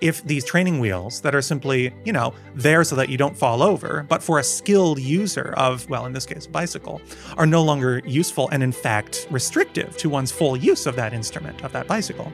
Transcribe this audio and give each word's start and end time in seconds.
If 0.00 0.22
these 0.22 0.44
training 0.44 0.78
wheels 0.78 1.20
that 1.22 1.34
are 1.34 1.42
simply, 1.42 1.92
you 2.04 2.12
know, 2.12 2.32
there 2.54 2.84
so 2.84 2.94
that 2.94 3.08
you 3.08 3.18
don't 3.18 3.36
fall 3.36 3.60
over, 3.60 4.06
but 4.08 4.22
for 4.22 4.38
a 4.38 4.44
skilled 4.44 5.00
user 5.00 5.52
of, 5.56 5.90
well, 5.90 6.06
in 6.06 6.12
this 6.12 6.24
case, 6.24 6.46
a 6.46 6.48
bicycle, 6.48 7.02
are 7.36 7.44
no 7.44 7.64
longer 7.64 8.00
useful 8.06 8.48
and 8.50 8.62
in 8.62 8.70
fact 8.70 9.26
restrictive 9.32 9.96
to 9.96 10.08
one's 10.08 10.30
full 10.30 10.56
use 10.56 10.86
of 10.86 10.94
that 10.94 11.12
instrument, 11.12 11.64
of 11.64 11.72
that 11.72 11.88
bicycle, 11.88 12.32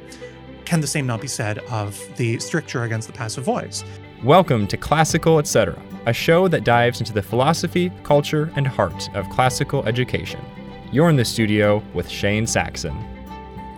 can 0.67 0.83
the 0.83 0.87
same 0.87 1.07
not 1.07 1.23
be 1.23 1.27
said 1.27 1.61
of 1.71 1.99
the 2.19 2.39
stricture 2.41 2.83
against 2.83 3.07
the 3.07 3.15
passive 3.15 3.45
voice? 3.45 3.85
Welcome 4.23 4.67
to 4.67 4.77
Classical 4.77 5.39
Etc., 5.39 5.83
a 6.05 6.13
show 6.13 6.49
that 6.49 6.63
dives 6.63 7.01
into 7.01 7.15
the 7.15 7.23
philosophy, 7.23 7.91
culture, 8.03 8.53
and 8.57 8.67
heart 8.67 9.09
of 9.15 9.27
classical 9.31 9.83
education. 9.87 10.45
You're 10.93 11.09
in 11.09 11.17
the 11.17 11.25
studio 11.25 11.83
with 11.95 12.07
Shane 12.07 12.47
Saxon. 12.47 12.95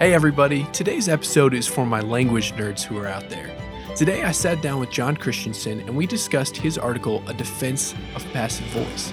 Hey 0.00 0.14
everybody, 0.14 0.66
today's 0.72 1.08
episode 1.08 1.54
is 1.54 1.68
for 1.68 1.86
my 1.86 2.00
language 2.00 2.52
nerds 2.54 2.82
who 2.82 2.98
are 2.98 3.06
out 3.06 3.30
there. 3.30 3.54
Today 3.98 4.22
I 4.22 4.30
sat 4.30 4.62
down 4.62 4.78
with 4.78 4.90
John 4.90 5.16
Christensen 5.16 5.80
and 5.80 5.96
we 5.96 6.06
discussed 6.06 6.56
his 6.56 6.78
article, 6.78 7.20
A 7.26 7.34
Defense 7.34 7.96
of 8.14 8.24
Passive 8.32 8.66
Voice. 8.66 9.12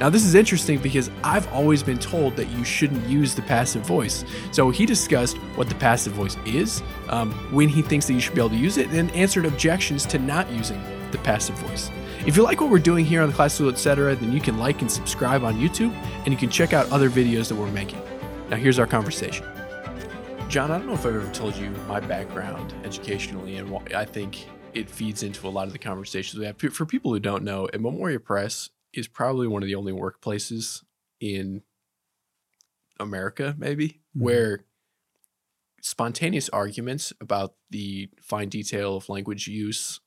Now, 0.00 0.10
this 0.10 0.24
is 0.24 0.34
interesting 0.34 0.80
because 0.80 1.08
I've 1.22 1.46
always 1.52 1.84
been 1.84 2.00
told 2.00 2.34
that 2.34 2.48
you 2.48 2.64
shouldn't 2.64 3.06
use 3.06 3.36
the 3.36 3.42
passive 3.42 3.82
voice. 3.82 4.24
So, 4.50 4.70
he 4.70 4.86
discussed 4.86 5.36
what 5.54 5.68
the 5.68 5.76
passive 5.76 6.14
voice 6.14 6.36
is, 6.44 6.82
um, 7.10 7.30
when 7.52 7.68
he 7.68 7.80
thinks 7.80 8.08
that 8.08 8.14
you 8.14 8.20
should 8.20 8.34
be 8.34 8.40
able 8.40 8.48
to 8.48 8.56
use 8.56 8.76
it, 8.76 8.88
and 8.88 9.08
answered 9.12 9.46
objections 9.46 10.04
to 10.06 10.18
not 10.18 10.50
using 10.50 10.82
the 11.12 11.18
passive 11.18 11.54
voice. 11.58 11.92
If 12.26 12.36
you 12.36 12.42
like 12.42 12.60
what 12.60 12.70
we're 12.70 12.80
doing 12.80 13.04
here 13.04 13.22
on 13.22 13.28
the 13.28 13.34
Classical 13.36 13.70
Etc., 13.70 14.16
then 14.16 14.32
you 14.32 14.40
can 14.40 14.58
like 14.58 14.80
and 14.80 14.90
subscribe 14.90 15.44
on 15.44 15.60
YouTube, 15.60 15.94
and 16.24 16.28
you 16.30 16.36
can 16.36 16.50
check 16.50 16.72
out 16.72 16.90
other 16.90 17.08
videos 17.08 17.46
that 17.50 17.54
we're 17.54 17.70
making. 17.70 18.02
Now, 18.50 18.56
here's 18.56 18.80
our 18.80 18.86
conversation. 18.88 19.46
John, 20.54 20.70
I 20.70 20.78
don't 20.78 20.86
know 20.86 20.92
if 20.92 21.04
I've 21.04 21.16
ever 21.16 21.32
told 21.32 21.56
you 21.56 21.68
my 21.88 21.98
background 21.98 22.74
educationally, 22.84 23.56
and 23.56 23.76
I 23.92 24.04
think 24.04 24.46
it 24.72 24.88
feeds 24.88 25.24
into 25.24 25.48
a 25.48 25.50
lot 25.50 25.66
of 25.66 25.72
the 25.72 25.80
conversations 25.80 26.38
we 26.38 26.46
have. 26.46 26.56
For 26.58 26.86
people 26.86 27.12
who 27.12 27.18
don't 27.18 27.42
know, 27.42 27.68
Memoria 27.76 28.20
Press 28.20 28.70
is 28.92 29.08
probably 29.08 29.48
one 29.48 29.64
of 29.64 29.66
the 29.66 29.74
only 29.74 29.92
workplaces 29.92 30.84
in 31.18 31.62
America, 33.00 33.56
maybe, 33.58 33.88
mm-hmm. 33.88 34.22
where 34.22 34.64
spontaneous 35.82 36.48
arguments 36.50 37.12
about 37.20 37.54
the 37.70 38.08
fine 38.22 38.48
detail 38.48 38.96
of 38.96 39.08
language 39.08 39.48
use, 39.48 39.98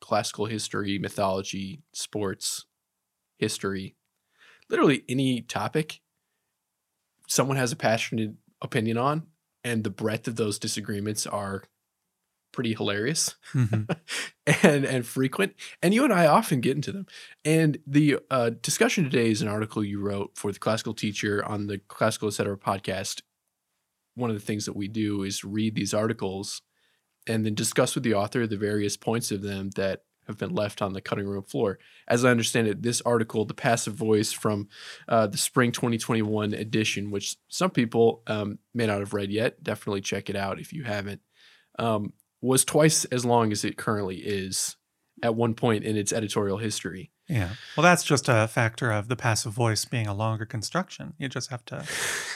classical 0.00 0.46
history, 0.46 0.98
mythology, 0.98 1.84
sports, 1.92 2.66
history, 3.38 3.94
literally 4.68 5.04
any 5.08 5.42
topic 5.42 6.00
someone 7.28 7.56
has 7.56 7.70
a 7.70 7.76
passionate 7.76 8.34
opinion 8.60 8.98
on 8.98 9.28
and 9.66 9.82
the 9.82 9.90
breadth 9.90 10.28
of 10.28 10.36
those 10.36 10.60
disagreements 10.60 11.26
are 11.26 11.64
pretty 12.52 12.72
hilarious 12.72 13.34
mm-hmm. 13.52 13.82
and 14.66 14.84
and 14.86 15.04
frequent 15.04 15.54
and 15.82 15.92
you 15.92 16.04
and 16.04 16.12
i 16.12 16.26
often 16.26 16.60
get 16.60 16.76
into 16.76 16.92
them. 16.92 17.06
And 17.44 17.78
the 17.86 18.18
uh, 18.30 18.50
discussion 18.62 19.04
today 19.04 19.30
is 19.30 19.42
an 19.42 19.48
article 19.48 19.84
you 19.84 20.00
wrote 20.00 20.30
for 20.36 20.52
the 20.52 20.58
classical 20.58 20.94
teacher 20.94 21.44
on 21.44 21.66
the 21.66 21.78
classical 21.88 22.28
etc. 22.28 22.56
podcast. 22.56 23.22
One 24.14 24.30
of 24.30 24.36
the 24.36 24.46
things 24.46 24.64
that 24.64 24.76
we 24.76 24.88
do 24.88 25.24
is 25.24 25.44
read 25.44 25.74
these 25.74 25.92
articles 25.92 26.62
and 27.26 27.44
then 27.44 27.54
discuss 27.54 27.94
with 27.94 28.04
the 28.04 28.14
author 28.14 28.46
the 28.46 28.56
various 28.56 28.96
points 28.96 29.30
of 29.32 29.42
them 29.42 29.70
that 29.70 30.02
have 30.26 30.38
been 30.38 30.54
left 30.54 30.82
on 30.82 30.92
the 30.92 31.00
cutting 31.00 31.26
room 31.26 31.42
floor. 31.42 31.78
As 32.08 32.24
I 32.24 32.30
understand 32.30 32.68
it, 32.68 32.82
this 32.82 33.00
article, 33.02 33.44
The 33.44 33.54
Passive 33.54 33.94
Voice 33.94 34.32
from 34.32 34.68
uh, 35.08 35.26
the 35.26 35.38
spring 35.38 35.72
2021 35.72 36.54
edition, 36.54 37.10
which 37.10 37.36
some 37.48 37.70
people 37.70 38.22
um, 38.26 38.58
may 38.74 38.86
not 38.86 39.00
have 39.00 39.14
read 39.14 39.30
yet, 39.30 39.62
definitely 39.62 40.00
check 40.00 40.28
it 40.28 40.36
out 40.36 40.60
if 40.60 40.72
you 40.72 40.84
haven't, 40.84 41.20
um, 41.78 42.12
was 42.40 42.64
twice 42.64 43.04
as 43.06 43.24
long 43.24 43.52
as 43.52 43.64
it 43.64 43.76
currently 43.76 44.16
is 44.16 44.76
at 45.22 45.34
one 45.34 45.54
point 45.54 45.84
in 45.84 45.96
its 45.96 46.12
editorial 46.12 46.58
history. 46.58 47.10
Yeah. 47.28 47.50
Well, 47.76 47.82
that's 47.82 48.04
just 48.04 48.28
a 48.28 48.46
factor 48.46 48.92
of 48.92 49.08
the 49.08 49.16
passive 49.16 49.52
voice 49.52 49.84
being 49.84 50.06
a 50.06 50.14
longer 50.14 50.46
construction. 50.46 51.14
You 51.18 51.28
just 51.28 51.50
have 51.50 51.64
to 51.66 51.84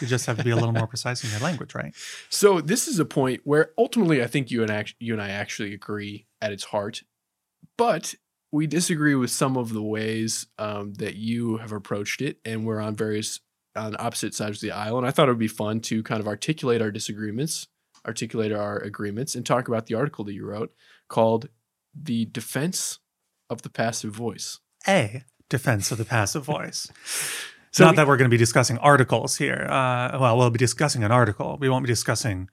you 0.01 0.07
just 0.07 0.27
have 0.27 0.37
to 0.39 0.45
be 0.45 0.51
a 0.51 0.57
little 0.57 0.73
more 0.73 0.87
precise 0.89 1.23
in 1.23 1.31
your 1.31 1.39
language, 1.41 1.75
right? 1.75 1.95
So, 2.29 2.61
this 2.61 2.89
is 2.89 2.99
a 2.99 3.05
point 3.05 3.43
where 3.45 3.71
ultimately 3.79 4.23
I 4.23 4.27
think 4.27 4.51
you 4.51 4.63
and 4.63 4.71
act- 4.71 4.97
you 4.99 5.13
and 5.13 5.23
I 5.23 5.31
actually 5.31 5.75
agree 5.75 6.27
at 6.43 6.53
its 6.53 6.65
heart 6.65 7.03
but 7.77 8.15
we 8.53 8.67
disagree 8.67 9.15
with 9.15 9.31
some 9.31 9.57
of 9.57 9.73
the 9.73 9.83
ways 9.83 10.47
um, 10.59 10.95
that 10.95 11.17
you 11.17 11.59
have 11.59 11.73
approached 11.73 12.21
it, 12.21 12.39
and 12.45 12.67
we're 12.67 12.81
on 12.81 12.95
various 12.95 13.41
on 13.77 13.95
opposite 13.99 14.35
sides 14.35 14.59
of 14.59 14.63
the 14.63 14.73
aisle. 14.73 14.99
And 14.99 15.07
I 15.07 15.11
thought 15.11 15.29
it 15.29 15.33
would 15.33 15.39
be 15.39 15.49
fun 15.49 15.81
to 15.83 16.03
kind 16.03 16.21
of 16.21 16.27
articulate 16.27 16.83
our 16.83 16.91
disagreements, 16.91 17.69
articulate 18.05 18.53
our 18.53 18.79
agreements, 18.79 19.35
and 19.35 19.47
talk 19.47 19.69
about 19.69 19.87
the 19.87 19.95
article 19.95 20.25
that 20.25 20.33
you 20.33 20.45
wrote 20.45 20.73
called 21.09 21.49
"The 21.95 22.27
Defense 22.27 22.99
of 23.49 23.63
the 23.63 23.71
Passive 23.71 24.13
Voice." 24.13 24.59
A 24.89 25.25
defense 25.51 25.91
of 25.91 25.99
the 25.99 26.07
passive 26.07 26.45
voice. 26.45 26.89
so 27.71 27.85
Not 27.85 27.93
we, 27.93 27.97
that 27.97 28.07
we're 28.07 28.17
going 28.17 28.31
to 28.31 28.35
be 28.35 28.39
discussing 28.39 28.79
articles 28.79 29.37
here. 29.37 29.67
Uh, 29.69 30.17
well, 30.19 30.39
we'll 30.39 30.49
be 30.49 30.59
discussing 30.59 31.05
an 31.05 31.13
article. 31.13 31.59
We 31.61 31.69
won't 31.69 31.85
be 31.85 31.89
discussing 31.89 32.49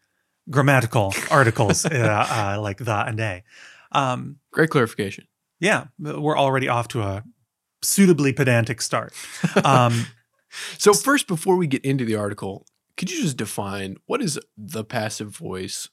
grammatical 0.50 1.14
articles 1.32 1.86
uh, 1.92 2.28
uh, 2.58 2.62
like 2.62 2.80
the 2.80 3.06
and 3.08 3.20
a. 3.22 3.44
Um, 3.92 4.38
Great 4.52 4.70
clarification. 4.70 5.28
Yeah, 5.60 5.86
we're 6.00 6.38
already 6.38 6.68
off 6.68 6.88
to 6.90 7.02
a 7.02 7.24
suitably 7.82 8.34
pedantic 8.34 8.82
start. 8.82 9.14
Um, 9.64 10.08
so 10.78 10.94
first, 10.94 11.28
before 11.28 11.56
we 11.56 11.68
get 11.68 11.84
into 11.84 12.06
the 12.06 12.16
article, 12.16 12.66
could 12.96 13.12
you 13.12 13.22
just 13.22 13.38
define 13.38 13.98
what 14.06 14.22
is 14.22 14.40
the 14.58 14.84
passive 14.84 15.30
voice? 15.30 15.90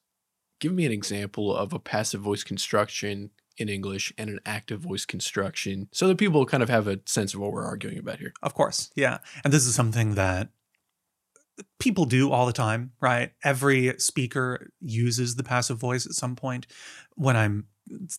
Give 0.60 0.72
me 0.72 0.86
an 0.86 0.92
example 0.92 1.54
of 1.54 1.72
a 1.72 1.78
passive 1.78 2.20
voice 2.20 2.42
construction 2.42 3.30
in 3.56 3.68
English 3.68 4.12
and 4.18 4.30
an 4.30 4.40
active 4.44 4.80
voice 4.80 5.04
construction 5.04 5.88
so 5.92 6.08
that 6.08 6.18
people 6.18 6.44
kind 6.46 6.62
of 6.62 6.68
have 6.68 6.88
a 6.88 7.00
sense 7.06 7.34
of 7.34 7.40
what 7.40 7.52
we're 7.52 7.64
arguing 7.64 7.98
about 7.98 8.18
here. 8.18 8.32
Of 8.42 8.54
course. 8.54 8.90
Yeah. 8.96 9.18
And 9.44 9.52
this 9.52 9.66
is 9.66 9.74
something 9.74 10.14
that 10.14 10.48
people 11.78 12.04
do 12.04 12.32
all 12.32 12.46
the 12.46 12.52
time, 12.52 12.92
right? 13.00 13.32
Every 13.44 13.94
speaker 13.98 14.70
uses 14.80 15.36
the 15.36 15.44
passive 15.44 15.78
voice 15.78 16.04
at 16.06 16.12
some 16.12 16.34
point. 16.34 16.66
When 17.14 17.36
I'm 17.36 17.66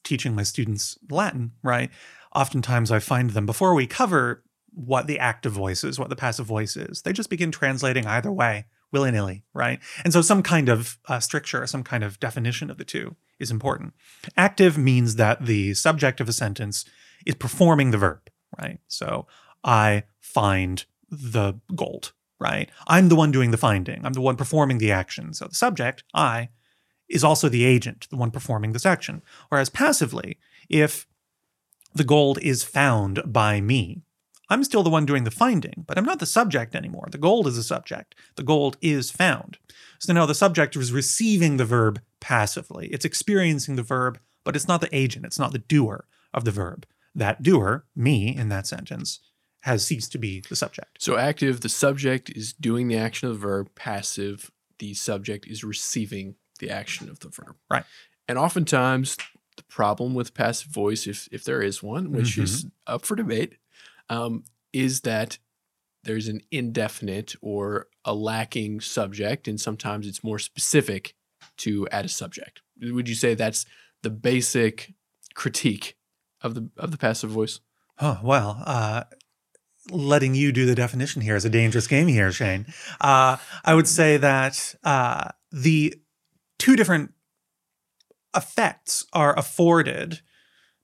teaching 0.03 0.35
my 0.35 0.43
students 0.43 0.97
Latin, 1.09 1.51
right? 1.63 1.89
Oftentimes 2.33 2.91
I 2.91 2.99
find 2.99 3.31
them 3.31 3.45
before 3.45 3.73
we 3.73 3.87
cover 3.87 4.43
what 4.75 5.07
the 5.07 5.19
active 5.19 5.53
voice 5.53 5.83
is, 5.83 5.97
what 5.97 6.09
the 6.09 6.15
passive 6.15 6.45
voice 6.45 6.75
is, 6.75 7.01
they 7.01 7.13
just 7.13 7.29
begin 7.29 7.51
translating 7.51 8.05
either 8.05 8.31
way, 8.31 8.65
willy 8.91 9.11
nilly, 9.11 9.43
right? 9.53 9.79
And 10.03 10.11
so 10.11 10.21
some 10.21 10.43
kind 10.43 10.69
of 10.69 10.99
uh, 11.07 11.19
stricture, 11.19 11.65
some 11.65 11.83
kind 11.83 12.03
of 12.03 12.19
definition 12.19 12.69
of 12.69 12.77
the 12.77 12.83
two 12.83 13.15
is 13.39 13.51
important. 13.51 13.93
Active 14.35 14.77
means 14.77 15.15
that 15.15 15.45
the 15.45 15.73
subject 15.73 16.19
of 16.19 16.29
a 16.29 16.33
sentence 16.33 16.85
is 17.25 17.35
performing 17.35 17.91
the 17.91 17.97
verb, 17.97 18.29
right? 18.59 18.79
So 18.87 19.27
I 19.63 20.03
find 20.19 20.85
the 21.09 21.53
gold, 21.73 22.11
right? 22.39 22.69
I'm 22.87 23.09
the 23.09 23.15
one 23.15 23.31
doing 23.31 23.51
the 23.51 23.57
finding, 23.57 24.05
I'm 24.05 24.13
the 24.13 24.21
one 24.21 24.35
performing 24.35 24.79
the 24.79 24.91
action. 24.91 25.33
So 25.33 25.45
the 25.47 25.55
subject, 25.55 26.03
I, 26.13 26.49
is 27.09 27.23
also 27.23 27.49
the 27.49 27.65
agent, 27.65 28.07
the 28.09 28.17
one 28.17 28.31
performing 28.31 28.73
this 28.73 28.85
action. 28.85 29.21
Whereas 29.49 29.69
passively, 29.69 30.37
if 30.69 31.07
the 31.93 32.03
gold 32.03 32.39
is 32.41 32.63
found 32.63 33.21
by 33.25 33.61
me, 33.61 34.01
I'm 34.49 34.63
still 34.63 34.83
the 34.83 34.89
one 34.89 35.05
doing 35.05 35.23
the 35.23 35.31
finding, 35.31 35.85
but 35.87 35.97
I'm 35.97 36.05
not 36.05 36.19
the 36.19 36.25
subject 36.25 36.75
anymore. 36.75 37.07
The 37.09 37.17
gold 37.17 37.47
is 37.47 37.55
the 37.55 37.63
subject. 37.63 38.15
The 38.35 38.43
gold 38.43 38.77
is 38.81 39.09
found. 39.09 39.57
So 39.99 40.13
now 40.13 40.25
the 40.25 40.35
subject 40.35 40.75
is 40.75 40.91
receiving 40.91 41.57
the 41.57 41.65
verb 41.65 42.01
passively. 42.19 42.87
It's 42.87 43.05
experiencing 43.05 43.75
the 43.75 43.83
verb, 43.83 44.19
but 44.43 44.55
it's 44.55 44.67
not 44.67 44.81
the 44.81 44.95
agent. 44.95 45.25
It's 45.25 45.39
not 45.39 45.51
the 45.51 45.59
doer 45.59 46.05
of 46.33 46.45
the 46.45 46.51
verb. 46.51 46.85
That 47.15 47.41
doer, 47.41 47.85
me 47.95 48.35
in 48.35 48.49
that 48.49 48.67
sentence, 48.67 49.19
has 49.61 49.83
ceased 49.83 50.11
to 50.11 50.19
be 50.19 50.43
the 50.47 50.55
subject. 50.55 50.97
So 50.99 51.17
active, 51.17 51.61
the 51.61 51.69
subject 51.69 52.29
is 52.29 52.53
doing 52.53 52.87
the 52.87 52.97
action 52.97 53.29
of 53.29 53.35
the 53.35 53.47
verb. 53.47 53.69
Passive, 53.73 54.51
the 54.77 54.93
subject 54.93 55.47
is 55.47 55.63
receiving 55.63 56.35
the 56.59 56.69
action 56.69 57.09
of 57.09 57.19
the 57.19 57.29
verb. 57.29 57.55
Right. 57.69 57.83
And 58.27 58.37
oftentimes, 58.37 59.17
the 59.57 59.63
problem 59.63 60.13
with 60.13 60.33
passive 60.33 60.69
voice, 60.69 61.07
if 61.07 61.27
if 61.31 61.43
there 61.43 61.61
is 61.61 61.81
one, 61.81 62.11
which 62.11 62.33
mm-hmm. 62.33 62.43
is 62.43 62.65
up 62.87 63.05
for 63.05 63.15
debate, 63.15 63.57
um, 64.09 64.43
is 64.73 65.01
that 65.01 65.37
there's 66.03 66.27
an 66.27 66.41
indefinite 66.51 67.35
or 67.41 67.87
a 68.03 68.13
lacking 68.13 68.81
subject, 68.81 69.47
and 69.47 69.59
sometimes 69.59 70.07
it's 70.07 70.23
more 70.23 70.39
specific 70.39 71.15
to 71.57 71.87
add 71.91 72.05
a 72.05 72.09
subject. 72.09 72.61
Would 72.81 73.09
you 73.09 73.15
say 73.15 73.33
that's 73.33 73.65
the 74.03 74.09
basic 74.09 74.93
critique 75.33 75.97
of 76.41 76.55
the 76.55 76.69
of 76.77 76.91
the 76.91 76.97
passive 76.97 77.29
voice? 77.29 77.59
Oh 77.99 78.19
well, 78.23 78.61
uh, 78.65 79.03
letting 79.91 80.35
you 80.35 80.51
do 80.51 80.65
the 80.65 80.75
definition 80.75 81.21
here 81.21 81.35
is 81.35 81.45
a 81.45 81.49
dangerous 81.49 81.87
game 81.87 82.07
here, 82.07 82.31
Shane. 82.31 82.65
Uh, 82.99 83.37
I 83.63 83.73
would 83.73 83.87
say 83.87 84.17
that 84.17 84.75
uh, 84.83 85.29
the 85.51 85.95
two 86.59 86.75
different 86.75 87.13
effects 88.35 89.05
are 89.13 89.37
afforded 89.37 90.21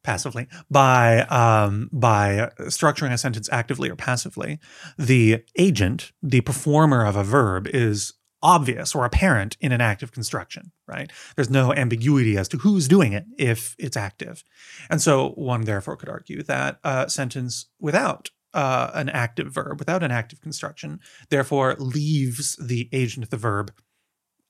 passively 0.03 0.47
by 0.69 1.21
um, 1.23 1.89
by 1.91 2.49
structuring 2.61 3.11
a 3.11 3.17
sentence 3.17 3.49
actively 3.51 3.89
or 3.89 3.95
passively. 3.95 4.59
The 4.97 5.43
agent, 5.57 6.11
the 6.23 6.41
performer 6.41 7.05
of 7.05 7.15
a 7.15 7.23
verb, 7.23 7.67
is 7.67 8.13
obvious 8.43 8.95
or 8.95 9.05
apparent 9.05 9.55
in 9.59 9.71
an 9.71 9.81
active 9.81 10.11
construction, 10.11 10.71
right? 10.87 11.11
There's 11.35 11.49
no 11.49 11.73
ambiguity 11.73 12.37
as 12.37 12.47
to 12.49 12.57
who's 12.57 12.87
doing 12.87 13.13
it 13.13 13.25
if 13.37 13.75
it's 13.77 13.97
active. 13.97 14.43
And 14.89 15.01
so 15.01 15.29
one 15.31 15.61
therefore 15.61 15.95
could 15.95 16.09
argue 16.09 16.41
that 16.43 16.79
a 16.83 17.09
sentence 17.09 17.67
without 17.79 18.31
uh, 18.53 18.91
an 18.93 19.09
active 19.09 19.53
verb, 19.53 19.79
without 19.79 20.03
an 20.03 20.11
active 20.11 20.41
construction, 20.41 20.99
therefore 21.29 21.75
leaves 21.77 22.55
the 22.55 22.89
agent 22.91 23.23
of 23.23 23.29
the 23.29 23.37
verb 23.37 23.71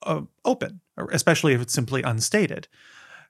uh, 0.04 0.22
open, 0.44 0.80
especially 0.96 1.54
if 1.54 1.60
it's 1.60 1.74
simply 1.74 2.02
unstated. 2.02 2.68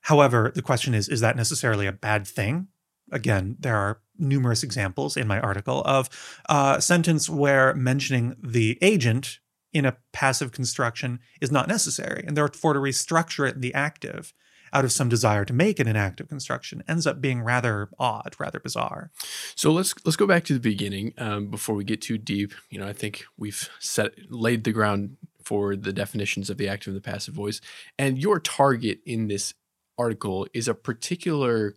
However, 0.03 0.53
the 0.55 0.63
question 0.63 0.95
is 0.95 1.09
is 1.09 1.21
that 1.21 1.37
necessarily 1.37 1.87
a 1.87 1.93
bad 1.93 2.27
thing? 2.27 2.69
Again, 3.11 3.57
there 3.61 3.77
are 3.77 4.01
numerous 4.19 4.63
examples 4.63 5.17
in 5.17 5.27
my 5.27 5.41
article 5.41 5.83
of 5.85 6.09
a 6.49 6.81
sentence 6.81 7.29
where 7.29 7.75
mentioning 7.75 8.37
the 8.43 8.79
agent 8.81 9.39
in 9.73 9.85
a 9.85 9.97
passive 10.13 10.53
construction 10.53 11.21
is 11.41 11.51
not 11.51 11.69
necessary, 11.69 12.25
and 12.27 12.37
therefore 12.37 12.75
to 12.75 12.81
restructure 12.81 13.49
it 13.49 13.55
in 13.55 13.61
the 13.61 13.75
active 13.75 14.33
out 14.73 14.85
of 14.85 14.93
some 14.93 15.09
desire 15.09 15.45
to 15.45 15.53
make 15.53 15.79
it 15.79 15.87
an 15.87 15.97
active 15.97 16.29
construction 16.29 16.83
ends 16.89 17.07
up 17.07 17.21
being 17.21 17.43
rather 17.43 17.91
odd, 17.99 18.35
rather 18.39 18.59
bizarre. 18.59 19.11
So 19.55 19.71
let's 19.71 19.95
let's 20.05 20.17
go 20.17 20.27
back 20.27 20.45
to 20.45 20.55
the 20.55 20.61
beginning 20.61 21.13
um, 21.19 21.49
before 21.49 21.75
we 21.75 21.85
get 21.85 22.01
too 22.01 22.19
deep. 22.19 22.53
You 22.71 22.79
know, 22.81 22.89
I 22.89 22.93
think 22.93 23.25
we've 23.37 23.69
set 23.81 24.13
laid 24.31 24.65
the 24.65 24.73
ground 24.73 25.17
for 25.45 25.77
the 25.77 25.93
definitions 25.93 26.51
of 26.51 26.57
the 26.59 26.69
active 26.69 26.89
and 26.95 26.97
the 26.97 27.01
passive 27.11 27.35
voice, 27.35 27.61
and 27.99 28.19
your 28.19 28.39
target 28.41 29.01
in 29.07 29.29
this 29.29 29.55
article 29.99 30.47
is 30.55 30.69
a 30.69 30.75
particular 30.75 31.75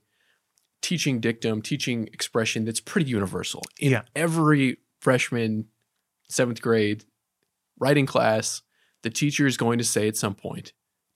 teaching 0.82 1.20
dictum, 1.20 1.62
teaching 1.62 2.08
expression 2.14 2.66
that's 2.66 2.80
pretty 2.80 3.10
universal 3.10 3.62
in 3.80 3.92
Yeah. 3.92 4.04
every 4.16 4.78
freshman, 5.00 5.68
seventh 6.30 6.62
grade 6.62 7.06
writing 7.80 8.06
class. 8.06 8.62
The 9.02 9.10
teacher 9.10 9.46
is 9.48 9.58
going 9.58 9.78
to 9.80 9.84
say 9.84 10.08
at 10.08 10.16
some 10.18 10.36
point, 10.36 10.74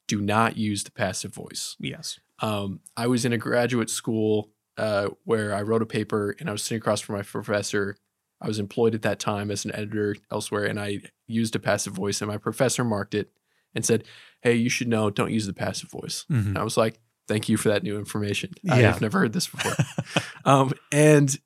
"Do 0.08 0.22
not 0.22 0.58
use 0.58 0.84
the 0.84 0.92
passive 0.92 1.34
voice." 1.34 1.76
Yes. 1.80 2.20
Um, 2.40 2.82
I 2.98 3.08
was 3.08 3.26
in 3.26 3.34
a 3.34 3.38
graduate 3.38 3.90
school 3.90 4.52
uh, 4.78 5.10
where 5.26 5.54
I 5.54 5.62
wrote 5.62 5.82
a 5.82 5.86
paper 5.86 6.36
and 6.40 6.48
I 6.48 6.52
was 6.54 6.64
sitting 6.64 6.78
across 6.78 7.02
from 7.02 7.16
my 7.16 7.22
professor. 7.22 7.98
I 8.42 8.48
was 8.48 8.60
employed 8.60 8.96
at 8.96 9.02
that 9.02 9.20
time 9.20 9.52
as 9.52 9.66
an 9.66 9.76
editor 9.76 10.16
elsewhere, 10.32 10.66
and 10.66 10.80
I 10.80 11.02
used 11.28 11.56
a 11.56 11.60
passive 11.60 11.94
voice, 11.94 12.22
and 12.22 12.30
my 12.30 12.38
professor 12.38 12.84
marked 12.84 13.14
it 13.14 13.32
and 13.76 13.86
said, 13.86 14.04
"Hey, 14.42 14.56
you 14.56 14.70
should 14.70 14.88
know, 14.88 15.10
don't 15.10 15.32
use 15.32 15.46
the 15.46 15.54
passive 15.54 15.90
voice." 15.90 16.26
Mhm. 16.30 16.48
And 16.48 16.58
I 16.58 16.64
was 16.64 16.78
like, 16.78 17.00
"Thank 17.28 17.50
you 17.50 17.58
for 17.58 17.70
that 17.70 17.84
new 17.84 17.98
information. 17.98 18.54
Yeah. 18.64 18.76
I've 18.76 19.02
never 19.02 19.20
heard 19.20 19.34
this 19.34 19.48
before." 19.48 19.76
um, 20.46 20.74
and 20.92 21.38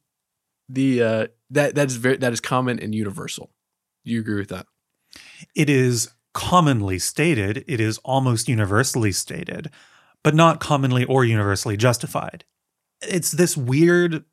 the 0.69 1.03
uh, 1.03 1.27
that 1.49 1.75
that 1.75 1.87
is 1.87 1.97
very 1.97 2.17
that 2.17 2.33
is 2.33 2.39
common 2.39 2.79
and 2.79 2.93
universal. 2.93 3.51
Do 4.05 4.11
you 4.11 4.19
agree 4.19 4.39
with 4.39 4.49
that? 4.49 4.67
It 5.55 5.69
is 5.69 6.09
commonly 6.33 6.99
stated, 6.99 7.63
it 7.67 7.79
is 7.79 7.99
almost 7.99 8.49
universally 8.49 9.11
stated, 9.11 9.69
but 10.23 10.33
not 10.33 10.59
commonly 10.59 11.05
or 11.05 11.23
universally 11.23 11.77
justified. 11.77 12.43
It's 13.01 13.31
this 13.31 13.55
weird 13.55 14.25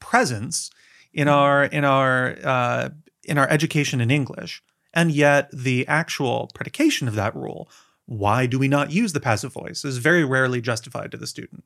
presence 0.00 0.70
in 1.12 1.28
our 1.28 1.64
in 1.64 1.84
our 1.84 2.36
uh, 2.44 2.88
in 3.24 3.38
our 3.38 3.48
education 3.48 4.00
in 4.00 4.10
English, 4.10 4.62
and 4.94 5.10
yet 5.12 5.50
the 5.52 5.86
actual 5.86 6.50
predication 6.54 7.08
of 7.08 7.14
that 7.14 7.34
rule, 7.34 7.70
why 8.06 8.46
do 8.46 8.58
we 8.58 8.68
not 8.68 8.90
use 8.90 9.12
the 9.12 9.20
passive 9.20 9.52
voice, 9.52 9.84
is 9.84 9.98
very 9.98 10.24
rarely 10.24 10.60
justified 10.60 11.10
to 11.10 11.16
the 11.16 11.26
student. 11.26 11.64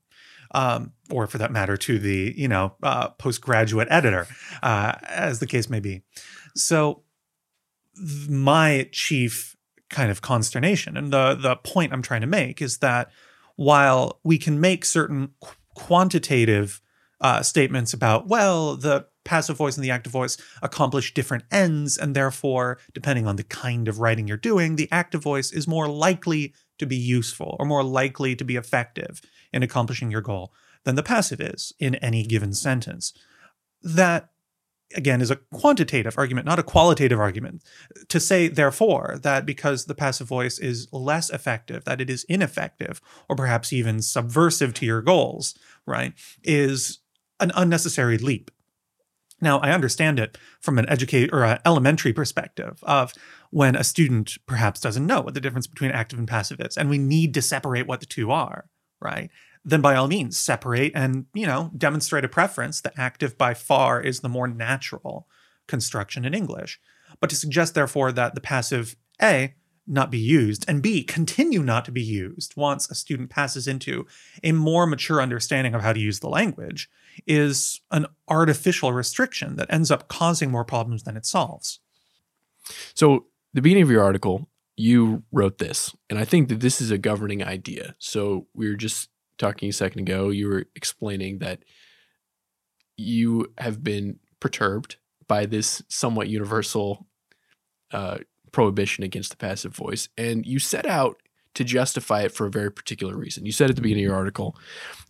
Um, 0.55 0.93
or 1.11 1.27
for 1.27 1.39
that 1.39 1.51
matter, 1.51 1.79
to 1.79 1.99
the 1.99 2.35
you 2.37 2.49
know 2.49 2.75
uh, 2.83 3.09
postgraduate 3.11 3.89
editor, 3.91 4.27
uh, 4.63 4.95
as 5.09 5.39
the 5.39 5.47
case 5.47 5.71
may 5.71 5.81
be. 5.81 6.03
So 6.55 7.03
th- 7.97 8.29
my 8.29 8.89
chief 8.93 9.57
kind 9.93 10.11
of 10.11 10.23
consternation 10.23 10.97
and 10.97 11.13
the 11.13 11.35
the 11.35 11.55
point 11.57 11.93
I'm 11.93 12.03
trying 12.03 12.23
to 12.23 12.27
make 12.27 12.61
is 12.63 12.79
that 12.79 13.11
while 13.57 14.21
we 14.25 14.39
can 14.39 14.61
make 14.61 14.85
certain 14.85 15.29
qu- 15.41 15.55
quantitative 15.75 16.81
uh, 17.21 17.43
statements 17.43 17.93
about 17.93 18.27
well 18.27 18.77
the 18.77 19.07
passive 19.25 19.57
voice 19.57 19.77
and 19.77 19.85
the 19.85 19.91
active 19.91 20.13
voice 20.13 20.37
accomplish 20.63 21.15
different 21.15 21.45
ends 21.51 21.97
and 21.97 22.15
therefore 22.15 22.79
depending 22.93 23.27
on 23.27 23.37
the 23.37 23.45
kind 23.45 23.89
of 23.89 23.99
writing 24.01 24.27
you're 24.27 24.37
doing 24.37 24.77
the 24.77 24.89
active 24.91 25.23
voice 25.23 25.53
is 25.53 25.69
more 25.69 25.89
likely 25.89 26.53
to 26.79 26.87
be 26.87 26.97
useful 26.97 27.57
or 27.61 27.67
more 27.67 27.85
likely 27.85 28.35
to 28.35 28.45
be 28.45 28.57
effective 28.57 29.21
in 29.53 29.63
accomplishing 29.63 30.11
your 30.11 30.21
goal 30.21 30.53
than 30.85 30.97
the 30.97 31.03
passive 31.03 31.41
is 31.41 31.73
in 31.79 31.95
any 31.97 32.25
given 32.25 32.53
sentence. 32.53 33.13
That 33.83 34.31
again 34.95 35.23
is 35.23 35.31
a 35.31 35.37
quantitative 35.55 36.19
argument 36.19 36.47
not 36.47 36.59
a 36.59 36.63
qualitative 36.65 37.19
argument. 37.19 37.63
To 38.09 38.21
say 38.21 38.49
therefore 38.49 39.19
that 39.23 39.47
because 39.47 39.87
the 39.87 39.95
passive 39.95 40.27
voice 40.27 40.59
is 40.59 40.89
less 40.93 41.31
effective 41.31 41.85
that 41.85 42.01
it 42.01 42.11
is 42.11 42.25
ineffective 42.25 43.01
or 43.29 43.37
perhaps 43.37 43.73
even 43.73 44.03
subversive 44.03 44.75
to 44.75 44.87
your 44.87 45.03
goals 45.03 45.55
right 45.87 46.13
is 46.43 46.99
an 47.41 47.53
unnecessary 47.55 48.19
leap 48.19 48.51
now 49.43 49.59
i 49.61 49.71
understand 49.71 50.19
it 50.19 50.39
from 50.61 50.79
an 50.79 50.89
educate 50.89 51.31
or 51.33 51.45
an 51.45 51.59
elementary 51.67 52.13
perspective 52.13 52.79
of 52.85 53.13
when 53.51 53.77
a 53.77 53.85
student 53.85 54.39
perhaps 54.47 54.81
doesn't 54.81 55.07
know 55.07 55.21
what 55.21 55.35
the 55.35 55.41
difference 55.41 55.67
between 55.67 55.91
active 55.91 56.19
and 56.19 56.29
passive 56.29 56.61
is 56.61 56.77
and 56.77 56.89
we 56.89 56.99
need 56.99 57.35
to 57.35 57.43
separate 57.43 57.87
what 57.87 58.01
the 58.01 58.07
two 58.07 58.31
are 58.31 58.67
right? 59.03 59.31
Then 59.65 59.81
by 59.81 59.95
all 59.95 60.09
means 60.09 60.39
separate 60.39 60.93
and 60.95 61.27
you 61.35 61.47
know 61.47 61.71
demonstrate 61.77 62.25
a 62.25 62.29
preference 62.29 62.81
the 62.81 62.99
active 62.99 63.37
by 63.37 63.55
far 63.55 64.01
is 64.01 64.21
the 64.21 64.29
more 64.29 64.49
natural 64.49 65.29
construction 65.69 66.25
in 66.25 66.35
english. 66.35 66.81
But 67.21 67.31
to 67.31 67.37
suggest 67.37 67.75
therefore 67.75 68.13
that 68.13 68.35
the 68.35 68.41
passive 68.41 68.97
a 69.21 69.55
not 69.87 70.11
be 70.11 70.19
used 70.19 70.65
and 70.69 70.83
b 70.83 71.03
continue 71.03 71.63
not 71.63 71.85
to 71.85 71.93
be 71.93 72.03
used 72.03 72.55
once 72.57 72.91
a 72.91 72.95
student 72.95 73.31
passes 73.31 73.67
into 73.67 74.07
a 74.43 74.53
more 74.53 74.87
mature 74.87 75.21
understanding 75.21 75.75
of 75.75 75.83
how 75.83 75.93
to 75.93 76.01
use 76.01 76.21
the 76.21 76.29
language 76.29 76.89
is 77.27 77.81
an 77.91 78.07
artificial 78.29 78.93
restriction 78.93 79.57
that 79.57 79.73
ends 79.73 79.91
up 79.91 80.09
causing 80.09 80.51
more 80.51 80.65
problems 80.65 81.03
than 81.05 81.17
it 81.17 81.27
solves 81.27 81.81
So, 82.95 83.27
the 83.55 83.61
beginning 83.61 83.83
of 83.83 83.91
your 83.91 84.03
article, 84.03 84.49
you 84.77 85.25
wrote 85.31 85.59
this, 85.59 85.95
and 86.09 86.19
I 86.19 86.25
think 86.25 86.49
that 86.49 86.61
this 86.61 86.81
is 86.81 86.91
a 86.91 86.99
governing 86.99 87.45
idea. 87.45 87.95
So, 87.99 88.47
we 88.55 88.69
were 88.69 88.77
just 88.77 89.11
talking 89.39 89.69
a 89.69 89.73
second 89.73 90.01
ago, 90.01 90.31
you 90.31 90.49
were 90.49 90.65
explaining 90.75 91.39
that 91.39 91.65
you 92.97 93.53
have 93.59 93.83
been 93.83 94.19
perturbed 94.41 94.97
by 95.29 95.47
this 95.47 95.83
somewhat 95.89 96.29
universal 96.29 97.07
uh, 97.93 98.19
prohibition 98.53 99.05
against 99.05 99.31
the 99.31 99.37
passive 99.37 99.75
voice, 99.75 100.09
and 100.17 100.47
you 100.47 100.59
set 100.59 100.87
out 100.87 101.22
to 101.55 101.65
justify 101.65 102.23
it 102.23 102.33
for 102.33 102.47
a 102.47 102.51
very 102.51 102.71
particular 102.71 103.17
reason. 103.17 103.47
You 103.47 103.53
said 103.53 103.71
at 103.71 103.77
the 103.77 103.83
beginning 103.83 104.05
of 104.05 104.09
your 104.11 104.17
article, 104.17 104.57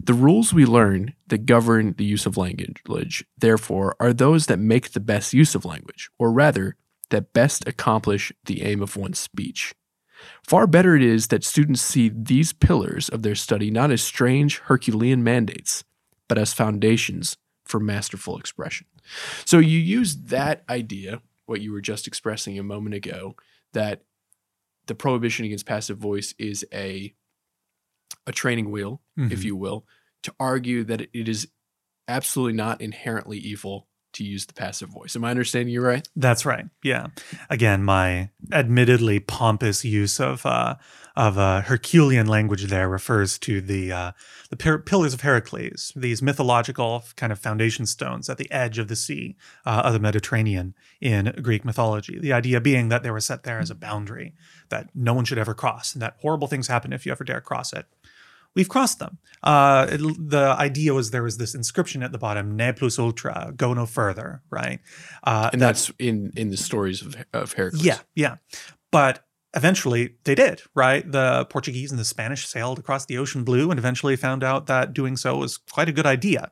the 0.03 0.15
rules 0.15 0.53
we 0.53 0.67
learn 0.67 1.15
that 1.29 1.47
govern 1.47 1.95
the 1.97 2.05
use 2.05 2.27
of 2.27 2.37
language, 2.37 3.25
therefore, 3.39 3.97
are 4.01 4.13
those 4.13 4.47
that 4.47 4.59
make 4.59 4.93
the 4.93 5.01
best 5.01 5.33
use 5.33 5.55
of 5.55 5.65
language, 5.65 6.11
or 6.19 6.33
rather, 6.33 6.77
that 7.11 7.33
best 7.33 7.67
accomplish 7.69 8.33
the 8.47 8.63
aim 8.63 8.83
of 8.83 8.97
one's 8.97 9.19
speech. 9.19 9.75
Far 10.43 10.67
better 10.67 10.97
it 10.97 11.03
is 11.03 11.29
that 11.29 11.45
students 11.45 11.83
see 11.83 12.11
these 12.15 12.53
pillars 12.53 13.09
of 13.09 13.23
their 13.23 13.35
study 13.35 13.71
not 13.71 13.91
as 13.91 14.03
strange 14.03 14.59
Herculean 14.61 15.23
mandates, 15.23 15.85
but 16.29 16.39
as 16.39 16.53
foundations 16.53 17.37
for 17.65 17.81
masterful 17.81 18.39
expression. 18.39 18.87
So 19.45 19.59
you 19.59 19.79
use 19.79 20.17
that 20.17 20.63
idea, 20.69 21.21
what 21.47 21.61
you 21.61 21.73
were 21.73 21.81
just 21.81 22.07
expressing 22.07 22.59
a 22.59 22.63
moment 22.63 22.95
ago, 22.95 23.37
that 23.73 24.03
the 24.87 24.95
prohibition 24.95 25.45
against 25.45 25.67
passive 25.67 25.99
voice 25.99 26.35
is 26.39 26.65
a 26.73 27.15
a 28.27 28.33
training 28.33 28.71
wheel, 28.71 29.01
if 29.17 29.41
Mhm. 29.41 29.45
you 29.45 29.57
will, 29.57 29.87
to 30.23 30.33
argue 30.39 30.85
that 30.85 31.01
it 31.13 31.29
is 31.29 31.49
absolutely 32.07 32.53
not 32.53 32.81
inherently 32.81 33.39
evil 33.39 33.89
to 34.13 34.23
use 34.25 34.47
the 34.47 34.53
passive 34.53 34.91
voice. 34.91 35.17
Am 35.17 35.25
I 35.25 35.31
understanding 35.31 35.73
you 35.73 35.81
right? 35.81 36.07
That's 36.15 36.45
right. 36.45 36.67
Yeah. 36.85 37.09
Again, 37.49 37.83
my 37.83 38.31
admittedly 38.53 39.19
pompous 39.21 39.85
use 39.85 40.21
of 40.21 40.45
uh, 40.47 40.77
of 41.15 41.37
uh, 41.39 41.61
Herculean 41.63 42.27
language 42.27 42.65
there 42.65 42.89
refers 42.89 43.39
to 43.41 43.61
the 43.61 43.93
uh, 43.93 44.13
the 44.51 44.57
pillars 44.57 45.13
of 45.15 45.21
Heracles, 45.21 45.93
these 45.95 46.23
mythological 46.23 47.05
kind 47.17 47.33
of 47.33 47.39
foundation 47.39 47.87
stones 47.87 48.29
at 48.31 48.39
the 48.39 48.51
edge 48.51 48.79
of 48.79 48.89
the 48.89 48.97
sea 48.97 49.37
uh, 49.67 49.83
of 49.85 49.93
the 49.93 49.99
Mediterranean 50.01 50.75
in 51.01 51.35
Greek 51.43 51.65
mythology. 51.65 52.19
The 52.19 52.33
idea 52.33 52.61
being 52.61 52.89
that 52.89 53.03
they 53.03 53.11
were 53.11 53.21
set 53.21 53.43
there 53.45 53.59
as 53.59 53.71
a 53.71 53.75
boundary 53.75 54.35
that 54.71 54.89
no 54.95 55.13
one 55.15 55.25
should 55.25 55.39
ever 55.39 55.55
cross, 55.55 55.93
and 55.95 56.01
that 56.03 56.17
horrible 56.21 56.49
things 56.49 56.69
happen 56.69 56.93
if 56.93 57.05
you 57.07 57.13
ever 57.13 57.25
dare 57.25 57.41
cross 57.41 57.73
it. 57.73 57.87
We've 58.55 58.69
crossed 58.69 58.99
them. 58.99 59.17
Uh, 59.43 59.87
it- 59.91 60.31
the 60.31 60.55
idea 60.59 60.93
was 60.93 61.11
there 61.11 61.23
was 61.23 61.39
this 61.39 61.55
inscription 61.55 62.03
at 62.03 62.13
the 62.13 62.19
bottom, 62.19 62.55
"Ne 62.57 62.73
plus 62.73 62.99
ultra," 62.99 63.53
go 63.57 63.73
no 63.75 63.87
further, 63.87 64.43
right? 64.51 64.81
Uh, 65.25 65.49
And 65.53 65.61
that's 65.63 65.91
in 65.99 66.33
in 66.37 66.51
the 66.51 66.57
stories 66.59 67.01
of 67.03 67.17
of 67.33 67.53
Heracles. 67.55 67.83
yeah, 67.85 67.99
yeah. 68.15 68.37
But 68.91 69.25
eventually 69.55 70.15
they 70.25 70.35
did, 70.35 70.63
right? 70.75 71.11
The 71.11 71.47
Portuguese 71.47 71.91
and 71.91 72.01
the 72.01 72.05
Spanish 72.05 72.47
sailed 72.47 72.79
across 72.79 73.07
the 73.07 73.19
ocean 73.19 73.45
blue 73.45 73.71
and 73.71 73.79
eventually 73.79 74.17
found 74.17 74.43
out 74.43 74.67
that 74.67 74.93
doing 74.95 75.17
so 75.17 75.37
was 75.37 75.59
quite 75.59 75.89
a 75.89 75.93
good 75.93 76.07
idea. 76.07 76.51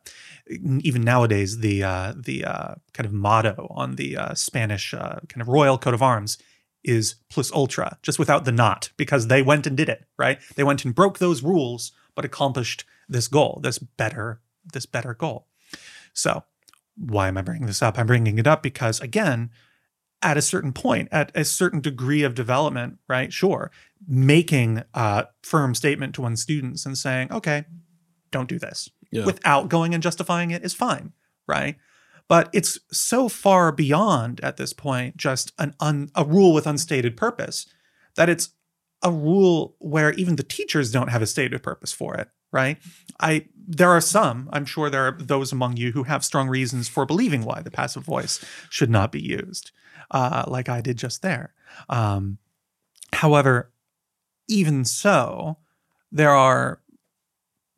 Even 0.48 1.02
nowadays, 1.02 1.58
the 1.58 1.82
uh, 1.82 2.12
the 2.16 2.44
uh, 2.44 2.74
kind 2.92 3.06
of 3.06 3.12
motto 3.12 3.68
on 3.70 3.96
the 3.96 4.16
uh, 4.16 4.34
Spanish 4.34 4.92
uh, 4.92 5.20
kind 5.28 5.40
of 5.40 5.48
royal 5.48 5.78
coat 5.78 5.94
of 5.94 6.02
arms 6.02 6.38
is 6.82 7.16
plus 7.28 7.52
ultra, 7.52 7.98
just 8.02 8.18
without 8.18 8.44
the 8.44 8.52
not, 8.52 8.90
because 8.96 9.26
they 9.28 9.42
went 9.42 9.66
and 9.66 9.76
did 9.76 9.88
it, 9.88 10.04
right? 10.18 10.38
They 10.56 10.64
went 10.64 10.84
and 10.84 10.94
broke 10.94 11.18
those 11.18 11.42
rules, 11.42 11.92
but 12.14 12.24
accomplished 12.24 12.84
this 13.08 13.28
goal, 13.28 13.60
this 13.62 13.78
better, 13.78 14.40
this 14.72 14.86
better 14.86 15.14
goal. 15.14 15.46
So, 16.14 16.44
why 16.96 17.28
am 17.28 17.36
I 17.36 17.42
bringing 17.42 17.66
this 17.66 17.82
up? 17.82 17.98
I'm 17.98 18.06
bringing 18.06 18.38
it 18.38 18.46
up 18.46 18.62
because, 18.62 19.00
again, 19.00 19.50
at 20.22 20.36
a 20.36 20.42
certain 20.42 20.72
point, 20.72 21.08
at 21.10 21.32
a 21.34 21.44
certain 21.44 21.80
degree 21.80 22.22
of 22.22 22.34
development, 22.34 22.98
right? 23.08 23.32
Sure, 23.32 23.70
making 24.06 24.82
a 24.94 25.26
firm 25.42 25.74
statement 25.74 26.14
to 26.14 26.22
one's 26.22 26.42
students 26.42 26.84
and 26.86 26.96
saying, 26.98 27.32
okay, 27.32 27.64
don't 28.30 28.48
do 28.48 28.58
this 28.58 28.90
Yeah. 29.10 29.24
without 29.24 29.68
going 29.68 29.94
and 29.94 30.02
justifying 30.02 30.50
it 30.50 30.64
is 30.64 30.74
fine, 30.74 31.12
right? 31.48 31.76
But 32.28 32.48
it's 32.52 32.78
so 32.92 33.28
far 33.28 33.72
beyond 33.72 34.40
at 34.40 34.56
this 34.56 34.72
point 34.72 35.16
just 35.16 35.52
an 35.58 35.74
un, 35.80 36.10
a 36.14 36.24
rule 36.24 36.52
with 36.52 36.66
unstated 36.66 37.16
purpose 37.16 37.66
that 38.14 38.28
it's 38.28 38.50
a 39.02 39.10
rule 39.10 39.74
where 39.78 40.12
even 40.12 40.36
the 40.36 40.42
teachers 40.42 40.92
don't 40.92 41.08
have 41.08 41.22
a 41.22 41.26
stated 41.26 41.62
purpose 41.62 41.92
for 41.92 42.14
it, 42.16 42.28
right? 42.52 42.76
I 43.18 43.46
there 43.66 43.90
are 43.90 44.00
some, 44.00 44.48
I'm 44.52 44.64
sure 44.66 44.90
there 44.90 45.06
are 45.06 45.16
those 45.18 45.50
among 45.52 45.76
you 45.76 45.92
who 45.92 46.04
have 46.04 46.24
strong 46.24 46.48
reasons 46.48 46.88
for 46.88 47.06
believing 47.06 47.44
why 47.44 47.62
the 47.62 47.70
passive 47.70 48.04
voice 48.04 48.44
should 48.68 48.90
not 48.90 49.10
be 49.10 49.20
used, 49.22 49.70
uh, 50.10 50.44
like 50.46 50.68
I 50.68 50.80
did 50.80 50.96
just 50.98 51.22
there. 51.22 51.54
Um, 51.88 52.38
however, 53.12 53.70
even 54.48 54.84
so, 54.84 55.58
there 56.10 56.34
are 56.34 56.80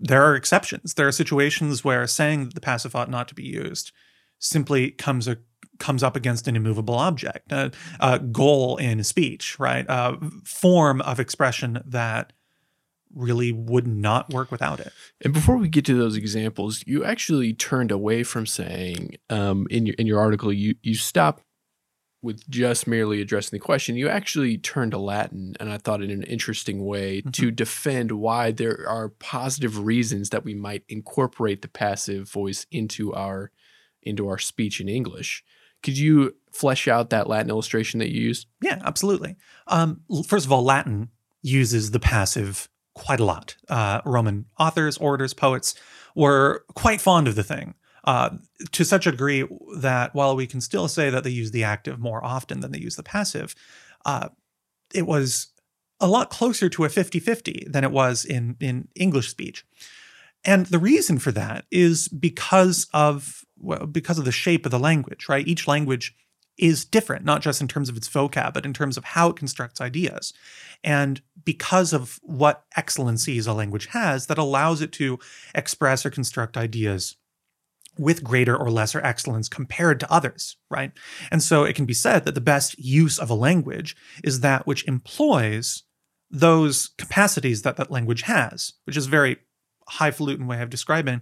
there 0.00 0.22
are 0.24 0.34
exceptions. 0.34 0.94
There 0.94 1.06
are 1.06 1.12
situations 1.12 1.84
where 1.84 2.06
saying 2.06 2.46
that 2.46 2.54
the 2.54 2.60
passive 2.60 2.96
ought 2.96 3.08
not 3.08 3.28
to 3.28 3.34
be 3.34 3.44
used 3.44 3.92
simply 4.40 4.90
comes 4.90 5.28
a, 5.28 5.38
comes 5.78 6.02
up 6.02 6.16
against 6.16 6.48
an 6.48 6.56
immovable 6.56 6.96
object, 6.96 7.52
a, 7.52 7.70
a 8.00 8.18
goal 8.18 8.76
in 8.78 9.04
speech, 9.04 9.58
right? 9.60 9.86
A 9.88 10.18
form 10.44 11.00
of 11.02 11.20
expression 11.20 11.82
that 11.86 12.32
really 13.14 13.52
would 13.52 13.86
not 13.86 14.32
work 14.32 14.50
without 14.50 14.80
it. 14.80 14.92
And 15.20 15.32
before 15.32 15.56
we 15.56 15.68
get 15.68 15.84
to 15.86 15.94
those 15.96 16.16
examples, 16.16 16.82
you 16.86 17.04
actually 17.04 17.52
turned 17.52 17.90
away 17.90 18.22
from 18.22 18.46
saying 18.46 19.16
um, 19.30 19.66
in 19.70 19.86
your 19.86 19.94
in 19.98 20.06
your 20.06 20.18
article 20.18 20.52
you 20.52 20.74
you 20.82 20.94
stop 20.94 21.42
with 22.22 22.48
just 22.48 22.86
merely 22.86 23.20
addressing 23.20 23.58
the 23.58 23.64
question. 23.64 23.96
You 23.96 24.08
actually 24.08 24.56
turned 24.56 24.92
to 24.92 24.98
Latin, 24.98 25.54
and 25.58 25.70
I 25.70 25.78
thought 25.78 26.02
in 26.02 26.10
an 26.10 26.22
interesting 26.22 26.84
way 26.84 27.20
to 27.32 27.50
defend 27.50 28.12
why 28.12 28.52
there 28.52 28.88
are 28.88 29.08
positive 29.08 29.84
reasons 29.84 30.30
that 30.30 30.44
we 30.44 30.54
might 30.54 30.84
incorporate 30.88 31.62
the 31.62 31.68
passive 31.68 32.30
voice 32.30 32.66
into 32.70 33.12
our 33.12 33.50
into 34.02 34.28
our 34.28 34.38
speech 34.38 34.80
in 34.80 34.88
English. 34.88 35.44
Could 35.82 35.98
you 35.98 36.36
flesh 36.52 36.86
out 36.86 37.10
that 37.10 37.28
Latin 37.28 37.50
illustration 37.50 37.98
that 37.98 38.10
you 38.10 38.20
used? 38.20 38.46
Yeah, 38.60 38.80
absolutely. 38.84 39.36
Um, 39.66 40.00
first 40.26 40.46
of 40.46 40.52
all, 40.52 40.64
Latin 40.64 41.08
uses 41.42 41.90
the 41.90 42.00
passive 42.00 42.68
quite 42.94 43.20
a 43.20 43.24
lot. 43.24 43.56
Uh, 43.68 44.00
Roman 44.04 44.46
authors, 44.58 44.96
orators, 44.98 45.34
poets 45.34 45.74
were 46.14 46.64
quite 46.74 47.00
fond 47.00 47.26
of 47.26 47.34
the 47.34 47.42
thing 47.42 47.74
uh, 48.04 48.30
to 48.72 48.84
such 48.84 49.06
a 49.06 49.10
degree 49.10 49.46
that 49.76 50.14
while 50.14 50.34
we 50.34 50.46
can 50.46 50.60
still 50.60 50.88
say 50.88 51.10
that 51.10 51.24
they 51.24 51.30
use 51.30 51.50
the 51.50 51.64
active 51.64 51.98
more 51.98 52.24
often 52.24 52.60
than 52.60 52.72
they 52.72 52.78
use 52.78 52.96
the 52.96 53.02
passive, 53.02 53.54
uh, 54.04 54.28
it 54.94 55.06
was 55.06 55.48
a 56.00 56.08
lot 56.08 56.30
closer 56.30 56.68
to 56.68 56.84
a 56.84 56.88
50 56.88 57.20
50 57.20 57.66
than 57.70 57.84
it 57.84 57.92
was 57.92 58.24
in, 58.24 58.56
in 58.60 58.88
English 58.96 59.28
speech. 59.28 59.64
And 60.44 60.66
the 60.66 60.78
reason 60.78 61.18
for 61.18 61.30
that 61.32 61.64
is 61.70 62.08
because 62.08 62.88
of 62.92 63.44
well, 63.58 63.86
because 63.86 64.18
of 64.18 64.24
the 64.24 64.32
shape 64.32 64.66
of 64.66 64.72
the 64.72 64.78
language, 64.78 65.28
right? 65.28 65.46
Each 65.46 65.68
language 65.68 66.16
is 66.58 66.84
different, 66.84 67.24
not 67.24 67.40
just 67.40 67.60
in 67.60 67.68
terms 67.68 67.88
of 67.88 67.96
its 67.96 68.08
vocab, 68.08 68.52
but 68.52 68.66
in 68.66 68.72
terms 68.72 68.96
of 68.96 69.04
how 69.04 69.30
it 69.30 69.36
constructs 69.36 69.80
ideas. 69.80 70.32
And 70.84 71.22
because 71.44 71.92
of 71.92 72.18
what 72.22 72.64
excellencies 72.76 73.46
a 73.46 73.52
language 73.52 73.86
has 73.86 74.26
that 74.26 74.38
allows 74.38 74.82
it 74.82 74.92
to 74.92 75.18
express 75.54 76.04
or 76.04 76.10
construct 76.10 76.56
ideas 76.56 77.16
with 77.98 78.24
greater 78.24 78.56
or 78.56 78.70
lesser 78.70 79.00
excellence 79.04 79.48
compared 79.48 80.00
to 80.00 80.12
others, 80.12 80.56
right? 80.70 80.92
And 81.30 81.42
so 81.42 81.64
it 81.64 81.76
can 81.76 81.84
be 81.84 81.94
said 81.94 82.24
that 82.24 82.34
the 82.34 82.40
best 82.40 82.78
use 82.78 83.18
of 83.18 83.30
a 83.30 83.34
language 83.34 83.96
is 84.24 84.40
that 84.40 84.66
which 84.66 84.86
employs 84.88 85.82
those 86.30 86.90
capacities 86.96 87.62
that 87.62 87.76
that 87.76 87.90
language 87.90 88.22
has, 88.22 88.72
which 88.84 88.96
is 88.96 89.06
very 89.06 89.36
highfalutin 89.88 90.46
way 90.46 90.62
of 90.62 90.70
describing, 90.70 91.20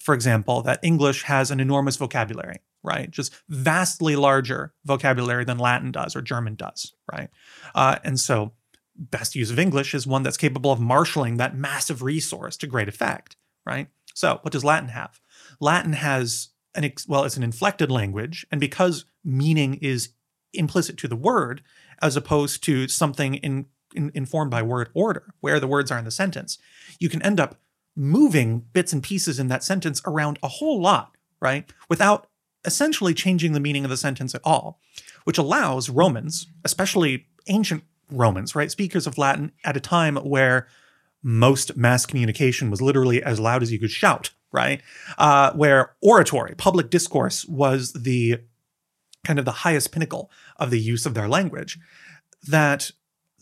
for 0.00 0.14
example, 0.14 0.62
that 0.62 0.80
English 0.82 1.24
has 1.24 1.50
an 1.50 1.58
enormous 1.58 1.96
vocabulary, 1.96 2.60
right? 2.84 3.10
Just 3.10 3.34
vastly 3.48 4.14
larger 4.14 4.72
vocabulary 4.84 5.44
than 5.44 5.58
Latin 5.58 5.90
does 5.90 6.14
or 6.14 6.22
German 6.22 6.54
does, 6.54 6.94
right? 7.10 7.30
Uh, 7.74 7.96
and 8.04 8.20
so, 8.20 8.52
best 8.94 9.34
use 9.34 9.50
of 9.50 9.58
English 9.58 9.94
is 9.94 10.06
one 10.06 10.22
that's 10.22 10.36
capable 10.36 10.70
of 10.70 10.78
marshaling 10.78 11.38
that 11.38 11.56
massive 11.56 12.02
resource 12.02 12.56
to 12.58 12.66
great 12.66 12.88
effect, 12.88 13.36
right? 13.66 13.88
So, 14.14 14.38
what 14.42 14.52
does 14.52 14.64
Latin 14.64 14.90
have? 14.90 15.20
Latin 15.60 15.94
has 15.94 16.48
an 16.74 16.84
ex- 16.84 17.06
well, 17.08 17.24
it's 17.24 17.36
an 17.36 17.42
inflected 17.42 17.90
language, 17.90 18.46
and 18.50 18.60
because 18.60 19.04
meaning 19.24 19.74
is 19.74 20.10
implicit 20.52 20.96
to 20.98 21.08
the 21.08 21.16
word 21.16 21.62
as 22.00 22.16
opposed 22.16 22.62
to 22.64 22.88
something 22.88 23.34
in, 23.36 23.66
in, 23.94 24.10
informed 24.14 24.50
by 24.50 24.62
word 24.62 24.88
order, 24.94 25.34
where 25.40 25.60
the 25.60 25.66
words 25.66 25.90
are 25.90 25.98
in 25.98 26.04
the 26.04 26.10
sentence, 26.10 26.58
you 26.98 27.08
can 27.08 27.22
end 27.22 27.40
up 27.40 27.60
moving 27.94 28.64
bits 28.72 28.92
and 28.92 29.02
pieces 29.02 29.38
in 29.38 29.48
that 29.48 29.62
sentence 29.62 30.00
around 30.06 30.38
a 30.42 30.48
whole 30.48 30.80
lot, 30.80 31.16
right? 31.40 31.70
Without 31.88 32.26
essentially 32.64 33.14
changing 33.14 33.52
the 33.52 33.60
meaning 33.60 33.84
of 33.84 33.90
the 33.90 33.96
sentence 33.96 34.34
at 34.34 34.40
all, 34.44 34.80
which 35.24 35.38
allows 35.38 35.90
Romans, 35.90 36.46
especially 36.64 37.26
ancient 37.48 37.82
Romans, 38.10 38.54
right? 38.54 38.70
Speakers 38.70 39.06
of 39.06 39.18
Latin 39.18 39.52
at 39.64 39.76
a 39.76 39.80
time 39.80 40.16
where 40.16 40.68
most 41.22 41.76
mass 41.76 42.06
communication 42.06 42.70
was 42.70 42.82
literally 42.82 43.22
as 43.22 43.38
loud 43.38 43.62
as 43.62 43.72
you 43.72 43.78
could 43.78 43.90
shout, 43.90 44.30
right? 44.50 44.82
Uh, 45.18 45.52
where 45.52 45.94
oratory, 46.00 46.54
public 46.56 46.90
discourse 46.90 47.44
was 47.46 47.92
the 47.92 48.38
kind 49.24 49.38
of 49.38 49.44
the 49.44 49.52
highest 49.52 49.92
pinnacle 49.92 50.30
of 50.56 50.70
the 50.70 50.80
use 50.80 51.06
of 51.06 51.14
their 51.14 51.28
language, 51.28 51.78
that 52.48 52.90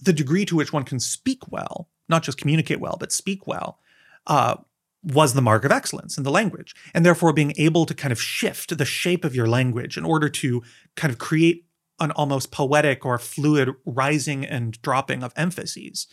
the 0.00 0.12
degree 0.12 0.44
to 0.44 0.56
which 0.56 0.72
one 0.72 0.84
can 0.84 1.00
speak 1.00 1.50
well, 1.50 1.88
not 2.08 2.22
just 2.22 2.38
communicate 2.38 2.80
well, 2.80 2.96
but 2.98 3.12
speak 3.12 3.46
well, 3.46 3.78
uh, 4.26 4.56
was 5.02 5.32
the 5.32 5.42
mark 5.42 5.64
of 5.64 5.72
excellence 5.72 6.18
in 6.18 6.24
the 6.24 6.30
language. 6.30 6.74
And 6.92 7.06
therefore, 7.06 7.32
being 7.32 7.54
able 7.56 7.86
to 7.86 7.94
kind 7.94 8.12
of 8.12 8.20
shift 8.20 8.76
the 8.76 8.84
shape 8.84 9.24
of 9.24 9.34
your 9.34 9.48
language 9.48 9.96
in 9.96 10.04
order 10.04 10.28
to 10.28 10.62
kind 10.96 11.10
of 11.10 11.18
create 11.18 11.64
an 11.98 12.10
almost 12.12 12.50
poetic 12.50 13.04
or 13.04 13.18
fluid 13.18 13.70
rising 13.84 14.44
and 14.44 14.80
dropping 14.82 15.22
of 15.22 15.32
emphases 15.36 16.06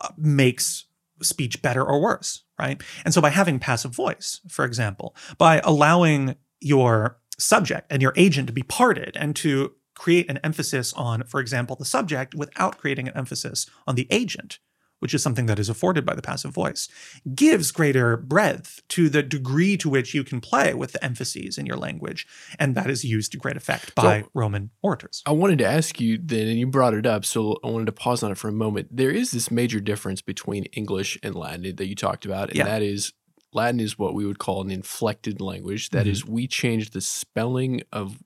uh, 0.00 0.08
makes 0.16 0.85
speech 1.22 1.62
better 1.62 1.84
or 1.84 2.00
worse, 2.00 2.44
right? 2.58 2.82
And 3.04 3.12
so, 3.12 3.20
by 3.20 3.30
having 3.30 3.58
passive 3.58 3.92
voice, 3.92 4.40
for 4.48 4.64
example, 4.64 5.14
by 5.38 5.60
allowing 5.64 6.36
your 6.60 7.18
subject 7.38 7.90
and 7.90 8.02
your 8.02 8.12
agent 8.16 8.46
to 8.48 8.52
be 8.52 8.62
parted 8.62 9.16
and 9.16 9.36
to 9.36 9.72
create 9.94 10.28
an 10.30 10.38
emphasis 10.44 10.92
on, 10.92 11.24
for 11.24 11.40
example, 11.40 11.74
the 11.76 11.84
subject 11.84 12.34
without 12.34 12.78
creating 12.78 13.08
an 13.08 13.16
emphasis 13.16 13.66
on 13.86 13.94
the 13.94 14.06
agent, 14.10 14.58
which 15.00 15.14
is 15.14 15.22
something 15.22 15.46
that 15.46 15.58
is 15.58 15.68
afforded 15.68 16.04
by 16.04 16.14
the 16.14 16.22
passive 16.22 16.52
voice, 16.52 16.88
gives 17.34 17.70
greater 17.70 18.16
breadth 18.16 18.82
to 18.88 19.08
the 19.08 19.22
degree 19.22 19.76
to 19.76 19.88
which 19.88 20.14
you 20.14 20.24
can 20.24 20.40
play 20.40 20.74
with 20.74 20.92
the 20.92 21.04
emphases 21.04 21.58
in 21.58 21.66
your 21.66 21.76
language. 21.76 22.26
And 22.58 22.74
that 22.74 22.90
is 22.90 23.04
used 23.04 23.32
to 23.32 23.38
great 23.38 23.56
effect 23.56 23.94
by 23.94 24.22
So- 24.22 24.28
Roman 24.34 24.70
orators. 24.82 25.22
I 25.26 25.32
wanted 25.32 25.58
to 25.58 25.66
ask 25.66 26.00
you 26.00 26.18
then, 26.22 26.48
and 26.48 26.58
you 26.58 26.66
brought 26.66 26.94
it 26.94 27.06
up, 27.06 27.24
so 27.24 27.58
I 27.62 27.68
wanted 27.68 27.86
to 27.86 27.92
pause 27.92 28.22
on 28.22 28.32
it 28.32 28.38
for 28.38 28.48
a 28.48 28.52
moment. 28.52 28.88
There 28.90 29.10
is 29.10 29.30
this 29.30 29.50
major 29.50 29.80
difference 29.80 30.22
between 30.22 30.64
English 30.66 31.18
and 31.22 31.34
Latin 31.34 31.76
that 31.76 31.86
you 31.86 31.94
talked 31.94 32.24
about, 32.24 32.48
and 32.48 32.56
Yeah. 32.56 32.64
that 32.64 32.82
is 32.82 33.12
Latin 33.52 33.80
is 33.80 33.98
what 33.98 34.14
we 34.14 34.26
would 34.26 34.38
call 34.38 34.60
an 34.60 34.70
inflected 34.70 35.40
language. 35.40 35.90
That 35.90 36.02
mm-hmm. 36.02 36.10
is, 36.10 36.26
we 36.26 36.46
change 36.46 36.90
the 36.90 37.00
spelling 37.00 37.82
of 37.90 38.22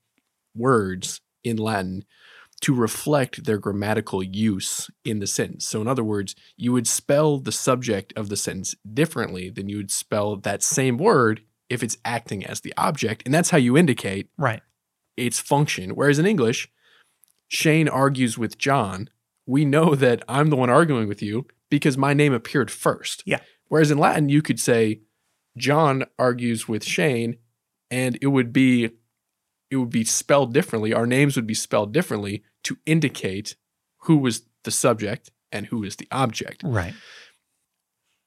words 0.57 1.21
in 1.45 1.57
Latin 1.57 2.05
to 2.61 2.75
reflect 2.75 3.45
their 3.45 3.59
grammatical 3.59 4.23
use 4.23 4.91
in 5.05 5.19
the 5.19 5.27
sentence. 5.27 5.67
So, 5.67 5.81
in 5.81 5.89
other 5.89 6.05
words, 6.05 6.35
you 6.57 6.73
would 6.73 6.87
spell 6.87 7.39
the 7.39 7.53
subject 7.53 8.13
of 8.17 8.29
the 8.29 8.37
sentence 8.37 8.75
differently 8.93 9.49
than 9.51 9.69
you 9.69 9.79
would 9.79 9.91
spell 9.91 10.37
that 10.37 10.63
same 10.63 10.99
word 10.99 11.43
if 11.71 11.83
it's 11.83 11.97
acting 12.05 12.45
as 12.45 12.61
the 12.61 12.75
object. 12.77 13.23
And 13.25 13.33
that's 13.33 13.51
how 13.51 13.59
you 13.59 13.77
indicate 13.77 14.29
Right. 14.37 14.61
its 15.17 15.39
function. 15.39 15.91
Whereas 15.91 16.19
in 16.19 16.27
English, 16.27 16.69
Shane 17.49 17.89
argues 17.89 18.37
with 18.37 18.59
John. 18.59 19.09
We 19.47 19.65
know 19.65 19.95
that 19.95 20.23
I'm 20.29 20.51
the 20.51 20.57
one 20.57 20.71
arguing 20.71 21.09
with 21.09 21.23
you 21.23 21.47
because 21.71 21.97
my 21.97 22.13
name 22.13 22.33
appeared 22.33 22.71
first. 22.71 23.23
Yeah. 23.25 23.41
Whereas 23.69 23.91
in 23.91 23.99
Latin, 23.99 24.29
you 24.29 24.43
could 24.43 24.61
say 24.61 25.01
John 25.57 26.05
argues 26.19 26.69
with 26.69 26.85
Shane, 26.85 27.39
and 27.91 28.19
it 28.21 28.29
would 28.29 28.53
be 28.53 28.91
it 29.71 29.77
would 29.77 29.91
be 29.91 30.05
spelled 30.05 30.53
differently. 30.53 30.93
Our 30.93 31.07
names 31.07 31.37
would 31.37 31.47
be 31.47 31.55
spelled 31.55 31.93
differently 31.93 32.43
to 32.65 32.77
indicate 32.87 33.57
who 34.03 34.17
was 34.17 34.43
the 34.65 34.71
subject 34.71 35.31
and 35.53 35.67
who 35.67 35.83
is 35.83 35.97
the 35.97 36.09
object. 36.11 36.63
Right. 36.65 36.95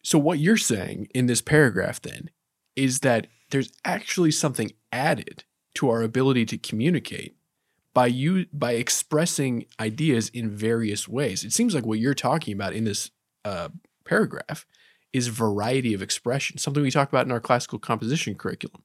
So 0.03 0.19
what 0.19 0.39
you're 0.39 0.57
saying 0.57 1.07
in 1.13 1.27
this 1.27 1.41
paragraph 1.41 2.01
then 2.01 2.29
is 2.75 2.99
that 2.99 3.27
there's 3.51 3.71
actually 3.85 4.31
something 4.31 4.71
added 4.91 5.43
to 5.75 5.89
our 5.89 6.01
ability 6.01 6.45
to 6.47 6.57
communicate 6.57 7.35
by 7.93 8.07
you 8.07 8.47
by 8.51 8.73
expressing 8.73 9.65
ideas 9.79 10.29
in 10.29 10.49
various 10.49 11.07
ways. 11.07 11.43
It 11.43 11.53
seems 11.53 11.75
like 11.75 11.85
what 11.85 11.99
you're 11.99 12.15
talking 12.15 12.53
about 12.53 12.73
in 12.73 12.83
this 12.83 13.11
uh, 13.45 13.69
paragraph 14.05 14.65
is 15.13 15.27
variety 15.27 15.93
of 15.93 16.01
expression, 16.01 16.57
something 16.57 16.81
we 16.81 16.89
talk 16.89 17.09
about 17.09 17.25
in 17.25 17.31
our 17.31 17.39
classical 17.39 17.77
composition 17.77 18.33
curriculum. 18.35 18.81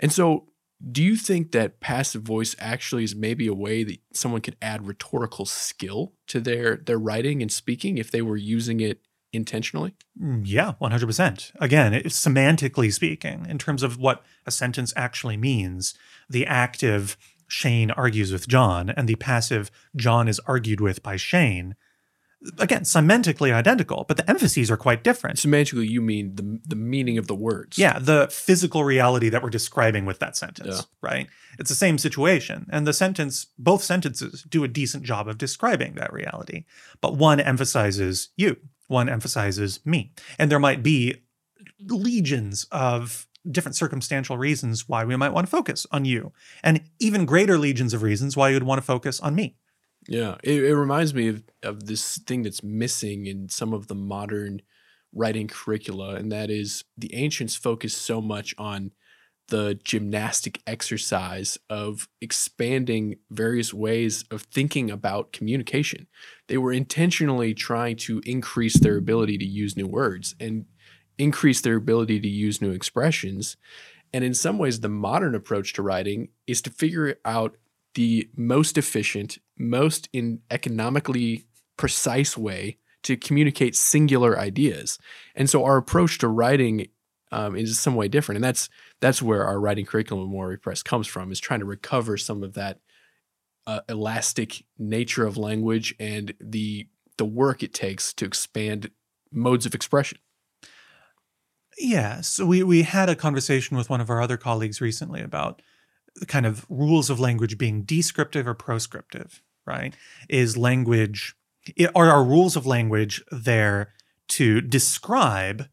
And 0.00 0.12
so, 0.12 0.48
do 0.90 1.02
you 1.02 1.16
think 1.16 1.52
that 1.52 1.80
passive 1.80 2.22
voice 2.22 2.54
actually 2.58 3.04
is 3.04 3.14
maybe 3.14 3.46
a 3.46 3.54
way 3.54 3.82
that 3.84 3.98
someone 4.12 4.40
could 4.40 4.56
add 4.62 4.86
rhetorical 4.86 5.44
skill 5.44 6.12
to 6.28 6.40
their 6.40 6.76
their 6.76 6.98
writing 6.98 7.42
and 7.42 7.50
speaking 7.50 7.98
if 7.98 8.10
they 8.10 8.22
were 8.22 8.36
using 8.36 8.80
it 8.80 9.00
intentionally? 9.32 9.94
Mm, 10.20 10.42
Yeah, 10.44 10.74
100%. 10.80 11.52
Again, 11.60 11.94
it's 11.94 12.18
semantically 12.18 12.92
speaking, 12.92 13.46
in 13.48 13.58
terms 13.58 13.82
of 13.82 13.98
what 13.98 14.22
a 14.46 14.50
sentence 14.50 14.92
actually 14.96 15.36
means, 15.36 15.94
the 16.28 16.46
active 16.46 17.16
Shane 17.48 17.90
argues 17.90 18.30
with 18.30 18.46
John 18.46 18.90
and 18.90 19.08
the 19.08 19.16
passive 19.16 19.70
John 19.96 20.28
is 20.28 20.40
argued 20.46 20.80
with 20.80 21.02
by 21.02 21.16
Shane, 21.16 21.74
again, 22.58 22.82
semantically 22.82 23.52
identical, 23.52 24.04
but 24.06 24.16
the 24.16 24.28
emphases 24.30 24.70
are 24.70 24.76
quite 24.76 25.02
different. 25.02 25.38
Semantically, 25.38 25.88
you 25.88 26.00
mean 26.00 26.34
the 26.36 26.60
the 26.66 26.76
meaning 26.76 27.18
of 27.18 27.26
the 27.26 27.34
words. 27.34 27.78
Yeah, 27.78 27.98
the 27.98 28.28
physical 28.30 28.84
reality 28.84 29.28
that 29.28 29.42
we're 29.42 29.50
describing 29.50 30.06
with 30.06 30.18
that 30.20 30.36
sentence, 30.36 30.76
Yeah. 30.76 30.82
right? 31.02 31.26
It's 31.58 31.68
the 31.70 31.74
same 31.76 31.98
situation. 31.98 32.66
And 32.70 32.86
the 32.86 32.92
sentence, 32.92 33.46
both 33.58 33.82
sentences 33.82 34.44
do 34.48 34.62
a 34.64 34.68
decent 34.68 35.02
job 35.04 35.26
of 35.28 35.38
describing 35.38 35.94
that 35.94 36.12
reality. 36.12 36.64
But 37.00 37.16
one 37.16 37.40
emphasizes 37.40 38.28
you, 38.36 38.56
one 38.86 39.08
emphasizes 39.08 39.80
me. 39.84 40.12
And 40.38 40.50
there 40.50 40.60
might 40.60 40.82
be 40.82 41.22
legions 41.88 42.66
of 42.70 43.26
different 43.50 43.76
circumstantial 43.76 44.36
reasons 44.36 44.88
why 44.88 45.04
we 45.04 45.16
might 45.16 45.32
want 45.32 45.46
to 45.46 45.50
focus 45.50 45.86
on 45.90 46.04
you, 46.04 46.32
and 46.62 46.82
even 46.98 47.24
greater 47.24 47.56
legions 47.58 47.94
of 47.94 48.02
reasons 48.02 48.36
why 48.36 48.50
you'd 48.50 48.62
want 48.62 48.78
to 48.78 48.84
focus 48.84 49.20
on 49.20 49.34
me. 49.34 49.56
Yeah, 50.08 50.36
it, 50.42 50.64
it 50.64 50.74
reminds 50.74 51.12
me 51.12 51.28
of, 51.28 51.42
of 51.62 51.86
this 51.86 52.16
thing 52.18 52.42
that's 52.42 52.62
missing 52.62 53.26
in 53.26 53.50
some 53.50 53.74
of 53.74 53.88
the 53.88 53.94
modern 53.94 54.62
writing 55.14 55.48
curricula, 55.48 56.14
and 56.14 56.32
that 56.32 56.50
is 56.50 56.84
the 56.96 57.14
ancients 57.14 57.54
focused 57.54 58.00
so 58.00 58.22
much 58.22 58.54
on 58.56 58.92
the 59.48 59.78
gymnastic 59.84 60.60
exercise 60.66 61.58
of 61.70 62.08
expanding 62.20 63.16
various 63.30 63.72
ways 63.72 64.24
of 64.30 64.42
thinking 64.42 64.90
about 64.90 65.32
communication. 65.32 66.06
They 66.48 66.58
were 66.58 66.72
intentionally 66.72 67.54
trying 67.54 67.96
to 67.96 68.20
increase 68.24 68.78
their 68.78 68.96
ability 68.96 69.38
to 69.38 69.46
use 69.46 69.76
new 69.76 69.86
words 69.86 70.34
and 70.40 70.66
increase 71.18 71.60
their 71.60 71.76
ability 71.76 72.20
to 72.20 72.28
use 72.28 72.62
new 72.62 72.70
expressions. 72.70 73.56
And 74.12 74.24
in 74.24 74.34
some 74.34 74.58
ways, 74.58 74.80
the 74.80 74.88
modern 74.88 75.34
approach 75.34 75.74
to 75.74 75.82
writing 75.82 76.28
is 76.46 76.62
to 76.62 76.70
figure 76.70 77.16
out 77.24 77.56
the 77.94 78.28
most 78.36 78.78
efficient, 78.78 79.38
most 79.58 80.08
in 80.12 80.40
economically 80.50 81.46
precise 81.76 82.36
way 82.36 82.78
to 83.02 83.16
communicate 83.16 83.76
singular 83.76 84.38
ideas. 84.38 84.98
And 85.34 85.48
so 85.48 85.64
our 85.64 85.76
approach 85.76 86.18
to 86.18 86.28
writing 86.28 86.88
um, 87.30 87.56
is 87.56 87.78
some 87.78 87.94
way 87.94 88.08
different, 88.08 88.36
and 88.36 88.44
that's 88.44 88.68
that's 89.00 89.20
where 89.20 89.44
our 89.44 89.60
writing 89.60 89.84
curriculum 89.84 90.24
at 90.24 90.30
Memoria 90.30 90.58
Press 90.58 90.82
comes 90.82 91.06
from, 91.06 91.30
is 91.30 91.40
trying 91.40 91.60
to 91.60 91.66
recover 91.66 92.16
some 92.16 92.42
of 92.42 92.54
that 92.54 92.80
uh, 93.66 93.80
elastic 93.88 94.64
nature 94.78 95.26
of 95.26 95.36
language 95.36 95.94
and 96.00 96.32
the 96.40 96.88
the 97.18 97.26
work 97.26 97.62
it 97.62 97.74
takes 97.74 98.14
to 98.14 98.24
expand 98.24 98.90
modes 99.30 99.66
of 99.66 99.74
expression. 99.74 100.18
Yeah. 101.78 102.22
So 102.22 102.44
we, 102.46 102.62
we 102.62 102.82
had 102.82 103.08
a 103.08 103.14
conversation 103.14 103.76
with 103.76 103.88
one 103.88 104.00
of 104.00 104.10
our 104.10 104.20
other 104.20 104.36
colleagues 104.36 104.80
recently 104.80 105.20
about 105.20 105.62
the 106.16 106.26
kind 106.26 106.46
of 106.46 106.66
rules 106.68 107.10
of 107.10 107.20
language 107.20 107.58
being 107.58 107.82
descriptive 107.82 108.46
or 108.46 108.54
proscriptive, 108.54 109.42
right? 109.68 109.94
Is 110.28 110.56
language, 110.56 111.36
are 111.94 112.10
our 112.10 112.24
rules 112.24 112.56
of 112.56 112.66
language 112.66 113.22
there 113.30 113.92
to 114.28 114.60
describe 114.60 115.68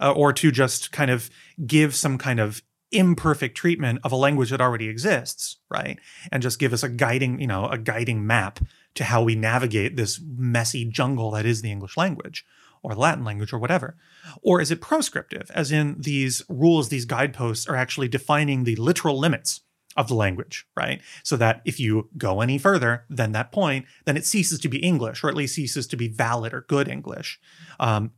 uh, 0.00 0.12
or 0.12 0.32
to 0.32 0.50
just 0.50 0.92
kind 0.92 1.10
of 1.10 1.30
give 1.66 1.94
some 1.94 2.18
kind 2.18 2.40
of 2.40 2.62
imperfect 2.92 3.56
treatment 3.56 3.98
of 4.04 4.12
a 4.12 4.16
language 4.16 4.50
that 4.50 4.60
already 4.60 4.88
exists, 4.88 5.56
right? 5.70 5.98
And 6.30 6.42
just 6.42 6.58
give 6.58 6.72
us 6.72 6.82
a 6.82 6.88
guiding, 6.88 7.40
you 7.40 7.46
know, 7.46 7.66
a 7.66 7.78
guiding 7.78 8.26
map 8.26 8.60
to 8.94 9.04
how 9.04 9.22
we 9.22 9.34
navigate 9.34 9.96
this 9.96 10.20
messy 10.36 10.84
jungle 10.84 11.30
that 11.32 11.46
is 11.46 11.62
the 11.62 11.70
English 11.70 11.96
language 11.96 12.44
or 12.82 12.94
the 12.94 13.00
Latin 13.00 13.24
language 13.24 13.52
or 13.52 13.58
whatever. 13.58 13.96
Or 14.42 14.60
is 14.60 14.70
it 14.70 14.80
proscriptive, 14.80 15.50
as 15.54 15.72
in 15.72 15.96
these 15.98 16.42
rules, 16.48 16.88
these 16.88 17.04
guideposts 17.04 17.66
are 17.66 17.76
actually 17.76 18.08
defining 18.08 18.64
the 18.64 18.76
literal 18.76 19.18
limits 19.18 19.60
of 19.96 20.08
the 20.08 20.14
language, 20.14 20.66
right? 20.76 21.00
So 21.22 21.36
that 21.36 21.62
if 21.64 21.80
you 21.80 22.08
go 22.18 22.40
any 22.40 22.58
further 22.58 23.04
than 23.08 23.32
that 23.32 23.52
point, 23.52 23.86
then 24.04 24.16
it 24.16 24.26
ceases 24.26 24.58
to 24.60 24.68
be 24.68 24.78
English, 24.78 25.24
or 25.24 25.28
at 25.28 25.34
least 25.34 25.54
ceases 25.54 25.86
to 25.88 25.96
be 25.96 26.08
valid 26.08 26.52
or 26.52 26.66
good 26.68 26.88
English. 26.88 27.40
Um, 27.80 28.12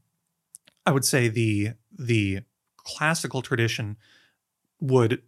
I 0.85 0.91
would 0.91 1.05
say 1.05 1.29
the 1.29 1.75
the 1.97 2.41
classical 2.77 3.43
tradition 3.43 3.97
would 4.81 5.23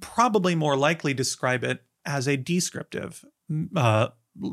probably 0.00 0.54
more 0.54 0.76
likely 0.76 1.14
describe 1.14 1.62
it 1.62 1.82
as 2.04 2.26
a 2.26 2.36
descriptive 2.36 3.24
uh, 3.76 4.08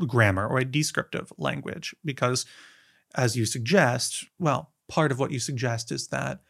grammar 0.06 0.46
or 0.46 0.58
a 0.58 0.64
descriptive 0.64 1.32
language, 1.38 1.94
because 2.04 2.46
as 3.14 3.36
you 3.36 3.46
suggest, 3.46 4.26
well, 4.38 4.72
part 4.88 5.10
of 5.10 5.18
what 5.18 5.30
you 5.30 5.38
suggest 5.38 5.90
is 5.90 6.08
that 6.08 6.40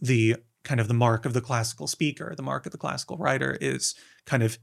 the 0.00 0.36
kind 0.66 0.80
of 0.80 0.88
the 0.88 0.94
mark 0.94 1.24
of 1.24 1.32
the 1.32 1.40
classical 1.40 1.86
speaker, 1.86 2.34
the 2.36 2.42
mark 2.42 2.66
of 2.66 2.72
the 2.72 2.78
classical 2.78 3.16
writer 3.16 3.56
is 3.60 3.94
kind 4.26 4.42
of 4.42 4.58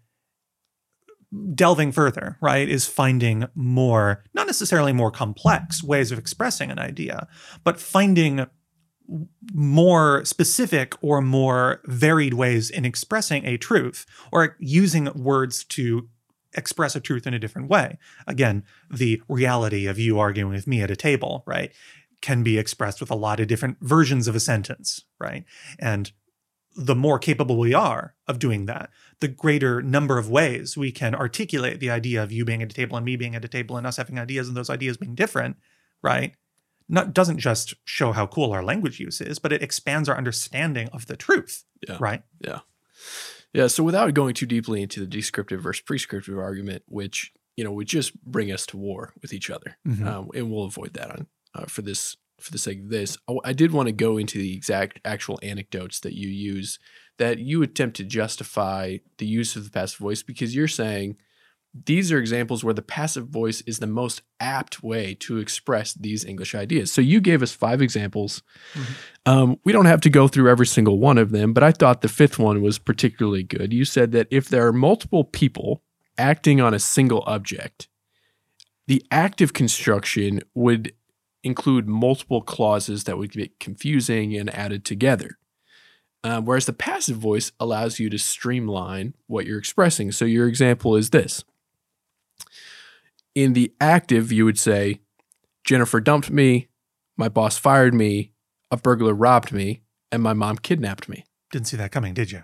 delving 1.56 1.92
further, 1.92 2.38
right? 2.42 2.70
Is 2.70 2.86
finding 2.86 3.46
more, 3.56 4.24
not 4.36 4.46
necessarily 4.46 4.94
more 4.94 5.10
complex 5.10 5.84
ways 5.84 6.12
of 6.12 6.20
expressing 6.20 6.70
an 6.70 6.78
idea, 6.78 7.28
but 7.64 7.80
finding 7.80 8.46
more 9.54 10.24
specific 10.26 10.94
or 11.02 11.22
more 11.22 11.82
varied 11.86 12.36
ways 12.36 12.70
in 12.70 12.86
expressing 12.86 13.46
a 13.46 13.58
truth 13.58 14.06
or 14.32 14.56
using 14.60 15.12
words 15.16 15.64
to 15.66 16.08
express 16.56 16.96
a 16.96 17.00
truth 17.00 17.26
in 17.26 17.34
a 17.34 17.40
different 17.40 17.70
way. 17.70 17.98
Again, 18.28 18.64
the 18.92 19.22
reality 19.28 19.88
of 19.88 19.98
you 19.98 20.20
arguing 20.20 20.52
with 20.52 20.68
me 20.68 20.82
at 20.82 20.92
a 20.92 20.96
table, 20.96 21.44
right, 21.48 21.72
can 22.24 22.42
be 22.42 22.58
expressed 22.58 23.00
with 23.00 23.12
a 23.12 23.16
lot 23.16 23.40
of 23.40 23.48
different 23.48 23.78
versions 23.82 24.28
of 24.28 24.36
a 24.36 24.40
sentence, 24.40 25.04
right? 25.20 25.44
And 25.78 26.12
the 26.76 26.96
more 26.96 27.20
capable 27.20 27.60
we 27.60 27.76
are 27.76 28.16
of 28.28 28.40
doing 28.40 28.66
that, 28.66 28.90
the 29.20 29.28
greater 29.28 29.82
number 29.84 30.18
of 30.18 30.30
ways 30.30 30.76
we 30.76 30.92
can 30.92 31.14
articulate 31.14 31.80
the 31.80 31.92
idea 31.92 32.24
of 32.24 32.32
you 32.32 32.46
being 32.46 32.64
at 32.64 32.72
a 32.72 32.74
table 32.74 32.98
and 32.98 33.06
me 33.06 33.16
being 33.16 33.36
at 33.36 33.46
a 33.46 33.48
table 33.48 33.78
and 33.78 33.86
us 33.86 33.98
having 33.98 34.18
ideas 34.18 34.48
and 34.48 34.58
those 34.58 34.72
ideas 34.72 34.98
being 34.98 35.14
different, 35.14 35.58
right? 36.02 36.34
Not 36.90 37.14
doesn't 37.14 37.38
just 37.40 37.76
show 37.86 38.12
how 38.14 38.26
cool 38.26 38.52
our 38.54 38.64
language 38.64 39.00
use 39.00 39.22
is, 39.22 39.38
but 39.38 39.54
it 39.54 39.62
expands 39.62 40.10
our 40.10 40.18
understanding 40.18 40.90
of 40.94 41.06
the 41.06 41.16
truth, 41.18 41.66
Yeah. 41.88 41.98
right? 42.00 42.24
Yeah. 42.40 42.62
Yeah, 43.54 43.68
so 43.68 43.84
without 43.84 44.14
going 44.16 44.34
too 44.34 44.48
deeply 44.48 44.82
into 44.82 45.00
the 45.00 45.06
descriptive 45.06 45.62
versus 45.62 45.82
prescriptive 45.82 46.40
argument, 46.40 46.84
which 46.88 47.32
you 47.56 47.64
know 47.64 47.72
would 47.74 47.88
just 47.88 48.20
bring 48.26 48.52
us 48.52 48.66
to 48.68 48.78
war 48.78 49.14
with 49.22 49.32
each 49.32 49.50
other, 49.52 49.78
Mhm. 49.88 50.08
um, 50.08 50.30
and 50.34 50.50
we'll 50.50 50.64
avoid 50.64 50.94
that 50.94 51.12
on 51.12 51.28
uh, 51.54 51.66
for 51.66 51.82
this 51.82 52.18
for 52.40 52.52
the 52.52 52.58
sake 52.58 52.80
of 52.80 52.90
this. 52.90 53.18
I, 53.30 53.36
I 53.46 53.54
did 53.54 53.72
want 53.72 53.88
to 53.88 53.94
go 53.94 54.18
into 54.18 54.38
the 54.38 54.54
exact 54.54 55.00
actual 55.06 55.40
anecdotes 55.42 56.00
that 56.02 56.14
you 56.14 56.28
use 56.28 56.80
that 57.18 57.40
you 57.40 57.62
attempt 57.62 57.96
to 57.98 58.04
justify 58.04 58.98
the 59.18 59.26
use 59.26 59.56
of 59.56 59.64
the 59.64 59.70
passive 59.70 60.00
voice 60.00 60.24
because 60.24 60.56
you're 60.56 60.68
saying 60.68 61.16
these 61.86 62.12
are 62.12 62.20
examples 62.20 62.64
where 62.64 62.74
the 62.74 62.84
passive 62.84 63.28
voice 63.28 63.62
is 63.62 63.80
the 63.80 63.88
most 63.88 64.22
apt 64.40 64.84
way 64.84 65.16
to 65.16 65.40
express 65.40 65.94
these 65.94 66.24
English 66.24 66.54
ideas. 66.54 66.92
So 66.92 67.02
you 67.02 67.20
gave 67.20 67.42
us 67.42 67.52
five 67.52 67.82
examples. 67.82 68.44
Um, 69.26 69.58
we 69.64 69.72
don't 69.72 69.86
have 69.86 70.02
to 70.02 70.10
go 70.10 70.28
through 70.28 70.50
every 70.50 70.68
single 70.68 71.00
one 71.00 71.18
of 71.18 71.32
them, 71.32 71.52
but 71.52 71.64
I 71.64 71.72
thought 71.72 72.02
the 72.02 72.10
fifth 72.10 72.38
one 72.38 72.62
was 72.62 72.78
particularly 72.78 73.44
good. 73.44 73.74
You 73.74 73.86
said 73.86 74.12
that 74.12 74.28
if 74.30 74.50
there 74.50 74.68
are 74.68 74.74
multiple 74.74 75.24
people 75.24 75.82
acting 76.18 76.62
on 76.62 76.76
a 76.76 76.80
single 76.80 77.24
object, 77.26 77.88
the 78.86 79.04
active 79.10 79.54
construction 79.54 80.42
would 80.54 80.94
include 81.44 81.88
multiple 81.88 82.42
clauses 82.42 83.04
that 83.04 83.18
would 83.18 83.32
get 83.32 83.60
confusing 83.60 84.36
and 84.36 84.54
added 84.54 84.86
together. 84.86 85.38
Uh, 86.24 86.40
whereas 86.40 86.66
the 86.66 86.74
passive 86.74 87.18
voice 87.18 87.52
allows 87.60 88.00
you 88.00 88.10
to 88.10 88.18
streamline 88.18 89.14
what 89.28 89.46
you're 89.46 89.60
expressing. 89.60 90.12
So 90.12 90.24
your 90.24 90.48
example 90.48 90.96
is 90.96 91.10
this. 91.10 91.44
In 93.36 93.54
the 93.54 93.74
active, 93.82 94.32
you 94.32 94.46
would 94.46 94.60
say, 94.60 95.02
Jennifer 95.66 96.00
dumped 96.00 96.30
me, 96.30 96.70
my 97.18 97.28
boss 97.28 97.58
fired 97.58 97.94
me, 97.94 98.32
a 98.72 98.78
burglar 98.78 99.14
robbed 99.14 99.52
me, 99.52 99.82
and 100.12 100.24
my 100.24 100.34
mom 100.34 100.58
kidnapped 100.58 101.10
me. 101.10 101.26
Didn't 101.52 101.68
see 101.68 101.78
that 101.78 101.92
coming, 101.92 102.14
did 102.14 102.32
you? 102.32 102.44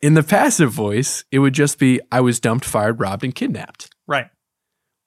In 0.00 0.14
the 0.14 0.22
passive 0.22 0.70
voice, 0.70 1.24
it 1.30 1.40
would 1.40 1.52
just 1.52 1.78
be, 1.78 2.00
I 2.10 2.20
was 2.20 2.40
dumped, 2.40 2.64
fired, 2.64 3.00
robbed, 3.00 3.24
and 3.24 3.34
kidnapped. 3.34 3.90
Right. 4.06 4.28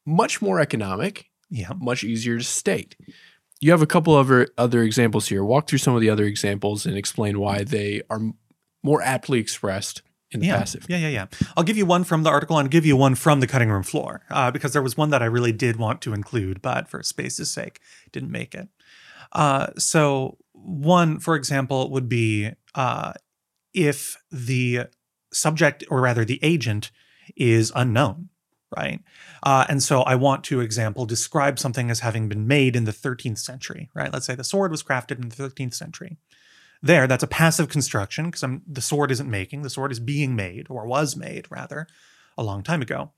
Much 0.06 0.42
more 0.42 0.60
economic, 0.60 1.30
Yeah. 1.54 1.74
much 1.80 2.04
easier 2.04 2.38
to 2.40 2.44
state. 2.44 2.96
You 3.62 3.72
have 3.72 3.82
a 3.82 3.88
couple 3.88 4.16
other 4.16 4.50
other 4.58 4.82
examples 4.82 5.28
here. 5.28 5.44
Walk 5.44 5.68
through 5.68 5.80
some 5.80 5.96
of 5.96 6.02
the 6.02 6.10
other 6.10 6.26
examples 6.26 6.86
and 6.86 6.98
explain 6.98 7.40
why 7.40 7.64
they 7.64 8.02
are 8.10 8.20
more 8.84 9.02
aptly 9.02 9.40
expressed 9.40 10.02
in 10.32 10.40
the 10.40 10.48
yeah. 10.48 10.58
passive. 10.58 10.86
Yeah, 10.90 10.98
yeah, 10.98 11.10
yeah. 11.10 11.26
I'll 11.56 11.64
give 11.64 11.78
you 11.78 11.86
one 11.86 12.04
from 12.04 12.24
the 12.24 12.30
article 12.30 12.58
and 12.58 12.70
give 12.70 12.86
you 12.86 12.98
one 12.98 13.16
from 13.16 13.40
the 13.40 13.48
cutting 13.48 13.70
room 13.70 13.84
floor 13.84 14.24
uh, 14.32 14.52
because 14.52 14.74
there 14.74 14.82
was 14.82 14.98
one 14.98 15.12
that 15.12 15.22
I 15.22 15.26
really 15.26 15.52
did 15.52 15.78
want 15.78 16.02
to 16.02 16.14
include, 16.14 16.62
but 16.62 16.88
for 16.88 17.04
space's 17.04 17.52
sake, 17.52 17.80
didn't 18.12 18.32
make 18.32 18.56
it. 18.56 18.68
Uh, 19.32 19.68
so, 19.78 20.38
one, 20.54 21.20
for 21.20 21.36
example, 21.36 21.90
would 21.92 22.10
be 22.10 22.52
uh, 22.76 23.14
if 23.74 24.18
the 24.32 24.88
subject, 25.32 25.84
or 25.90 26.02
rather 26.02 26.26
the 26.26 26.40
agent, 26.44 26.92
is 27.36 27.72
unknown, 27.76 28.30
right? 28.76 29.02
Uh, 29.44 29.66
and 29.70 29.82
so 29.82 30.02
I 30.02 30.16
want 30.16 30.44
to, 30.46 30.62
example, 30.62 31.06
describe 31.06 31.60
something 31.60 31.90
as 31.92 32.00
having 32.00 32.30
been 32.30 32.48
made 32.48 32.76
in 32.76 32.86
the 32.86 32.92
13th 32.92 33.40
century, 33.40 33.90
right? 33.94 34.12
Let's 34.12 34.26
say 34.26 34.36
the 34.36 34.44
sword 34.44 34.72
was 34.72 34.84
crafted 34.84 35.22
in 35.22 35.30
the 35.30 35.36
13th 35.36 35.74
century. 35.74 36.18
There, 36.82 37.08
that's 37.08 37.24
a 37.24 37.28
passive 37.28 37.70
construction 37.70 38.26
because 38.26 38.44
the 38.68 38.82
sword 38.82 39.10
isn't 39.12 39.30
making, 39.30 39.62
the 39.62 39.70
sword 39.70 39.92
is 39.92 40.02
being 40.02 40.36
made, 40.36 40.68
or 40.70 40.86
was 40.86 41.16
made 41.16 41.48
rather, 41.50 41.88
a 42.38 42.44
long 42.44 42.62
time 42.62 42.82
ago. 42.82 43.12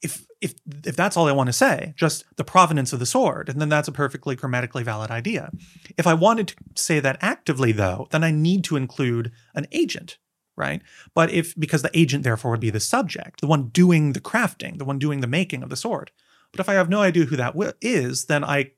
If 0.00 0.26
if 0.40 0.54
if 0.84 0.96
that's 0.96 1.16
all 1.16 1.28
I 1.28 1.32
want 1.32 1.48
to 1.48 1.52
say, 1.52 1.94
just 1.96 2.24
the 2.36 2.44
provenance 2.44 2.92
of 2.92 2.98
the 2.98 3.06
sword, 3.06 3.48
and 3.48 3.60
then 3.60 3.68
that's 3.68 3.88
a 3.88 3.92
perfectly 3.92 4.34
grammatically 4.34 4.82
valid 4.82 5.10
idea. 5.10 5.52
If 5.96 6.06
I 6.06 6.14
wanted 6.14 6.48
to 6.48 6.54
say 6.74 6.98
that 6.98 7.18
actively, 7.20 7.72
though, 7.72 8.08
then 8.10 8.24
I 8.24 8.32
need 8.32 8.64
to 8.64 8.76
include 8.76 9.30
an 9.54 9.66
agent, 9.70 10.18
right? 10.62 10.80
But 11.12 11.30
if 11.30 11.58
because 11.58 11.82
the 11.82 11.98
agent 11.98 12.22
therefore 12.22 12.52
would 12.52 12.60
be 12.60 12.70
the 12.70 12.80
subject, 12.80 13.40
the 13.40 13.48
one 13.48 13.68
doing 13.68 14.12
the 14.12 14.20
crafting, 14.20 14.78
the 14.78 14.84
one 14.84 14.98
doing 14.98 15.20
the 15.20 15.26
making 15.26 15.62
of 15.62 15.70
the 15.70 15.76
sword. 15.76 16.12
But 16.52 16.60
if 16.60 16.68
I 16.68 16.74
have 16.74 16.88
no 16.88 17.00
idea 17.00 17.24
who 17.24 17.36
that 17.36 17.54
is, 17.80 18.26
then 18.26 18.44
I 18.44 18.70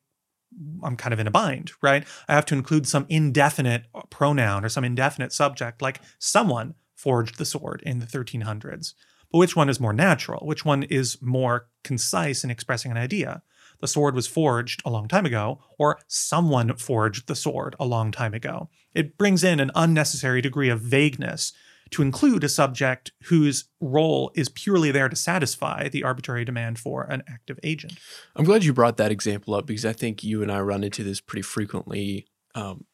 I'm 0.84 0.96
kind 0.96 1.12
of 1.12 1.20
in 1.20 1.26
a 1.26 1.32
bind, 1.32 1.72
right? 1.82 2.04
I 2.28 2.34
have 2.34 2.46
to 2.46 2.54
include 2.54 2.86
some 2.86 3.06
indefinite 3.08 3.86
pronoun 4.08 4.64
or 4.64 4.68
some 4.68 4.84
indefinite 4.84 5.32
subject, 5.32 5.82
like 5.82 6.00
someone 6.18 6.74
forged 6.94 7.38
the 7.38 7.44
sword 7.44 7.82
in 7.84 7.98
the 7.98 8.06
1300s. 8.06 8.94
But 9.30 9.38
which 9.38 9.56
one 9.56 9.68
is 9.68 9.80
more 9.80 9.92
natural? 9.92 10.46
Which 10.46 10.64
one 10.64 10.84
is 10.84 11.20
more 11.20 11.68
concise 11.82 12.44
in 12.44 12.50
expressing 12.50 12.92
an 12.92 12.96
idea? 12.96 13.42
The 13.80 13.88
sword 13.88 14.14
was 14.14 14.28
forged 14.28 14.80
a 14.84 14.90
long 14.90 15.08
time 15.08 15.26
ago, 15.26 15.60
or 15.78 15.98
someone 16.06 16.76
forged 16.76 17.26
the 17.26 17.34
sword 17.34 17.74
a 17.80 17.84
long 17.84 18.12
time 18.12 18.32
ago. 18.32 18.68
It 18.94 19.18
brings 19.18 19.42
in 19.42 19.60
an 19.60 19.72
unnecessary 19.74 20.40
degree 20.40 20.68
of 20.68 20.80
vagueness 20.80 21.52
to 21.90 22.02
include 22.02 22.44
a 22.44 22.48
subject 22.48 23.12
whose 23.24 23.64
role 23.80 24.32
is 24.34 24.48
purely 24.48 24.90
there 24.90 25.08
to 25.08 25.16
satisfy 25.16 25.88
the 25.88 26.02
arbitrary 26.02 26.44
demand 26.44 26.78
for 26.78 27.04
an 27.04 27.22
active 27.28 27.58
agent. 27.62 27.98
I'm 28.34 28.44
glad 28.44 28.64
you 28.64 28.72
brought 28.72 28.96
that 28.96 29.12
example 29.12 29.54
up 29.54 29.66
because 29.66 29.84
I 29.84 29.92
think 29.92 30.24
you 30.24 30.42
and 30.42 30.50
I 30.50 30.60
run 30.60 30.84
into 30.84 31.04
this 31.04 31.20
pretty 31.20 31.42
frequently 31.42 32.26
um, 32.54 32.84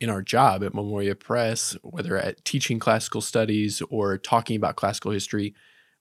in 0.00 0.10
our 0.10 0.22
job 0.22 0.64
at 0.64 0.74
Memoria 0.74 1.14
Press, 1.14 1.76
whether 1.82 2.16
at 2.16 2.44
teaching 2.44 2.78
classical 2.78 3.20
studies 3.20 3.82
or 3.90 4.16
talking 4.18 4.56
about 4.56 4.76
classical 4.76 5.12
history. 5.12 5.54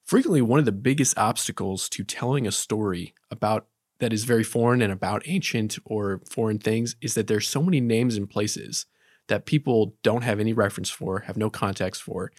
Frequently, 0.05 0.41
one 0.41 0.59
of 0.59 0.65
the 0.65 0.71
biggest 0.71 1.17
obstacles 1.17 1.87
to 1.89 2.03
telling 2.03 2.47
a 2.47 2.51
story 2.51 3.13
about 3.29 3.67
that 3.99 4.13
is 4.13 4.23
very 4.23 4.43
foreign 4.43 4.81
and 4.81 4.93
about 4.93 5.21
ancient 5.25 5.77
or 5.85 6.21
foreign 6.29 6.57
things 6.57 6.95
is 7.01 7.13
that 7.13 7.27
there's 7.27 7.47
so 7.47 7.61
many 7.61 7.81
names 7.81 8.15
and 8.15 8.29
places 8.29 8.85
that 9.29 9.45
people 9.45 9.95
don't 10.03 10.23
have 10.23 10.39
any 10.39 10.53
reference 10.53 10.89
for, 10.89 11.21
have 11.21 11.37
no 11.37 11.49
context 11.49 12.03
for. 12.03 12.31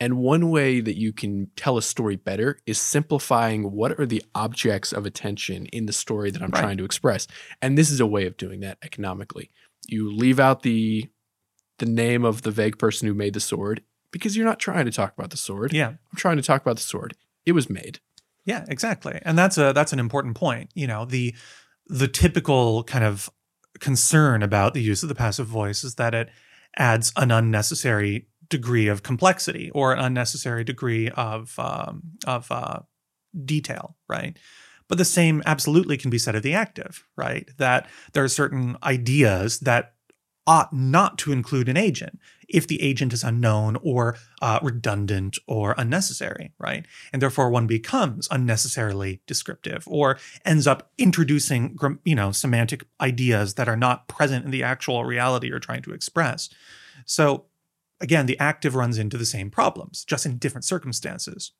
And 0.00 0.16
one 0.16 0.50
way 0.50 0.80
that 0.80 0.98
you 0.98 1.12
can 1.12 1.50
tell 1.56 1.76
a 1.76 1.82
story 1.82 2.16
better 2.16 2.58
is 2.66 2.80
simplifying 2.80 3.70
what 3.70 4.00
are 4.00 4.06
the 4.06 4.22
objects 4.34 4.92
of 4.92 5.04
attention 5.04 5.66
in 5.66 5.84
the 5.86 5.92
story 5.92 6.30
that 6.30 6.42
I'm 6.42 6.50
right. 6.50 6.60
trying 6.60 6.78
to 6.78 6.84
express. 6.84 7.26
And 7.60 7.76
this 7.76 7.90
is 7.90 8.00
a 8.00 8.06
way 8.06 8.26
of 8.26 8.38
doing 8.38 8.60
that 8.60 8.78
economically. 8.82 9.50
You 9.86 10.10
leave 10.10 10.40
out 10.40 10.62
the 10.62 11.08
the 11.78 11.86
name 11.86 12.26
of 12.26 12.42
the 12.42 12.50
vague 12.50 12.78
person 12.78 13.08
who 13.08 13.14
made 13.14 13.32
the 13.32 13.40
sword 13.40 13.82
because 14.10 14.36
you're 14.36 14.46
not 14.46 14.58
trying 14.58 14.84
to 14.84 14.90
talk 14.90 15.14
about 15.16 15.30
the 15.30 15.36
sword. 15.36 15.72
Yeah. 15.72 15.88
I'm 15.88 16.16
trying 16.16 16.36
to 16.36 16.42
talk 16.42 16.60
about 16.60 16.76
the 16.76 16.82
sword. 16.82 17.14
It 17.46 17.52
was 17.52 17.70
made. 17.70 18.00
Yeah, 18.44 18.66
exactly. 18.68 19.18
And 19.22 19.38
that's 19.38 19.56
a 19.58 19.72
that's 19.72 19.92
an 19.92 19.98
important 19.98 20.36
point. 20.36 20.70
You 20.74 20.86
know, 20.86 21.04
the 21.04 21.34
the 21.86 22.08
typical 22.08 22.84
kind 22.84 23.04
of 23.04 23.30
concern 23.80 24.42
about 24.42 24.74
the 24.74 24.82
use 24.82 25.02
of 25.02 25.08
the 25.08 25.14
passive 25.14 25.46
voice 25.46 25.84
is 25.84 25.96
that 25.96 26.14
it 26.14 26.30
adds 26.78 27.12
an 27.16 27.30
unnecessary 27.30 28.28
degree 28.48 28.88
of 28.88 29.02
complexity 29.02 29.70
or 29.70 29.92
an 29.92 29.98
unnecessary 29.98 30.64
degree 30.64 31.08
of 31.10 31.58
um, 31.58 32.02
of 32.26 32.50
uh, 32.50 32.80
detail, 33.44 33.96
right? 34.08 34.36
But 34.88 34.98
the 34.98 35.04
same 35.04 35.42
absolutely 35.46 35.96
can 35.96 36.10
be 36.10 36.18
said 36.18 36.34
of 36.34 36.42
the 36.42 36.54
active, 36.54 37.04
right? 37.16 37.48
That 37.58 37.88
there 38.12 38.24
are 38.24 38.28
certain 38.28 38.76
ideas 38.82 39.60
that 39.60 39.94
ought 40.46 40.72
not 40.72 41.18
to 41.18 41.32
include 41.32 41.68
an 41.68 41.76
agent 41.76 42.18
if 42.48 42.66
the 42.66 42.82
agent 42.82 43.12
is 43.12 43.22
unknown 43.22 43.76
or 43.82 44.16
uh, 44.42 44.58
redundant 44.62 45.38
or 45.46 45.74
unnecessary, 45.78 46.52
right? 46.58 46.84
And 47.12 47.22
therefore 47.22 47.50
one 47.50 47.66
becomes 47.66 48.26
unnecessarily 48.30 49.20
descriptive 49.26 49.84
or 49.86 50.18
ends 50.44 50.66
up 50.66 50.90
introducing, 50.98 51.78
you 52.04 52.14
know, 52.14 52.32
semantic 52.32 52.84
ideas 53.00 53.54
that 53.54 53.68
are 53.68 53.76
not 53.76 54.08
present 54.08 54.44
in 54.44 54.50
the 54.50 54.62
actual 54.64 55.04
reality 55.04 55.48
you're 55.48 55.60
trying 55.60 55.82
to 55.82 55.92
express. 55.92 56.48
So 57.04 57.44
again, 58.00 58.26
the 58.26 58.38
active 58.38 58.74
runs 58.74 58.98
into 58.98 59.16
the 59.16 59.26
same 59.26 59.50
problems, 59.50 60.04
just 60.04 60.26
in 60.26 60.38
different 60.38 60.64
circumstances. 60.64 61.52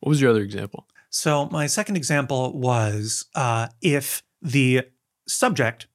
What 0.00 0.10
was 0.10 0.20
your 0.20 0.30
other 0.30 0.42
example? 0.42 0.86
So 1.10 1.46
my 1.46 1.66
second 1.66 1.96
example 1.96 2.58
was 2.58 3.26
uh, 3.34 3.68
if 3.80 4.22
the 4.42 4.82
subject 5.26 5.86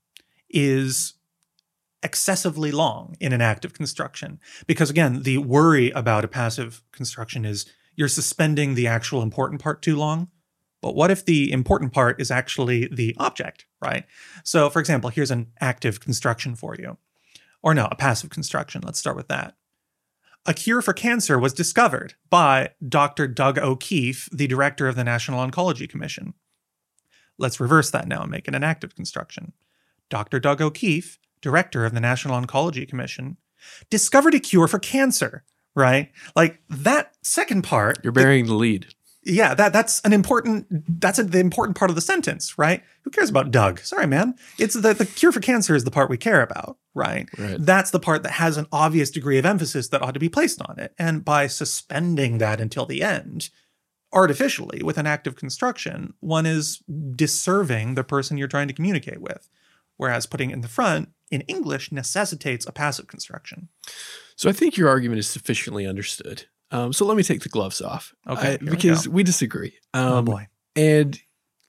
is 0.50 1.14
excessively 2.06 2.72
long 2.72 3.18
in 3.20 3.34
an 3.34 3.42
active 3.42 3.74
construction. 3.74 4.40
Because 4.68 4.92
again, 4.92 5.24
the 5.24 5.40
worry 5.40 5.90
about 5.90 6.24
a 6.24 6.30
passive 6.30 6.84
construction 6.92 7.44
is 7.44 7.66
you're 7.96 8.08
suspending 8.08 8.76
the 8.76 8.88
actual 8.88 9.24
important 9.24 9.60
part 9.60 9.82
too 9.82 9.98
long. 9.98 10.30
But 10.82 10.96
what 10.96 11.10
if 11.10 11.26
the 11.26 11.52
important 11.52 11.94
part 11.94 12.22
is 12.22 12.30
actually 12.30 12.88
the 12.88 13.16
object, 13.18 13.66
right? 13.82 14.06
So, 14.44 14.70
for 14.70 14.80
example, 14.80 15.10
here's 15.10 15.32
an 15.32 15.48
active 15.60 16.00
construction 16.00 16.56
for 16.56 16.76
you. 16.76 16.98
Or 17.64 17.74
no, 17.74 17.88
a 17.90 17.96
passive 17.96 18.30
construction. 18.30 18.84
Let's 18.86 19.00
start 19.00 19.16
with 19.16 19.28
that. 19.30 19.56
A 20.46 20.54
cure 20.54 20.84
for 20.84 20.94
cancer 20.94 21.40
was 21.40 21.54
discovered 21.54 22.14
by 22.30 22.70
Dr. 22.88 23.28
Doug 23.28 23.58
O'Keefe, 23.58 24.30
the 24.32 24.46
director 24.46 24.88
of 24.88 24.96
the 24.96 25.04
National 25.04 25.44
Oncology 25.44 25.90
Commission. 25.90 26.36
Let's 27.40 27.60
reverse 27.60 27.90
that 27.90 28.08
now 28.08 28.22
and 28.22 28.30
make 28.30 28.48
it 28.48 28.54
an 28.54 28.64
active 28.64 28.94
construction. 28.96 29.54
Dr. 30.12 30.40
Doug 30.40 30.62
O'Keefe 30.62 31.18
director 31.46 31.86
of 31.86 31.94
the 31.94 32.00
National 32.00 32.42
Oncology 32.42 32.90
Commission, 32.90 33.38
discovered 33.92 34.34
a 34.34 34.40
cure 34.40 34.68
for 34.68 34.80
cancer, 34.80 35.46
right? 35.76 36.12
Like 36.36 36.60
that 36.68 37.14
second 37.22 37.62
part. 37.62 38.00
You're 38.04 38.12
burying 38.12 38.46
the, 38.46 38.54
the 38.54 38.58
lead. 38.58 38.88
Yeah, 39.24 39.54
that 39.54 39.72
that's 39.72 40.02
an 40.02 40.12
important 40.12 40.68
that's 41.00 41.20
a, 41.20 41.24
the 41.24 41.40
important 41.40 41.78
part 41.78 41.92
of 41.92 41.96
the 41.96 42.02
sentence, 42.02 42.58
right? 42.58 42.84
Who 43.04 43.12
cares 43.12 43.30
about 43.30 43.52
Doug? 43.52 43.80
Sorry, 43.80 44.08
man. 44.08 44.34
It's 44.58 44.74
the 44.74 44.94
the 44.94 45.06
cure 45.06 45.32
for 45.32 45.40
cancer 45.40 45.76
is 45.76 45.84
the 45.84 45.92
part 45.92 46.10
we 46.10 46.18
care 46.18 46.42
about, 46.42 46.78
right? 46.96 47.30
right? 47.38 47.58
That's 47.60 47.92
the 47.92 48.00
part 48.00 48.24
that 48.24 48.34
has 48.34 48.58
an 48.58 48.66
obvious 48.72 49.12
degree 49.12 49.38
of 49.38 49.46
emphasis 49.46 49.90
that 49.90 50.02
ought 50.02 50.16
to 50.16 50.20
be 50.20 50.30
placed 50.30 50.62
on 50.64 50.80
it. 50.80 50.94
And 50.98 51.24
by 51.24 51.46
suspending 51.46 52.40
that 52.40 52.60
until 52.60 52.88
the 52.88 53.04
end, 53.04 53.50
artificially 54.14 54.82
with 54.84 54.98
an 54.98 55.06
active 55.06 55.36
construction, 55.36 56.14
one 56.20 56.48
is 56.48 56.82
disserving 57.16 57.94
the 57.94 58.04
person 58.04 58.38
you're 58.38 58.48
trying 58.48 58.68
to 58.68 58.74
communicate 58.74 59.22
with. 59.22 59.50
Whereas 59.98 60.26
putting 60.26 60.50
it 60.50 60.54
in 60.54 60.62
the 60.62 60.68
front 60.68 61.10
in 61.32 61.42
English 61.42 61.92
necessitates 61.92 62.66
a 62.66 62.72
passive 62.72 63.08
construction. 63.08 63.70
So 64.36 64.50
I 64.50 64.54
think 64.54 64.78
your 64.78 64.90
argument 64.90 65.20
is 65.20 65.30
sufficiently 65.30 65.88
understood. 65.88 66.46
Um, 66.72 66.94
so 66.94 67.06
let 67.06 67.18
me 67.18 67.24
take 67.24 67.42
the 67.42 67.50
gloves 67.50 67.82
off. 67.82 68.14
Okay. 68.28 68.54
I, 68.54 68.58
because 68.58 69.08
we, 69.08 69.16
we, 69.16 69.24
disagree. 69.24 69.76
Um, 69.94 70.12
oh 70.12 70.22
boy. 70.22 70.48
And 70.76 71.20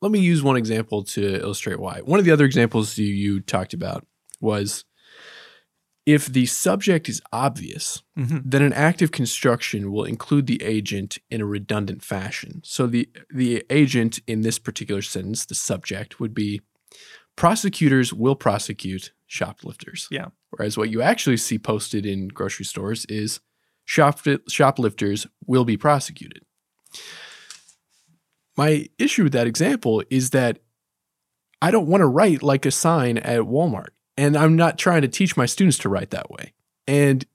let 0.03 0.11
me 0.11 0.19
use 0.19 0.43
one 0.43 0.57
example 0.57 1.05
to 1.05 1.41
illustrate 1.41 1.79
why. 1.79 2.01
One 2.01 2.19
of 2.19 2.25
the 2.25 2.33
other 2.33 2.45
examples 2.45 2.99
you, 2.99 3.07
you 3.07 3.41
talked 3.41 3.73
about 3.73 4.07
was 4.41 4.85
if 6.07 6.27
the 6.27 6.47
subject 6.47 7.09
is 7.09 7.21
obvious, 7.33 8.03
mm-hmm. 8.17 8.39
then 8.45 8.63
an 8.63 8.73
active 8.73 9.11
construction 9.11 9.91
will 9.91 10.05
include 10.05 10.47
the 10.47 10.63
agent 10.63 11.19
in 11.31 11.41
a 11.41 11.47
redundant 11.47 12.03
fashion. 12.03 12.61
So 12.65 12.87
the 12.87 13.09
the 13.29 13.65
agent 13.71 14.21
in 14.27 14.43
this 14.43 14.61
particular 14.61 15.03
sentence, 15.03 15.45
the 15.45 15.57
subject, 15.57 16.21
would 16.21 16.33
be 16.33 16.63
prosecutors 17.37 18.13
will 18.13 18.35
prosecute 18.35 19.13
shoplifters. 19.27 20.09
Yeah. 20.11 20.27
Whereas 20.51 20.77
what 20.77 20.91
you 20.91 21.03
actually 21.03 21.37
see 21.37 21.59
posted 21.59 22.07
in 22.07 22.29
grocery 22.29 22.65
stores 22.65 23.05
is 23.07 23.41
shop, 23.85 24.21
shoplifters 24.49 25.27
will 25.47 25.65
be 25.65 25.77
prosecuted. 25.77 26.43
My 28.57 28.89
issue 28.99 29.25
with 29.25 29.33
that 29.33 29.47
example 29.47 30.03
is 30.09 30.31
that 30.31 30.61
I 31.61 31.71
don't 31.71 31.87
want 31.87 32.01
to 32.01 32.07
write 32.07 32.43
like 32.43 32.65
a 32.65 32.71
sign 32.71 33.19
at 33.19 33.41
Walmart. 33.41 33.89
And 34.17 34.37
I'm 34.37 34.57
not 34.57 34.79
trying 34.79 35.03
to 35.03 35.09
teach 35.09 35.37
my 35.37 35.45
students 35.45 35.79
to 35.79 35.91
write 35.91 36.11
that 36.11 36.31
way. 36.31 36.55
And 36.87 37.27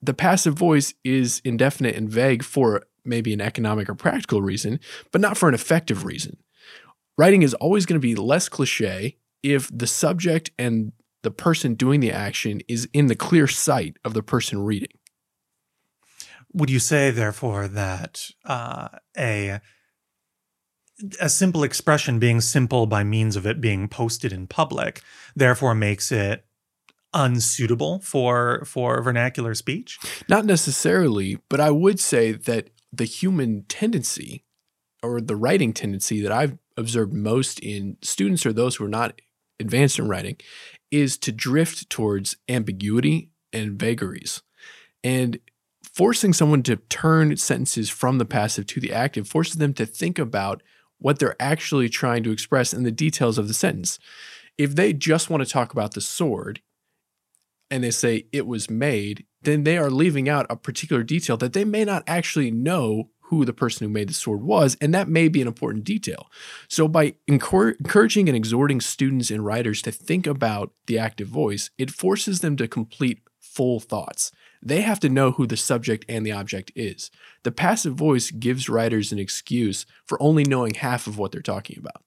the 0.00 0.14
passive 0.14 0.54
voice 0.54 0.94
is 1.04 1.42
indefinite 1.44 1.96
and 1.96 2.08
vague 2.08 2.42
for 2.42 2.84
maybe 3.04 3.34
an 3.34 3.42
economic 3.42 3.90
or 3.90 3.94
practical 3.94 4.40
reason, 4.40 4.80
but 5.12 5.20
not 5.20 5.36
for 5.36 5.48
an 5.48 5.54
effective 5.54 6.04
reason. 6.04 6.38
Writing 7.18 7.42
is 7.42 7.52
always 7.54 7.84
going 7.84 8.00
to 8.00 8.06
be 8.06 8.14
less 8.14 8.48
cliche 8.48 9.18
if 9.42 9.70
the 9.72 9.86
subject 9.86 10.50
and 10.58 10.92
the 11.22 11.30
person 11.30 11.74
doing 11.74 12.00
the 12.00 12.12
action 12.12 12.60
is 12.68 12.88
in 12.92 13.06
the 13.06 13.14
clear 13.14 13.46
sight 13.46 13.96
of 14.04 14.14
the 14.14 14.22
person 14.22 14.62
reading. 14.62 14.92
Would 16.52 16.70
you 16.70 16.78
say, 16.78 17.10
therefore, 17.10 17.68
that 17.68 18.30
uh, 18.44 18.88
a 19.16 19.60
a 21.18 21.28
simple 21.30 21.62
expression 21.62 22.18
being 22.18 22.42
simple 22.42 22.86
by 22.86 23.02
means 23.04 23.34
of 23.34 23.46
it 23.46 23.60
being 23.60 23.88
posted 23.88 24.32
in 24.32 24.46
public, 24.46 25.00
therefore 25.34 25.74
makes 25.74 26.12
it 26.12 26.44
unsuitable 27.14 28.00
for 28.00 28.64
for 28.64 29.00
vernacular 29.02 29.54
speech? 29.54 29.98
Not 30.28 30.44
necessarily, 30.44 31.38
but 31.48 31.60
I 31.60 31.70
would 31.70 32.00
say 32.00 32.32
that 32.32 32.70
the 32.92 33.04
human 33.04 33.64
tendency 33.68 34.44
or 35.02 35.20
the 35.20 35.36
writing 35.36 35.72
tendency 35.72 36.20
that 36.20 36.32
I've 36.32 36.58
observed 36.76 37.12
most 37.12 37.60
in 37.60 37.96
students 38.02 38.44
or 38.44 38.52
those 38.52 38.76
who 38.76 38.84
are 38.84 38.88
not 38.88 39.20
advanced 39.60 39.98
in 39.98 40.08
writing 40.08 40.36
is 40.90 41.16
to 41.18 41.32
drift 41.32 41.88
towards 41.90 42.36
ambiguity 42.48 43.30
and 43.52 43.78
vagaries. 43.78 44.42
And 45.04 45.38
forcing 45.82 46.32
someone 46.32 46.62
to 46.64 46.76
turn 46.76 47.36
sentences 47.36 47.90
from 47.90 48.18
the 48.18 48.24
passive 48.24 48.66
to 48.66 48.80
the 48.80 48.92
active 48.92 49.28
forces 49.28 49.56
them 49.56 49.74
to 49.74 49.86
think 49.86 50.18
about 50.18 50.62
what 50.98 51.18
they're 51.18 51.40
actually 51.40 51.88
trying 51.88 52.22
to 52.22 52.30
express 52.30 52.72
in 52.72 52.82
the 52.82 52.90
details 52.90 53.38
of 53.38 53.48
the 53.48 53.54
sentence. 53.54 53.98
If 54.58 54.74
they 54.76 54.92
just 54.92 55.30
want 55.30 55.42
to 55.42 55.50
talk 55.50 55.72
about 55.72 55.94
the 55.94 56.00
sword 56.00 56.60
and 57.70 57.82
they 57.82 57.90
say 57.90 58.26
it 58.32 58.46
was 58.46 58.68
made, 58.68 59.24
then 59.42 59.64
they 59.64 59.78
are 59.78 59.90
leaving 59.90 60.28
out 60.28 60.46
a 60.50 60.56
particular 60.56 61.02
detail 61.02 61.36
that 61.38 61.54
they 61.54 61.64
may 61.64 61.84
not 61.84 62.02
actually 62.06 62.50
know 62.50 63.10
who 63.30 63.44
the 63.44 63.52
person 63.52 63.86
who 63.86 63.92
made 63.92 64.08
the 64.08 64.14
sword 64.14 64.42
was, 64.42 64.76
and 64.80 64.92
that 64.92 65.08
may 65.08 65.28
be 65.28 65.40
an 65.40 65.48
important 65.48 65.84
detail. 65.84 66.28
So, 66.68 66.86
by 66.86 67.14
encouraging 67.26 68.28
and 68.28 68.36
exhorting 68.36 68.80
students 68.80 69.30
and 69.30 69.44
writers 69.44 69.80
to 69.82 69.92
think 69.92 70.26
about 70.26 70.72
the 70.86 70.98
active 70.98 71.28
voice, 71.28 71.70
it 71.78 71.90
forces 71.90 72.40
them 72.40 72.56
to 72.56 72.68
complete 72.68 73.20
full 73.38 73.80
thoughts. 73.80 74.32
They 74.62 74.82
have 74.82 75.00
to 75.00 75.08
know 75.08 75.30
who 75.30 75.46
the 75.46 75.56
subject 75.56 76.04
and 76.08 76.26
the 76.26 76.32
object 76.32 76.70
is. 76.74 77.10
The 77.44 77.52
passive 77.52 77.94
voice 77.94 78.30
gives 78.30 78.68
writers 78.68 79.12
an 79.12 79.18
excuse 79.18 79.86
for 80.04 80.22
only 80.22 80.44
knowing 80.44 80.74
half 80.74 81.06
of 81.06 81.16
what 81.16 81.32
they're 81.32 81.40
talking 81.40 81.78
about. 81.78 82.02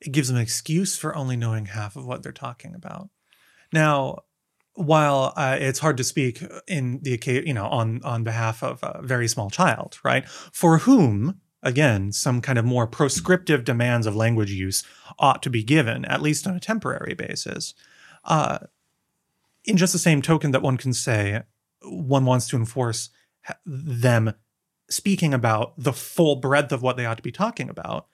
It 0.00 0.10
gives 0.10 0.28
them 0.28 0.36
an 0.36 0.42
excuse 0.42 0.96
for 0.96 1.14
only 1.14 1.36
knowing 1.36 1.66
half 1.66 1.94
of 1.94 2.06
what 2.06 2.22
they're 2.22 2.32
talking 2.32 2.74
about. 2.74 3.10
Now, 3.72 4.24
while 4.74 5.32
uh, 5.36 5.56
it's 5.60 5.80
hard 5.80 5.96
to 5.98 6.04
speak 6.04 6.42
in 6.66 7.00
the 7.02 7.20
you 7.46 7.54
know 7.54 7.66
on 7.66 8.00
on 8.04 8.24
behalf 8.24 8.62
of 8.62 8.80
a 8.82 9.00
very 9.02 9.28
small 9.28 9.50
child, 9.50 9.98
right? 10.04 10.28
For 10.28 10.78
whom 10.78 11.40
again 11.62 12.12
some 12.12 12.40
kind 12.40 12.58
of 12.58 12.64
more 12.64 12.86
proscriptive 12.86 13.64
demands 13.64 14.06
of 14.06 14.16
language 14.16 14.50
use 14.50 14.84
ought 15.18 15.42
to 15.42 15.50
be 15.50 15.62
given, 15.62 16.04
at 16.06 16.22
least 16.22 16.46
on 16.46 16.56
a 16.56 16.60
temporary 16.60 17.14
basis. 17.14 17.74
Uh, 18.24 18.58
in 19.64 19.76
just 19.76 19.92
the 19.92 19.98
same 19.98 20.22
token 20.22 20.50
that 20.52 20.62
one 20.62 20.76
can 20.76 20.92
say 20.92 21.42
one 21.82 22.24
wants 22.24 22.48
to 22.48 22.56
enforce 22.56 23.10
them 23.64 24.34
speaking 24.88 25.32
about 25.32 25.74
the 25.76 25.92
full 25.92 26.36
breadth 26.36 26.72
of 26.72 26.82
what 26.82 26.96
they 26.96 27.06
ought 27.06 27.16
to 27.16 27.22
be 27.22 27.32
talking 27.32 27.68
about, 27.68 28.06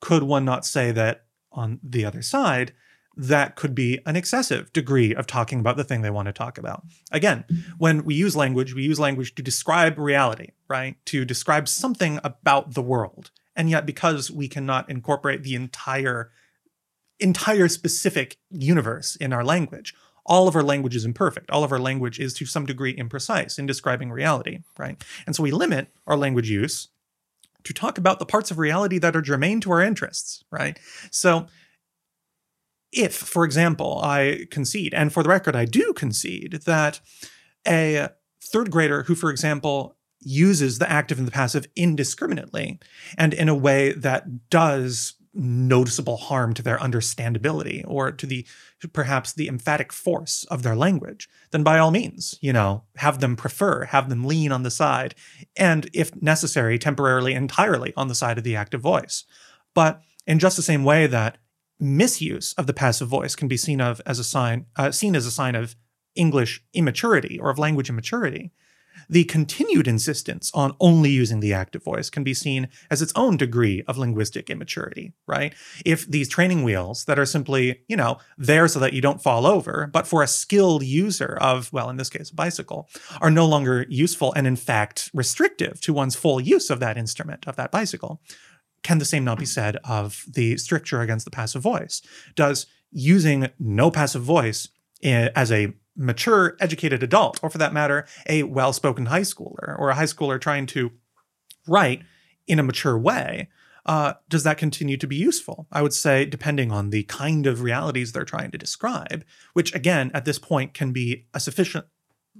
could 0.00 0.22
one 0.22 0.44
not 0.44 0.64
say 0.64 0.90
that 0.90 1.26
on 1.52 1.78
the 1.82 2.04
other 2.04 2.22
side, 2.22 2.72
that 3.16 3.56
could 3.56 3.74
be 3.74 4.00
an 4.06 4.16
excessive 4.16 4.72
degree 4.72 5.14
of 5.14 5.26
talking 5.26 5.60
about 5.60 5.76
the 5.76 5.84
thing 5.84 6.02
they 6.02 6.10
want 6.10 6.26
to 6.26 6.32
talk 6.32 6.58
about. 6.58 6.84
Again, 7.12 7.44
when 7.78 8.04
we 8.04 8.14
use 8.14 8.36
language, 8.36 8.74
we 8.74 8.82
use 8.82 8.98
language 8.98 9.34
to 9.34 9.42
describe 9.42 9.98
reality, 9.98 10.50
right? 10.68 10.96
To 11.06 11.24
describe 11.24 11.68
something 11.68 12.18
about 12.24 12.74
the 12.74 12.82
world. 12.82 13.30
And 13.56 13.70
yet, 13.70 13.86
because 13.86 14.30
we 14.30 14.48
cannot 14.48 14.90
incorporate 14.90 15.42
the 15.42 15.54
entire 15.54 16.30
entire 17.20 17.68
specific 17.68 18.38
universe 18.50 19.14
in 19.16 19.32
our 19.32 19.44
language, 19.44 19.94
all 20.26 20.48
of 20.48 20.56
our 20.56 20.62
language 20.62 20.96
is 20.96 21.04
imperfect. 21.04 21.50
All 21.50 21.62
of 21.62 21.70
our 21.70 21.78
language 21.78 22.18
is 22.18 22.34
to 22.34 22.46
some 22.46 22.66
degree 22.66 22.96
imprecise 22.96 23.58
in 23.58 23.66
describing 23.66 24.10
reality, 24.10 24.60
right? 24.78 25.02
And 25.26 25.36
so 25.36 25.42
we 25.42 25.52
limit 25.52 25.88
our 26.06 26.16
language 26.16 26.50
use 26.50 26.88
to 27.62 27.72
talk 27.72 27.98
about 27.98 28.18
the 28.18 28.26
parts 28.26 28.50
of 28.50 28.58
reality 28.58 28.98
that 28.98 29.16
are 29.16 29.22
germane 29.22 29.60
to 29.60 29.70
our 29.70 29.80
interests, 29.80 30.44
right? 30.50 30.78
So 31.10 31.46
if, 32.94 33.14
for 33.14 33.44
example, 33.44 34.00
I 34.02 34.46
concede, 34.50 34.94
and 34.94 35.12
for 35.12 35.22
the 35.22 35.28
record, 35.28 35.56
I 35.56 35.64
do 35.64 35.92
concede 35.92 36.62
that 36.64 37.00
a 37.66 38.10
third 38.42 38.70
grader 38.70 39.04
who, 39.04 39.14
for 39.14 39.30
example, 39.30 39.96
uses 40.20 40.78
the 40.78 40.90
active 40.90 41.18
and 41.18 41.26
the 41.26 41.32
passive 41.32 41.66
indiscriminately 41.76 42.78
and 43.18 43.34
in 43.34 43.48
a 43.48 43.54
way 43.54 43.92
that 43.92 44.48
does 44.48 45.14
noticeable 45.34 46.16
harm 46.16 46.54
to 46.54 46.62
their 46.62 46.78
understandability 46.78 47.84
or 47.86 48.12
to 48.12 48.26
the 48.26 48.46
perhaps 48.92 49.32
the 49.32 49.48
emphatic 49.48 49.92
force 49.92 50.44
of 50.44 50.62
their 50.62 50.76
language, 50.76 51.28
then 51.50 51.62
by 51.62 51.78
all 51.78 51.90
means, 51.90 52.38
you 52.40 52.52
know, 52.52 52.84
have 52.96 53.20
them 53.20 53.34
prefer, 53.34 53.84
have 53.86 54.08
them 54.08 54.24
lean 54.24 54.52
on 54.52 54.62
the 54.62 54.70
side, 54.70 55.14
and 55.56 55.90
if 55.92 56.14
necessary, 56.22 56.78
temporarily 56.78 57.34
entirely 57.34 57.92
on 57.96 58.08
the 58.08 58.14
side 58.14 58.38
of 58.38 58.44
the 58.44 58.56
active 58.56 58.80
voice. 58.80 59.24
But 59.74 60.02
in 60.26 60.38
just 60.38 60.56
the 60.56 60.62
same 60.62 60.84
way 60.84 61.06
that 61.08 61.38
misuse 61.80 62.52
of 62.54 62.66
the 62.66 62.72
passive 62.72 63.08
voice 63.08 63.34
can 63.36 63.48
be 63.48 63.56
seen 63.56 63.80
of 63.80 64.00
as 64.06 64.18
a 64.18 64.24
sign, 64.24 64.66
uh, 64.76 64.90
seen 64.90 65.16
as 65.16 65.26
a 65.26 65.30
sign 65.30 65.54
of 65.54 65.76
English 66.14 66.62
immaturity 66.72 67.38
or 67.38 67.50
of 67.50 67.58
language 67.58 67.88
immaturity, 67.88 68.52
the 69.08 69.24
continued 69.24 69.86
insistence 69.86 70.50
on 70.54 70.74
only 70.80 71.10
using 71.10 71.40
the 71.40 71.52
active 71.52 71.82
voice 71.82 72.10
can 72.10 72.24
be 72.24 72.34
seen 72.34 72.68
as 72.90 73.02
its 73.02 73.12
own 73.16 73.36
degree 73.36 73.82
of 73.86 73.98
linguistic 73.98 74.48
immaturity, 74.50 75.12
right? 75.26 75.54
If 75.84 76.06
these 76.06 76.28
training 76.28 76.62
wheels 76.62 77.04
that 77.04 77.18
are 77.18 77.26
simply, 77.26 77.82
you 77.88 77.96
know, 77.96 78.18
there 78.38 78.68
so 78.68 78.78
that 78.80 78.92
you 78.92 79.00
don't 79.00 79.22
fall 79.22 79.46
over, 79.46 79.88
but 79.92 80.06
for 80.06 80.22
a 80.22 80.26
skilled 80.28 80.84
user 80.84 81.36
of, 81.40 81.72
well, 81.72 81.90
in 81.90 81.96
this 81.96 82.10
case, 82.10 82.30
a 82.30 82.34
bicycle, 82.34 82.88
are 83.20 83.30
no 83.30 83.46
longer 83.46 83.86
useful 83.88 84.32
and 84.34 84.46
in 84.46 84.56
fact 84.56 85.10
restrictive 85.12 85.80
to 85.82 85.92
one's 85.92 86.16
full 86.16 86.40
use 86.40 86.70
of 86.70 86.80
that 86.80 86.96
instrument, 86.96 87.46
of 87.46 87.56
that 87.56 87.70
bicycle, 87.70 88.20
can 88.84 88.98
the 88.98 89.04
same 89.04 89.24
not 89.24 89.38
be 89.38 89.46
said 89.46 89.76
of 89.82 90.24
the 90.32 90.56
stricture 90.58 91.00
against 91.00 91.24
the 91.24 91.30
passive 91.32 91.62
voice? 91.62 92.00
Does 92.36 92.66
using 92.92 93.48
no 93.58 93.90
passive 93.90 94.22
voice 94.22 94.68
eh, 95.02 95.30
as 95.34 95.50
a 95.50 95.72
mature, 95.96 96.56
educated 96.60 97.02
adult, 97.02 97.40
or 97.42 97.50
for 97.50 97.58
that 97.58 97.72
matter, 97.72 98.06
a 98.28 98.44
well 98.44 98.72
spoken 98.72 99.06
high 99.06 99.22
schooler 99.22 99.76
or 99.78 99.90
a 99.90 99.94
high 99.94 100.04
schooler 100.04 100.40
trying 100.40 100.66
to 100.66 100.92
write 101.66 102.02
in 102.46 102.58
a 102.58 102.62
mature 102.62 102.98
way, 102.98 103.48
uh, 103.86 104.14
does 104.28 104.42
that 104.44 104.58
continue 104.58 104.96
to 104.96 105.06
be 105.06 105.16
useful? 105.16 105.66
I 105.72 105.82
would 105.82 105.92
say, 105.92 106.24
depending 106.24 106.70
on 106.70 106.90
the 106.90 107.04
kind 107.04 107.46
of 107.46 107.62
realities 107.62 108.12
they're 108.12 108.24
trying 108.24 108.50
to 108.50 108.58
describe, 108.58 109.24
which 109.52 109.74
again, 109.74 110.10
at 110.14 110.24
this 110.24 110.38
point, 110.38 110.74
can 110.74 110.92
be 110.92 111.26
a 111.34 111.40
sufficient, 111.40 111.86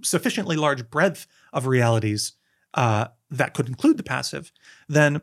sufficiently 0.03 0.57
large 0.57 0.91
breadth 0.91 1.27
of 1.53 1.67
realities 1.67 2.33
uh, 2.75 3.09
that 3.31 3.55
could 3.55 3.69
include 3.69 3.97
the 3.97 4.03
passive, 4.03 4.53
then 4.89 5.21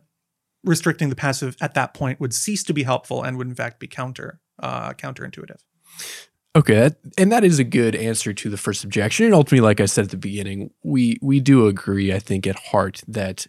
restricting 0.64 1.10
the 1.10 1.16
passive 1.16 1.56
at 1.62 1.74
that 1.74 1.94
point 1.94 2.20
would 2.20 2.34
cease 2.34 2.64
to 2.64 2.74
be 2.74 2.84
helpful 2.84 3.24
and 3.24 3.38
would 3.38 3.48
in 3.48 3.56
fact 3.56 3.80
be 3.80 3.88
counter 3.88 4.40
uh, 4.60 4.94
counterintuitive. 4.94 5.60
Okay, 6.56 6.92
and 7.18 7.32
that 7.32 7.46
is 7.46 7.60
a 7.60 7.64
good 7.64 7.96
answer 7.96 8.34
to 8.34 8.50
the 8.50 8.58
first 8.58 8.84
objection. 8.84 9.26
And 9.26 9.34
ultimately, 9.34 9.66
like 9.66 9.80
I 9.80 9.86
said 9.86 10.06
at 10.06 10.12
the 10.12 10.18
beginning, 10.18 10.72
we 10.84 11.18
we 11.22 11.40
do 11.40 11.68
agree, 11.68 12.14
I 12.14 12.20
think, 12.20 12.46
at 12.46 12.58
heart 12.58 13.02
that 13.08 13.48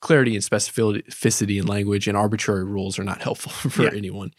clarity 0.00 0.34
and 0.34 0.44
specificity 0.44 1.58
in 1.58 1.66
language 1.66 2.06
and 2.06 2.16
arbitrary 2.16 2.64
rules 2.64 2.98
are 2.98 3.04
not 3.04 3.22
helpful 3.22 3.50
for 3.70 3.84
yeah. 3.84 3.90
anyone. 3.94 4.32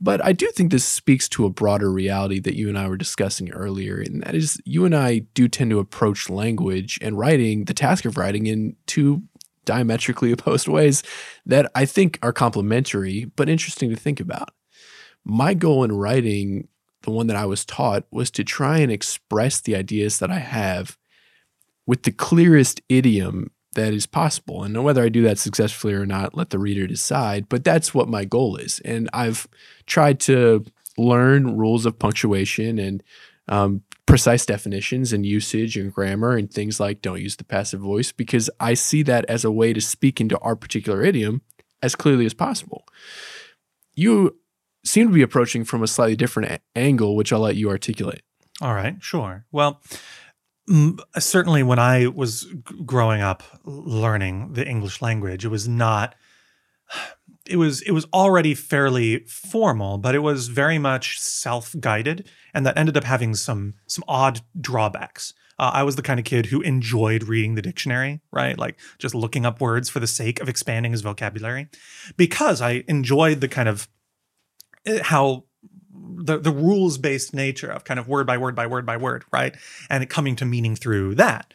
But 0.00 0.24
I 0.24 0.32
do 0.32 0.50
think 0.52 0.72
this 0.72 0.84
speaks 0.84 1.28
to 1.30 1.44
a 1.44 1.50
broader 1.50 1.92
reality 1.92 2.40
that 2.40 2.56
you 2.56 2.68
and 2.70 2.78
I 2.78 2.88
were 2.88 2.96
discussing 2.96 3.52
earlier, 3.52 4.00
and 4.00 4.22
that 4.22 4.34
is 4.34 4.60
you 4.64 4.86
and 4.86 4.96
I 4.96 5.20
do 5.34 5.46
tend 5.46 5.70
to 5.70 5.78
approach 5.78 6.30
language 6.30 6.98
and 7.02 7.18
writing, 7.18 7.66
the 7.66 7.74
task 7.74 8.06
of 8.06 8.16
writing, 8.16 8.46
in 8.46 8.76
two 8.86 9.22
diametrically 9.64 10.32
opposed 10.32 10.68
ways 10.68 11.02
that 11.46 11.70
I 11.74 11.84
think 11.84 12.18
are 12.22 12.32
complementary 12.32 13.26
but 13.36 13.48
interesting 13.48 13.90
to 13.90 13.96
think 13.96 14.20
about. 14.20 14.50
My 15.24 15.54
goal 15.54 15.84
in 15.84 15.92
writing 15.92 16.68
the 17.02 17.10
one 17.10 17.26
that 17.26 17.36
I 17.36 17.46
was 17.46 17.64
taught 17.64 18.04
was 18.10 18.30
to 18.32 18.44
try 18.44 18.78
and 18.78 18.90
express 18.90 19.60
the 19.60 19.76
ideas 19.76 20.18
that 20.18 20.30
I 20.30 20.38
have 20.38 20.96
with 21.86 22.04
the 22.04 22.12
clearest 22.12 22.80
idiom 22.88 23.50
that 23.74 23.92
is 23.92 24.06
possible. 24.06 24.62
And 24.62 24.84
whether 24.84 25.02
I 25.02 25.08
do 25.08 25.22
that 25.22 25.38
successfully 25.38 25.94
or 25.94 26.06
not, 26.06 26.36
let 26.36 26.50
the 26.50 26.58
reader 26.58 26.86
decide. 26.86 27.48
But 27.48 27.64
that's 27.64 27.94
what 27.94 28.08
my 28.08 28.24
goal 28.24 28.56
is. 28.56 28.80
And 28.80 29.08
I've 29.12 29.48
tried 29.86 30.20
to 30.20 30.64
learn 30.98 31.56
rules 31.56 31.86
of 31.86 31.98
punctuation 31.98 32.78
and 32.78 33.02
um, 33.48 33.82
precise 34.06 34.44
definitions 34.44 35.12
and 35.12 35.24
usage 35.24 35.76
and 35.76 35.92
grammar 35.92 36.36
and 36.36 36.52
things 36.52 36.80
like 36.80 37.00
don't 37.02 37.20
use 37.20 37.36
the 37.36 37.44
passive 37.44 37.80
voice 37.80 38.12
because 38.12 38.50
I 38.60 38.74
see 38.74 39.02
that 39.04 39.24
as 39.26 39.44
a 39.44 39.50
way 39.50 39.72
to 39.72 39.80
speak 39.80 40.20
into 40.20 40.38
our 40.38 40.56
particular 40.56 41.02
idiom 41.02 41.42
as 41.82 41.94
clearly 41.94 42.26
as 42.26 42.34
possible. 42.34 42.84
You 43.94 44.36
seem 44.84 45.08
to 45.08 45.14
be 45.14 45.22
approaching 45.22 45.64
from 45.64 45.82
a 45.82 45.86
slightly 45.86 46.16
different 46.16 46.50
a- 46.50 46.60
angle, 46.78 47.14
which 47.16 47.32
I'll 47.32 47.40
let 47.40 47.56
you 47.56 47.68
articulate. 47.68 48.22
All 48.60 48.74
right, 48.74 48.96
sure. 49.00 49.44
Well, 49.52 49.80
m- 50.68 50.98
certainly 51.18 51.62
when 51.62 51.78
I 51.78 52.06
was 52.08 52.42
g- 52.44 52.60
growing 52.84 53.20
up 53.20 53.42
learning 53.64 54.54
the 54.54 54.66
English 54.66 55.00
language, 55.00 55.44
it 55.44 55.48
was 55.48 55.68
not 55.68 56.14
it 57.46 57.56
was 57.56 57.82
it 57.82 57.92
was 57.92 58.06
already 58.12 58.54
fairly 58.54 59.20
formal, 59.24 59.98
but 59.98 60.14
it 60.14 60.20
was 60.20 60.48
very 60.48 60.78
much 60.78 61.18
self-guided 61.20 62.28
and 62.54 62.66
that 62.66 62.76
ended 62.76 62.96
up 62.96 63.04
having 63.04 63.34
some 63.34 63.74
some 63.86 64.04
odd 64.08 64.40
drawbacks. 64.60 65.34
Uh, 65.58 65.70
I 65.74 65.82
was 65.82 65.96
the 65.96 66.02
kind 66.02 66.18
of 66.18 66.24
kid 66.24 66.46
who 66.46 66.60
enjoyed 66.62 67.24
reading 67.24 67.54
the 67.54 67.62
dictionary, 67.62 68.20
right? 68.32 68.58
Like 68.58 68.78
just 68.98 69.14
looking 69.14 69.46
up 69.46 69.60
words 69.60 69.88
for 69.88 70.00
the 70.00 70.06
sake 70.06 70.40
of 70.40 70.48
expanding 70.48 70.92
his 70.92 71.02
vocabulary 71.02 71.68
because 72.16 72.60
I 72.60 72.84
enjoyed 72.88 73.40
the 73.40 73.48
kind 73.48 73.68
of 73.68 73.88
eh, 74.86 75.02
how 75.02 75.44
the, 75.94 76.38
the 76.38 76.50
rules 76.50 76.98
based 76.98 77.34
nature 77.34 77.70
of 77.70 77.84
kind 77.84 78.00
of 78.00 78.08
word 78.08 78.26
by 78.26 78.38
word 78.38 78.54
by 78.54 78.66
word 78.66 78.86
by 78.86 78.96
word, 78.96 79.24
right? 79.32 79.54
And 79.90 80.02
it 80.02 80.10
coming 80.10 80.36
to 80.36 80.44
meaning 80.44 80.74
through 80.74 81.16
that. 81.16 81.54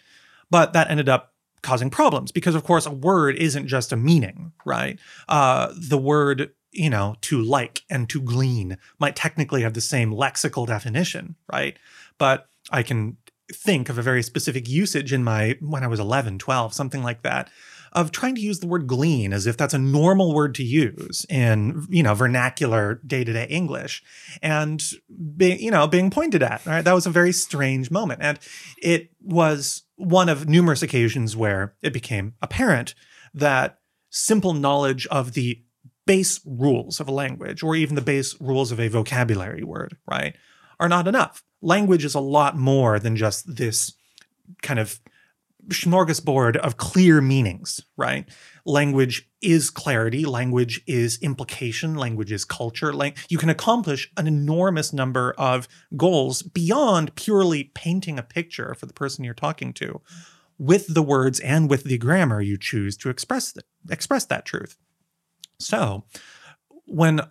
But 0.49 0.73
that 0.73 0.89
ended 0.89 1.09
up 1.09 1.33
causing 1.61 1.89
problems 1.89 2.31
because, 2.31 2.55
of 2.55 2.63
course, 2.63 2.85
a 2.85 2.91
word 2.91 3.35
isn't 3.35 3.67
just 3.67 3.91
a 3.91 3.97
meaning, 3.97 4.53
right? 4.65 4.99
Uh, 5.27 5.73
the 5.77 5.97
word, 5.97 6.51
you 6.71 6.89
know, 6.89 7.15
to 7.21 7.41
like 7.41 7.83
and 7.89 8.09
to 8.09 8.21
glean 8.21 8.77
might 8.99 9.15
technically 9.15 9.61
have 9.61 9.73
the 9.73 9.81
same 9.81 10.11
lexical 10.11 10.67
definition, 10.67 11.35
right? 11.51 11.77
But 12.17 12.49
I 12.71 12.83
can 12.83 13.17
think 13.53 13.89
of 13.89 13.97
a 13.97 14.01
very 14.01 14.21
specific 14.23 14.67
usage 14.67 15.13
in 15.13 15.23
my 15.23 15.57
when 15.61 15.83
I 15.83 15.87
was 15.87 15.99
11, 15.99 16.39
12, 16.39 16.73
something 16.73 17.03
like 17.03 17.23
that 17.23 17.49
of 17.93 18.11
trying 18.11 18.35
to 18.35 18.41
use 18.41 18.59
the 18.59 18.67
word 18.67 18.85
glean 18.87 19.33
as 19.33 19.47
if 19.47 19.57
that's 19.57 19.73
a 19.73 19.79
normal 19.79 20.33
word 20.33 20.53
to 20.55 20.63
use 20.63 21.25
in 21.29 21.85
you 21.89 22.03
know 22.03 22.13
vernacular 22.13 23.01
day-to-day 23.05 23.47
english 23.49 24.03
and 24.41 24.91
being 25.35 25.59
you 25.59 25.71
know 25.71 25.87
being 25.87 26.09
pointed 26.09 26.43
at 26.43 26.65
right 26.65 26.83
that 26.83 26.93
was 26.93 27.05
a 27.05 27.11
very 27.11 27.31
strange 27.31 27.89
moment 27.89 28.19
and 28.21 28.39
it 28.81 29.09
was 29.21 29.83
one 29.95 30.29
of 30.29 30.47
numerous 30.47 30.81
occasions 30.83 31.35
where 31.35 31.75
it 31.81 31.93
became 31.93 32.33
apparent 32.41 32.93
that 33.33 33.79
simple 34.09 34.53
knowledge 34.53 35.07
of 35.07 35.33
the 35.33 35.61
base 36.07 36.39
rules 36.45 36.99
of 36.99 37.07
a 37.07 37.11
language 37.11 37.61
or 37.61 37.75
even 37.75 37.95
the 37.95 38.01
base 38.01 38.35
rules 38.39 38.71
of 38.71 38.79
a 38.79 38.87
vocabulary 38.87 39.63
word 39.63 39.97
right 40.09 40.35
are 40.79 40.89
not 40.89 41.07
enough 41.07 41.43
language 41.61 42.05
is 42.05 42.15
a 42.15 42.19
lot 42.19 42.57
more 42.57 42.99
than 42.99 43.15
just 43.15 43.55
this 43.55 43.93
kind 44.61 44.79
of 44.79 44.99
smorgasbord 45.69 46.55
of 46.57 46.77
clear 46.77 47.19
meanings, 47.21 47.81
right? 47.97 48.27
Language 48.65 49.29
is 49.41 49.69
clarity, 49.69 50.25
language 50.25 50.81
is 50.87 51.17
implication, 51.21 51.95
language 51.95 52.31
is 52.31 52.45
culture. 52.45 52.93
You 53.29 53.37
can 53.37 53.49
accomplish 53.49 54.11
an 54.17 54.27
enormous 54.27 54.93
number 54.93 55.33
of 55.37 55.67
goals 55.95 56.41
beyond 56.41 57.15
purely 57.15 57.65
painting 57.75 58.17
a 58.17 58.23
picture 58.23 58.73
for 58.75 58.85
the 58.85 58.93
person 58.93 59.23
you're 59.23 59.33
talking 59.33 59.73
to 59.73 60.01
with 60.57 60.93
the 60.93 61.03
words 61.03 61.39
and 61.41 61.69
with 61.69 61.83
the 61.83 61.97
grammar 61.97 62.41
you 62.41 62.57
choose 62.57 62.97
to 62.97 63.09
express 63.09 63.53
th- 63.53 63.65
express 63.89 64.25
that 64.25 64.45
truth. 64.45 64.77
So, 65.59 66.05
when 66.85 67.21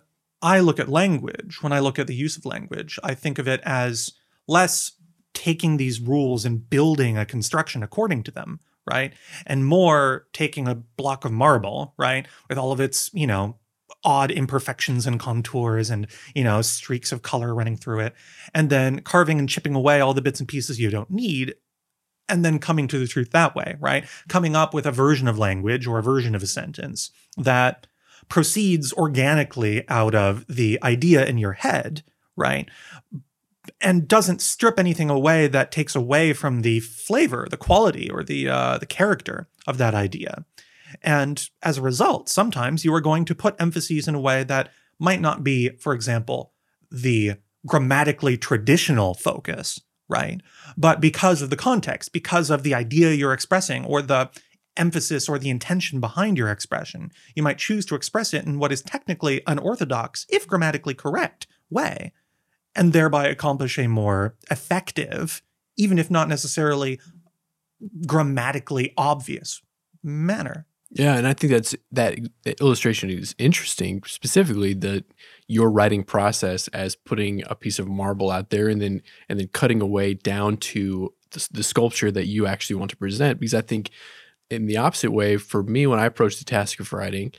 I 0.41 0.59
look 0.59 0.79
at 0.79 0.89
language, 0.89 1.61
when 1.61 1.71
I 1.73 1.79
look 1.79 1.97
at 1.97 2.07
the 2.07 2.15
use 2.15 2.37
of 2.37 2.45
language, 2.45 2.99
I 3.03 3.13
think 3.13 3.39
of 3.39 3.47
it 3.47 3.61
as 3.63 4.13
less 4.47 4.93
taking 5.33 5.77
these 5.77 5.99
rules 5.99 6.45
and 6.45 6.69
building 6.69 7.17
a 7.17 7.25
construction 7.25 7.83
according 7.83 8.23
to 8.23 8.31
them, 8.31 8.59
right? 8.89 9.13
And 9.45 9.65
more 9.65 10.27
taking 10.33 10.67
a 10.67 10.75
block 10.75 11.25
of 11.25 11.31
marble, 11.31 11.93
right, 11.97 12.27
with 12.49 12.57
all 12.57 12.71
of 12.71 12.79
its, 12.79 13.09
you 13.13 13.27
know, 13.27 13.57
odd 14.03 14.31
imperfections 14.31 15.07
and 15.07 15.19
contours 15.19 15.89
and, 15.89 16.07
you 16.35 16.43
know, 16.43 16.61
streaks 16.61 17.11
of 17.11 17.21
color 17.21 17.53
running 17.53 17.77
through 17.77 18.01
it, 18.01 18.13
and 18.53 18.69
then 18.69 18.99
carving 19.01 19.39
and 19.39 19.49
chipping 19.49 19.75
away 19.75 19.99
all 20.01 20.13
the 20.13 20.21
bits 20.21 20.39
and 20.39 20.49
pieces 20.49 20.79
you 20.79 20.89
don't 20.89 21.09
need 21.09 21.55
and 22.29 22.43
then 22.43 22.59
coming 22.59 22.87
to 22.87 22.99
the 22.99 23.07
truth 23.07 23.31
that 23.31 23.55
way, 23.55 23.75
right? 23.79 24.05
Coming 24.27 24.55
up 24.55 24.73
with 24.73 24.85
a 24.85 24.91
version 24.91 25.27
of 25.27 25.37
language 25.37 25.87
or 25.87 25.97
a 25.97 26.03
version 26.03 26.35
of 26.35 26.43
a 26.43 26.47
sentence 26.47 27.11
that 27.37 27.86
proceeds 28.29 28.93
organically 28.93 29.87
out 29.89 30.15
of 30.15 30.45
the 30.47 30.79
idea 30.83 31.25
in 31.25 31.37
your 31.37 31.53
head, 31.53 32.03
right? 32.35 32.69
and 33.81 34.07
doesn't 34.07 34.41
strip 34.41 34.79
anything 34.79 35.09
away 35.09 35.47
that 35.47 35.71
takes 35.71 35.95
away 35.95 36.33
from 36.33 36.61
the 36.61 36.79
flavor, 36.79 37.47
the 37.49 37.57
quality, 37.57 38.09
or 38.09 38.23
the 38.23 38.47
uh, 38.47 38.77
the 38.77 38.85
character 38.85 39.47
of 39.65 39.77
that 39.77 39.93
idea. 39.93 40.45
And 41.01 41.49
as 41.61 41.77
a 41.77 41.81
result, 41.81 42.29
sometimes 42.29 42.85
you 42.85 42.93
are 42.93 43.01
going 43.01 43.25
to 43.25 43.35
put 43.35 43.59
emphases 43.59 44.07
in 44.07 44.15
a 44.15 44.19
way 44.19 44.43
that 44.43 44.71
might 44.99 45.21
not 45.21 45.43
be, 45.43 45.69
for 45.69 45.93
example, 45.93 46.53
the 46.89 47.33
grammatically 47.65 48.37
traditional 48.37 49.13
focus, 49.13 49.81
right? 50.07 50.41
But 50.77 51.01
because 51.01 51.41
of 51.41 51.49
the 51.49 51.57
context, 51.57 52.13
because 52.13 52.49
of 52.49 52.63
the 52.63 52.73
idea 52.73 53.11
you're 53.11 53.33
expressing, 53.33 53.85
or 53.85 54.01
the 54.01 54.29
emphasis 54.77 55.27
or 55.27 55.37
the 55.37 55.49
intention 55.49 55.99
behind 55.99 56.37
your 56.37 56.49
expression, 56.49 57.11
you 57.35 57.43
might 57.43 57.57
choose 57.57 57.85
to 57.87 57.95
express 57.95 58.33
it 58.33 58.45
in 58.45 58.59
what 58.59 58.71
is 58.71 58.81
technically 58.81 59.41
unorthodox, 59.47 60.25
if 60.29 60.47
grammatically 60.47 60.93
correct, 60.93 61.47
way 61.69 62.13
and 62.77 62.93
thereby 62.93 63.27
accomplish 63.27 63.77
a 63.77 63.87
more 63.87 64.35
effective, 64.49 65.41
even 65.75 65.97
if 65.97 66.09
not 66.09 66.29
necessarily 66.29 66.99
grammatically 68.05 68.93
obvious 68.97 69.61
manner. 70.03 70.65
Yeah, 70.91 71.17
and 71.17 71.27
I 71.27 71.33
think 71.33 71.51
that's 71.51 71.75
that 71.91 72.17
illustration 72.61 73.09
is 73.09 73.35
interesting, 73.37 74.03
specifically 74.05 74.73
that 74.75 75.03
your 75.47 75.69
writing 75.69 76.03
process 76.03 76.69
as 76.69 76.95
putting 76.95 77.43
a 77.47 77.55
piece 77.55 77.77
of 77.77 77.89
marble 77.89 78.31
out 78.31 78.51
there 78.51 78.69
and 78.69 78.81
then 78.81 79.01
and 79.27 79.37
then 79.37 79.49
cutting 79.49 79.81
away 79.81 80.13
down 80.13 80.55
to 80.57 81.13
the, 81.31 81.45
the 81.51 81.63
sculpture 81.63 82.09
that 82.11 82.27
you 82.27 82.47
actually 82.47 82.77
want 82.77 82.91
to 82.91 82.97
present. 82.97 83.39
Because 83.39 83.53
I 83.53 83.61
think 83.61 83.89
in 84.49 84.65
the 84.65 84.77
opposite 84.77 85.11
way, 85.11 85.37
for 85.37 85.63
me, 85.63 85.87
when 85.87 85.99
I 85.99 86.05
approach 86.05 86.37
the 86.37 86.45
task 86.45 86.79
of 86.79 86.93
writing, 86.93 87.33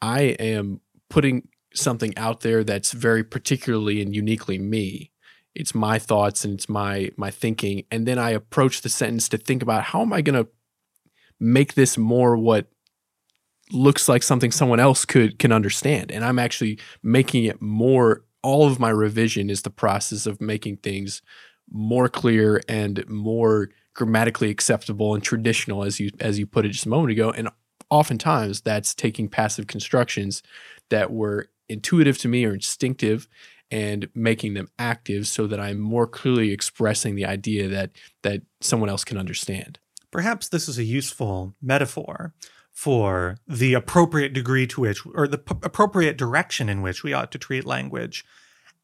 I 0.00 0.22
am 0.22 0.80
putting 1.08 1.48
something 1.74 2.16
out 2.16 2.40
there 2.40 2.64
that's 2.64 2.92
very 2.92 3.24
particularly 3.24 4.00
and 4.00 4.14
uniquely 4.14 4.58
me. 4.58 5.10
It's 5.54 5.74
my 5.74 5.98
thoughts 5.98 6.44
and 6.44 6.54
it's 6.54 6.68
my 6.68 7.10
my 7.16 7.30
thinking, 7.30 7.84
and 7.90 8.06
then 8.06 8.18
I 8.18 8.30
approach 8.30 8.80
the 8.80 8.88
sentence 8.88 9.28
to 9.28 9.38
think 9.38 9.62
about 9.62 9.84
how 9.84 10.02
am 10.02 10.12
I 10.12 10.20
going 10.20 10.42
to 10.42 10.50
make 11.38 11.74
this 11.74 11.96
more 11.96 12.36
what 12.36 12.66
looks 13.72 14.08
like 14.08 14.22
something 14.22 14.50
someone 14.50 14.80
else 14.80 15.04
could 15.04 15.38
can 15.38 15.52
understand, 15.52 16.10
and 16.10 16.24
I'm 16.24 16.38
actually 16.38 16.78
making 17.02 17.44
it 17.44 17.62
more. 17.62 18.24
All 18.42 18.66
of 18.66 18.78
my 18.78 18.90
revision 18.90 19.48
is 19.48 19.62
the 19.62 19.70
process 19.70 20.26
of 20.26 20.40
making 20.40 20.78
things 20.78 21.22
more 21.70 22.08
clear 22.08 22.60
and 22.68 23.08
more 23.08 23.70
grammatically 23.94 24.50
acceptable 24.50 25.14
and 25.14 25.22
traditional, 25.22 25.84
as 25.84 26.00
you 26.00 26.10
as 26.20 26.38
you 26.38 26.46
put 26.46 26.66
it 26.66 26.70
just 26.70 26.86
a 26.86 26.90
moment 26.90 27.12
ago, 27.12 27.30
and 27.30 27.48
oftentimes 27.90 28.60
that's 28.60 28.94
taking 28.94 29.28
passive 29.28 29.66
constructions 29.66 30.42
that 30.90 31.12
were 31.12 31.48
intuitive 31.68 32.18
to 32.18 32.28
me 32.28 32.44
or 32.44 32.54
instinctive 32.54 33.28
and 33.70 34.08
making 34.14 34.54
them 34.54 34.68
active 34.78 35.26
so 35.26 35.46
that 35.46 35.58
I'm 35.58 35.80
more 35.80 36.06
clearly 36.06 36.52
expressing 36.52 37.14
the 37.14 37.24
idea 37.24 37.68
that 37.68 37.92
that 38.22 38.42
someone 38.60 38.90
else 38.90 39.04
can 39.04 39.18
understand. 39.18 39.78
Perhaps 40.10 40.48
this 40.48 40.68
is 40.68 40.78
a 40.78 40.84
useful 40.84 41.54
metaphor 41.60 42.34
for 42.72 43.36
the 43.46 43.74
appropriate 43.74 44.32
degree 44.32 44.66
to 44.66 44.80
which 44.80 45.06
or 45.14 45.26
the 45.26 45.38
p- 45.38 45.56
appropriate 45.62 46.18
direction 46.18 46.68
in 46.68 46.82
which 46.82 47.02
we 47.02 47.12
ought 47.12 47.32
to 47.32 47.38
treat 47.38 47.64
language 47.64 48.24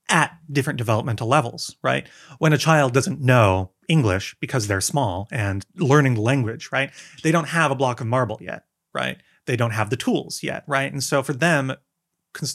at 0.08 0.36
different 0.50 0.76
developmental 0.76 1.28
levels, 1.28 1.76
right? 1.82 2.08
When 2.38 2.52
a 2.52 2.58
child 2.58 2.92
doesn't 2.92 3.20
know 3.20 3.70
English 3.90 4.36
because 4.40 4.68
they're 4.68 4.80
small 4.80 5.28
and 5.32 5.66
learning 5.76 6.14
the 6.14 6.20
language, 6.20 6.70
right? 6.72 6.90
They 7.22 7.32
don't 7.32 7.48
have 7.48 7.70
a 7.70 7.74
block 7.74 8.00
of 8.00 8.06
marble 8.06 8.38
yet, 8.40 8.64
right? 8.94 9.18
They 9.46 9.56
don't 9.56 9.72
have 9.72 9.90
the 9.90 9.96
tools 9.96 10.42
yet, 10.42 10.62
right? 10.68 10.90
And 10.92 11.02
so 11.02 11.22
for 11.22 11.32
them, 11.32 11.74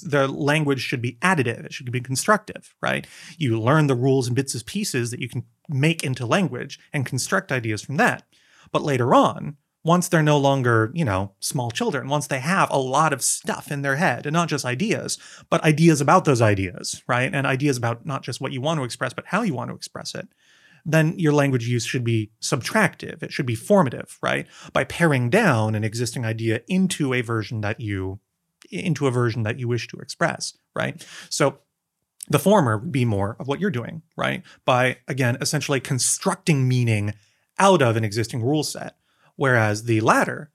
the 0.02 0.28
language 0.30 0.80
should 0.80 1.02
be 1.02 1.18
additive. 1.22 1.66
It 1.66 1.74
should 1.74 1.92
be 1.92 2.00
constructive, 2.00 2.74
right? 2.82 3.06
You 3.38 3.60
learn 3.60 3.88
the 3.88 3.96
rules 3.96 4.28
and 4.28 4.36
bits 4.36 4.54
and 4.54 4.66
pieces 4.66 5.12
that 5.12 5.20
you 5.20 5.28
can 5.28 5.44
make 5.68 6.04
into 6.04 6.26
language 6.26 6.80
and 6.94 7.06
construct 7.06 7.52
ideas 7.52 7.82
from 7.82 7.98
that. 7.98 8.24
But 8.72 8.84
later 8.84 9.14
on, 9.14 9.58
once 9.84 10.08
they're 10.08 10.24
no 10.24 10.38
longer, 10.38 10.92
you 10.96 11.06
know, 11.06 11.34
small 11.40 11.70
children, 11.70 12.08
once 12.08 12.26
they 12.26 12.40
have 12.40 12.72
a 12.72 12.78
lot 12.78 13.14
of 13.14 13.22
stuff 13.22 13.72
in 13.72 13.84
their 13.84 13.98
head 13.98 14.26
and 14.26 14.34
not 14.34 14.50
just 14.50 14.66
ideas, 14.66 15.20
but 15.50 15.64
ideas 15.64 16.02
about 16.02 16.26
those 16.26 16.42
ideas, 16.42 17.04
right? 17.08 17.36
And 17.36 17.46
ideas 17.46 17.78
about 17.78 18.06
not 18.06 18.24
just 18.24 18.42
what 18.42 18.52
you 18.52 18.62
want 18.62 18.80
to 18.80 18.84
express, 18.84 19.14
but 19.14 19.28
how 19.28 19.44
you 19.44 19.54
want 19.54 19.70
to 19.70 19.76
express 19.76 20.16
it, 20.16 20.28
then 20.86 21.18
your 21.18 21.34
language 21.34 21.68
use 21.68 21.86
should 21.86 22.04
be 22.04 22.32
subtractive. 22.42 23.24
It 23.24 23.34
should 23.34 23.46
be 23.46 23.56
formative, 23.56 24.20
right? 24.22 24.48
By 24.72 24.84
paring 24.84 25.30
down 25.30 25.74
an 25.74 25.84
existing 25.84 26.26
idea 26.26 26.62
into 26.68 27.14
a 27.14 27.22
version 27.22 27.62
that 27.62 27.82
you 27.82 28.20
into 28.72 29.06
a 29.08 29.12
version 29.12 29.44
that 29.44 29.60
you 29.60 29.68
wish 29.68 29.88
to 29.88 29.98
express, 29.98 30.58
right? 30.76 31.06
So 31.30 31.60
the 32.28 32.40
former 32.40 32.78
would 32.78 32.92
be 32.92 33.06
more 33.06 33.36
of 33.40 33.48
what 33.48 33.60
you're 33.60 33.72
doing, 33.72 34.02
right? 34.16 34.44
By 34.64 34.98
again, 35.08 35.38
essentially 35.42 35.80
constructing 35.80 36.68
meaning 36.68 37.14
out 37.60 37.82
of 37.82 37.96
an 37.96 38.04
existing 38.04 38.44
rule 38.44 38.64
set. 38.64 38.98
Whereas 39.36 39.84
the 39.84 40.02
latter, 40.02 40.52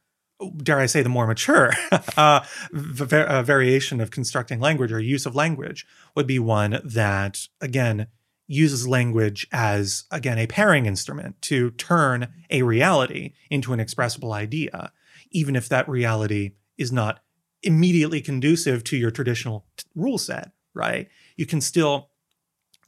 dare 0.57 0.81
I 0.81 0.87
say, 0.87 1.03
the 1.03 1.09
more 1.09 1.27
mature 1.27 1.73
uh, 2.17 2.41
v- 2.73 3.43
variation 3.43 4.01
of 4.01 4.11
constructing 4.11 4.61
language 4.61 4.93
or 4.93 5.01
use 5.01 5.27
of 5.27 5.35
language 5.35 5.87
would 6.15 6.27
be 6.27 6.39
one 6.39 6.81
that, 6.83 7.47
again, 7.61 8.07
uses 8.51 8.89
language 8.89 9.47
as, 9.53 10.05
again, 10.11 10.37
a 10.37 10.47
paring 10.49 10.85
instrument 10.85 11.41
to 11.41 11.71
turn 11.73 12.27
a 12.51 12.63
reality 12.63 13.33
into 13.49 13.73
an 13.73 13.79
expressible 13.79 14.33
idea, 14.33 14.91
even 15.31 15.55
if 15.55 15.69
that 15.69 15.89
reality 15.89 16.51
is 16.77 16.91
not 16.91 17.21
immediately 17.63 18.21
conducive 18.21 18.83
to 18.83 18.97
your 18.97 19.13
traditional 19.13 19.67
t- 19.77 19.85
rule 19.95 20.19
set, 20.19 20.51
right? 20.75 21.09
You 21.37 21.47
can 21.47 21.61
still 21.61 22.09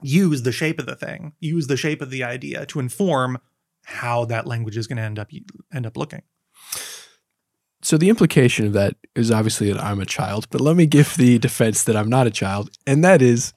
use 0.02 0.42
the 0.42 0.50
shape 0.50 0.80
of 0.80 0.86
the 0.86 0.96
thing, 0.96 1.34
use 1.38 1.68
the 1.68 1.76
shape 1.76 2.02
of 2.02 2.10
the 2.10 2.24
idea 2.24 2.66
to 2.66 2.80
inform 2.80 3.38
how 3.84 4.24
that 4.24 4.48
language 4.48 4.76
is 4.76 4.88
going 4.88 4.96
to 4.96 5.02
end 5.04 5.20
up 5.20 5.30
end 5.72 5.86
up 5.86 5.96
looking. 5.96 6.22
So 7.82 7.96
the 7.96 8.08
implication 8.08 8.66
of 8.66 8.72
that 8.72 8.96
is 9.14 9.30
obviously 9.30 9.72
that 9.72 9.82
I'm 9.82 10.00
a 10.00 10.06
child, 10.06 10.46
but 10.50 10.60
let 10.60 10.74
me 10.74 10.86
give 10.86 11.16
the 11.16 11.38
defense 11.38 11.84
that 11.84 11.96
I'm 11.96 12.08
not 12.08 12.26
a 12.26 12.30
child, 12.30 12.70
and 12.84 13.04
that 13.04 13.22
is 13.22 13.52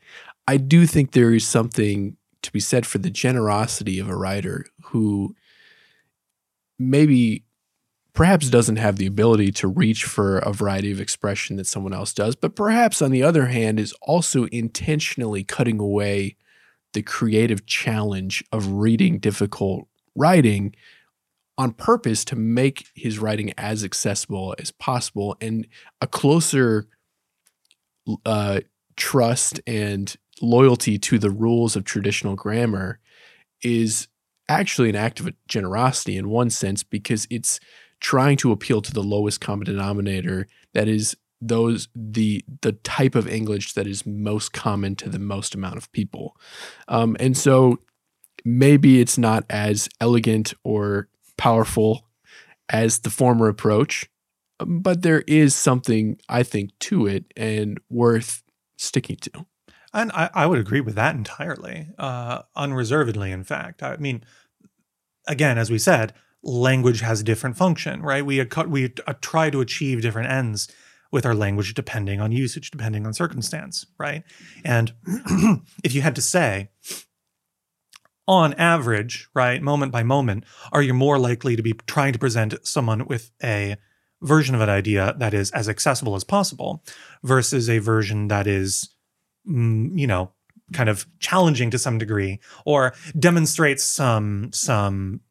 I 0.48 0.58
do 0.58 0.86
think 0.86 1.12
there 1.12 1.34
is 1.34 1.48
something 1.48 2.18
to 2.42 2.52
be 2.52 2.60
said 2.60 2.86
for 2.86 3.00
the 3.00 3.10
generosity 3.10 4.00
of 4.00 4.08
a 4.08 4.16
writer 4.16 4.66
who 4.86 5.36
maybe 6.78 7.44
perhaps 8.14 8.50
doesn't 8.50 8.78
have 8.78 8.98
the 8.98 9.08
ability 9.08 9.52
to 9.52 9.68
reach 9.68 10.06
for 10.06 10.38
a 10.40 10.54
variety 10.54 10.92
of 10.92 11.02
expression 11.02 11.58
that 11.58 11.68
someone 11.68 11.94
else 11.94 12.14
does, 12.14 12.36
but 12.36 12.56
perhaps 12.56 13.02
on 13.02 13.12
the 13.12 13.24
other 13.24 13.48
hand 13.48 13.80
is 13.80 13.94
also 14.02 14.46
intentionally 14.46 15.44
cutting 15.44 15.80
away 15.80 16.38
the 16.94 17.02
creative 17.02 17.66
challenge 17.66 18.44
of 18.52 18.72
reading 18.72 19.20
difficult 19.20 19.88
writing 20.16 20.74
on 21.58 21.72
purpose 21.72 22.24
to 22.26 22.36
make 22.36 22.88
his 22.96 23.20
writing 23.20 23.54
as 23.58 23.84
accessible 23.84 24.56
as 24.60 24.72
possible 24.72 25.36
and 25.42 25.68
a 26.02 26.08
closer 26.08 26.88
uh, 28.26 28.62
trust 28.96 29.60
and 29.68 30.16
loyalty 30.42 30.98
to 30.98 31.20
the 31.20 31.30
rules 31.30 31.76
of 31.76 31.84
traditional 31.84 32.36
grammar 32.36 33.00
is 33.62 34.08
actually 34.48 34.90
an 34.90 34.96
act 34.96 35.20
of 35.20 35.34
generosity 35.48 36.18
in 36.18 36.30
one 36.30 36.50
sense 36.50 36.84
because 36.84 37.28
it's 37.30 37.60
trying 38.00 38.38
to 38.38 38.52
appeal 38.52 38.82
to 38.82 38.94
the 38.94 39.02
lowest 39.02 39.42
common 39.42 39.66
denominator 39.66 40.48
that 40.74 40.88
is 40.88 41.16
those 41.42 41.88
the 41.96 42.44
the 42.62 42.72
type 42.72 43.16
of 43.16 43.28
english 43.28 43.74
that 43.74 43.88
is 43.88 44.06
most 44.06 44.54
common 44.54 44.96
to 44.96 45.10
the 45.10 45.20
most 45.20 45.56
amount 45.56 45.78
of 45.78 45.92
people. 45.92 46.36
Um, 46.88 47.18
and 47.20 47.38
so 47.38 47.80
maybe 48.44 49.02
it's 49.02 49.18
not 49.18 49.44
as 49.50 49.90
elegant 50.00 50.54
or 50.64 51.10
powerful 51.38 52.06
as 52.70 53.00
the 53.00 53.10
former 53.10 53.48
approach 53.48 54.10
but 54.60 55.02
there 55.02 55.22
is 55.28 55.56
something 55.56 56.18
i 56.30 56.44
think 56.44 56.72
to 56.80 57.06
it 57.06 57.26
and 57.36 57.80
worth 57.90 58.44
sticking 58.78 59.18
to 59.18 59.46
and 59.96 60.12
I, 60.12 60.30
I 60.34 60.46
would 60.46 60.60
agree 60.60 60.82
with 60.82 60.96
that 60.96 61.16
entirely, 61.16 61.88
uh, 61.98 62.44
unreservedly, 62.56 63.32
in 63.32 63.44
fact. 63.44 63.82
I 63.82 63.98
mean, 63.98 64.24
again, 65.28 65.58
as 65.58 65.72
we 65.72 65.80
said, 65.80 66.14
language 66.44 67.02
has 67.02 67.22
a 67.22 67.24
different 67.24 67.58
function, 67.58 68.02
right? 68.02 68.26
We, 68.26 68.46
we 68.68 68.90
try 69.22 69.50
to 69.50 69.62
achieve 69.62 70.02
different 70.02 70.30
ends 70.30 70.68
with 71.12 71.26
our 71.26 71.34
language 71.34 71.74
depending 71.74 72.20
on 72.20 72.32
usage, 72.32 72.72
depending 72.72 73.08
on 73.08 73.14
circumstance, 73.14 73.86
right? 73.98 74.24
And 74.64 74.94
if 75.84 75.96
you 75.96 76.02
had 76.02 76.16
to 76.16 76.22
say, 76.22 76.70
on 78.28 78.54
average, 78.56 79.30
right, 79.34 79.62
moment 79.62 79.92
by 79.92 80.04
moment, 80.04 80.46
are 80.72 80.82
you 80.82 80.94
more 80.94 81.18
likely 81.20 81.56
to 81.56 81.62
be 81.62 81.74
trying 81.88 82.14
to 82.14 82.20
present 82.20 82.56
someone 82.68 83.06
with 83.06 83.32
a 83.44 83.78
version 84.22 84.56
of 84.56 84.62
an 84.62 84.70
idea 84.70 85.16
that 85.18 85.34
is 85.34 85.52
as 85.52 85.70
accessible 85.70 86.16
as 86.16 86.24
possible 86.24 86.84
versus 87.24 87.70
a 87.70 87.78
version 87.78 88.28
that 88.28 88.48
is 88.48 88.95
you 89.46 90.08
know, 90.08 90.32
kind 90.74 90.90
of 90.90 91.06
challenging 91.20 91.70
to 91.72 91.78
some 91.78 91.98
degree 91.98 92.40
or 92.66 92.94
demonstrates 93.18 93.84
some 93.84 94.52
some 94.52 95.22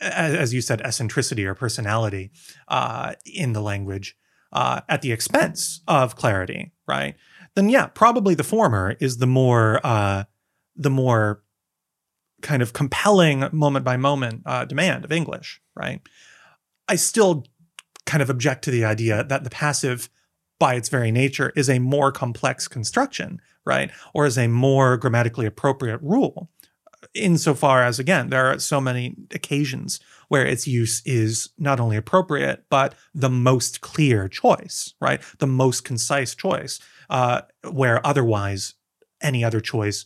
as 0.00 0.54
you 0.54 0.62
said 0.62 0.80
eccentricity 0.80 1.44
or 1.44 1.54
personality 1.54 2.30
uh, 2.68 3.12
in 3.26 3.52
the 3.52 3.60
language 3.60 4.16
uh, 4.52 4.80
at 4.88 5.02
the 5.02 5.12
expense 5.12 5.82
of 5.86 6.16
clarity 6.16 6.72
right? 6.88 7.14
Then 7.54 7.68
yeah 7.68 7.86
probably 7.86 8.34
the 8.34 8.44
former 8.44 8.96
is 9.00 9.18
the 9.18 9.26
more 9.26 9.80
uh, 9.84 10.24
the 10.76 10.90
more 10.90 11.42
kind 12.40 12.62
of 12.62 12.72
compelling 12.72 13.44
moment 13.52 13.84
by 13.84 13.98
moment 13.98 14.42
uh, 14.46 14.64
demand 14.64 15.04
of 15.04 15.12
english 15.12 15.60
right? 15.74 16.00
I 16.88 16.96
still 16.96 17.44
kind 18.06 18.22
of 18.22 18.30
object 18.30 18.64
to 18.64 18.70
the 18.70 18.84
idea 18.84 19.22
that 19.24 19.44
the 19.44 19.50
passive 19.50 20.08
by 20.58 20.74
its 20.74 20.88
very 20.88 21.10
nature 21.10 21.52
is 21.54 21.68
a 21.68 21.78
more 21.78 22.10
complex 22.10 22.66
construction 22.66 23.40
right? 23.64 23.90
Or 24.14 24.24
as 24.24 24.38
a 24.38 24.48
more 24.48 24.96
grammatically 24.96 25.46
appropriate 25.46 26.00
rule. 26.02 26.48
Insofar 27.14 27.82
as, 27.82 27.98
again, 27.98 28.28
there 28.28 28.46
are 28.46 28.58
so 28.58 28.80
many 28.80 29.16
occasions 29.32 30.00
where 30.28 30.46
its 30.46 30.66
use 30.66 31.02
is 31.04 31.50
not 31.58 31.80
only 31.80 31.96
appropriate, 31.96 32.64
but 32.70 32.94
the 33.14 33.30
most 33.30 33.80
clear 33.80 34.28
choice, 34.28 34.94
right? 35.00 35.20
The 35.38 35.46
most 35.46 35.84
concise 35.84 36.34
choice, 36.34 36.78
uh, 37.08 37.42
where 37.68 38.04
otherwise 38.06 38.74
any 39.22 39.42
other 39.42 39.60
choice 39.60 40.04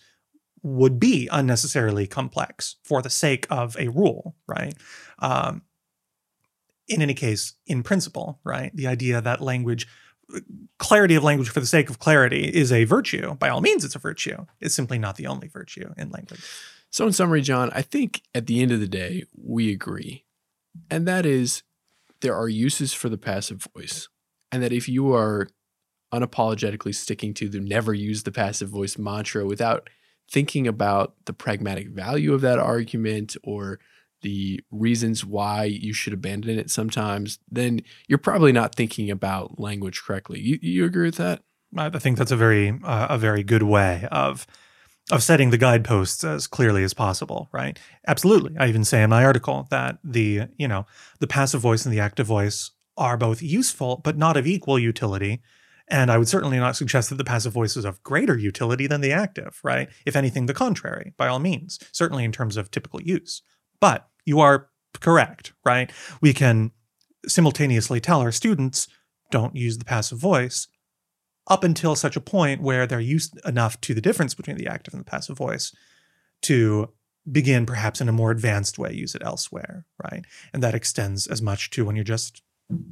would 0.63 0.99
be 0.99 1.29
unnecessarily 1.31 2.07
complex 2.07 2.77
for 2.85 3.03
the 3.03 3.11
sake 3.11 3.47
of 3.51 3.77
a 3.79 3.89
rule, 3.89 4.35
right? 4.47 4.75
Um, 5.19 5.63
in 6.89 7.03
any 7.03 7.15
case, 7.15 7.55
in 7.67 7.83
principle, 7.83 8.41
right? 8.45 8.75
The 8.75 8.87
idea 8.87 9.21
that 9.21 9.43
language 9.43 9.87
clarity 10.79 11.15
of 11.15 11.25
language 11.25 11.49
for 11.49 11.61
the 11.61 11.67
sake 11.67 11.91
of 11.91 11.99
clarity 11.99 12.45
is 12.45 12.73
a 12.73 12.85
virtue. 12.85 13.35
By 13.35 13.49
all 13.49 13.61
means, 13.61 13.85
it's 13.85 13.95
a 13.95 14.01
virtue. 14.01 14.47
It's 14.61 14.75
simply 14.75 14.99
not 14.99 15.17
the 15.17 15.27
only 15.27 15.49
virtue 15.49 15.93
in 15.97 16.11
language. 16.11 16.45
So, 16.91 17.07
in 17.07 17.13
summary, 17.13 17.43
John, 17.43 17.71
I 17.75 17.83
think 17.83 18.23
at 18.35 18.47
the 18.47 18.63
end 18.63 18.73
of 18.73 18.81
the 18.81 18.89
day, 18.89 19.25
we 19.37 19.73
agree. 19.73 20.25
And 20.91 21.07
that 21.09 21.27
is 21.27 21.63
there 22.21 22.37
are 22.37 22.49
uses 22.49 22.93
for 22.93 23.09
the 23.09 23.19
passive 23.19 23.67
voice. 23.75 24.09
And 24.51 24.63
that 24.63 24.73
if 24.73 24.89
you 24.89 25.13
are 25.13 25.49
unapologetically 26.13 26.95
sticking 26.95 27.35
to 27.35 27.49
the 27.49 27.61
never 27.61 27.93
use 27.93 28.23
the 28.23 28.33
passive 28.33 28.69
voice 28.69 28.97
mantra 28.97 29.45
without 29.45 29.91
thinking 30.31 30.67
about 30.67 31.15
the 31.27 31.33
pragmatic 31.33 31.89
value 31.89 32.33
of 32.33 32.41
that 32.41 32.59
argument 32.59 33.37
or 33.43 33.81
the 34.25 34.61
reasons 34.73 35.25
why 35.25 35.65
you 35.65 35.93
should 35.93 36.13
abandon 36.13 36.59
it 36.59 36.71
sometimes, 36.71 37.39
then 37.49 37.83
you're 38.09 38.19
probably 38.19 38.51
not 38.51 38.75
thinking 38.75 39.11
about 39.11 39.61
language 39.61 40.03
correctly. 40.03 40.41
You, 40.41 40.59
you 40.61 40.85
agree 40.85 41.07
with 41.07 41.17
that? 41.19 41.43
I 41.77 41.91
think 41.91 42.19
that's 42.19 42.33
a 42.33 42.37
very 42.37 42.81
uh, 42.83 43.09
a 43.11 43.19
very 43.19 43.43
good 43.43 43.63
way 43.63 44.09
of 44.11 44.47
of 45.13 45.23
setting 45.23 45.51
the 45.51 45.59
guideposts 45.59 46.25
as 46.25 46.47
clearly 46.47 46.83
as 46.83 46.95
possible, 46.95 47.49
right? 47.53 47.79
Absolutely. 48.09 48.57
I 48.59 48.69
even 48.69 48.85
say 48.85 49.03
in 49.03 49.11
my 49.11 49.25
article 49.25 49.67
that 49.71 49.99
the, 50.03 50.49
you 50.57 50.67
know, 50.67 50.87
the 51.21 51.27
passive 51.27 51.61
voice 51.61 51.85
and 51.85 51.93
the 51.93 52.01
active 52.01 52.27
voice 52.27 52.71
are 52.97 53.19
both 53.19 53.43
useful 53.43 54.01
but 54.03 54.17
not 54.17 54.37
of 54.39 54.47
equal 54.47 54.79
utility. 54.79 55.43
And 55.89 56.11
I 56.11 56.17
would 56.17 56.29
certainly 56.29 56.59
not 56.59 56.77
suggest 56.77 57.11
that 57.11 57.17
the 57.17 57.25
passive 57.25 57.53
voice 57.53 57.77
is 57.77 57.85
of 57.85 58.03
greater 58.03 58.39
utility 58.39 58.87
than 58.87 59.03
the 59.03 59.13
active, 59.13 59.61
right? 59.63 59.91
If 60.07 60.17
anything, 60.17 60.47
the 60.47 60.55
contrary, 60.55 61.13
by 61.19 61.29
all 61.29 61.39
means, 61.39 61.79
certainly 61.93 62.25
in 62.25 62.33
terms 62.33 62.57
of 62.57 62.71
typical 62.71 63.03
use. 63.03 63.43
But 63.81 64.09
you 64.25 64.41
are 64.41 64.69
correct, 65.01 65.53
right? 65.65 65.91
We 66.21 66.33
can 66.33 66.73
simultaneously 67.27 68.01
tell 68.01 68.21
our 68.21 68.33
students 68.33 68.89
don't 69.31 69.57
use 69.57 69.79
the 69.79 69.85
passive 69.85 70.19
voice 70.19 70.69
up 71.47 71.65
until 71.65 71.95
such 71.95 72.17
a 72.17 72.21
point 72.21 72.63
where 72.63 72.87
they're 72.87 73.01
used 73.01 73.39
enough 73.45 73.81
to 73.83 73.95
the 73.95 74.01
difference 74.01 74.35
between 74.35 74.57
the 74.57 74.67
active 74.67 74.95
and 74.95 75.01
the 75.01 75.11
passive 75.11 75.37
voice 75.37 75.75
to 76.43 76.91
begin 77.31 77.67
perhaps 77.67 78.01
in 78.01 78.09
a 78.09 78.13
more 78.13 78.31
advanced 78.31 78.79
way 78.79 78.93
use 78.93 79.15
it 79.15 79.23
elsewhere 79.25 79.87
right? 80.03 80.25
And 80.53 80.63
that 80.63 80.75
extends 80.75 81.27
as 81.27 81.41
much 81.41 81.71
to 81.71 81.85
when 81.85 81.97
you're 81.97 82.05
just 82.05 82.43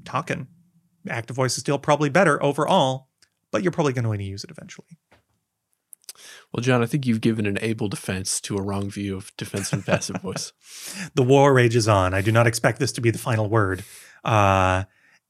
talking. 0.04 0.48
Active 1.08 1.36
voice 1.36 1.56
is 1.56 1.60
still 1.60 1.78
probably 1.78 2.08
better 2.08 2.42
overall 2.42 3.08
but 3.50 3.62
you're 3.62 3.72
probably 3.72 3.92
going 3.92 4.04
to 4.04 4.08
want 4.08 4.20
to 4.20 4.26
use 4.26 4.44
it 4.44 4.50
eventually 4.50 4.98
well, 6.52 6.62
John, 6.62 6.82
I 6.82 6.86
think 6.86 7.06
you've 7.06 7.20
given 7.20 7.46
an 7.46 7.58
able 7.60 7.88
defense 7.88 8.40
to 8.42 8.56
a 8.56 8.62
wrong 8.62 8.90
view 8.90 9.16
of 9.16 9.34
defensive 9.36 9.78
and 9.78 9.86
passive 9.86 10.16
voice. 10.22 10.52
The 11.14 11.22
war 11.22 11.52
rages 11.52 11.88
on. 11.88 12.14
I 12.14 12.20
do 12.20 12.32
not 12.32 12.46
expect 12.46 12.78
this 12.78 12.92
to 12.92 13.00
be 13.00 13.10
the 13.10 13.18
final 13.18 13.48
word. 13.48 13.84
Uh, 14.24 14.84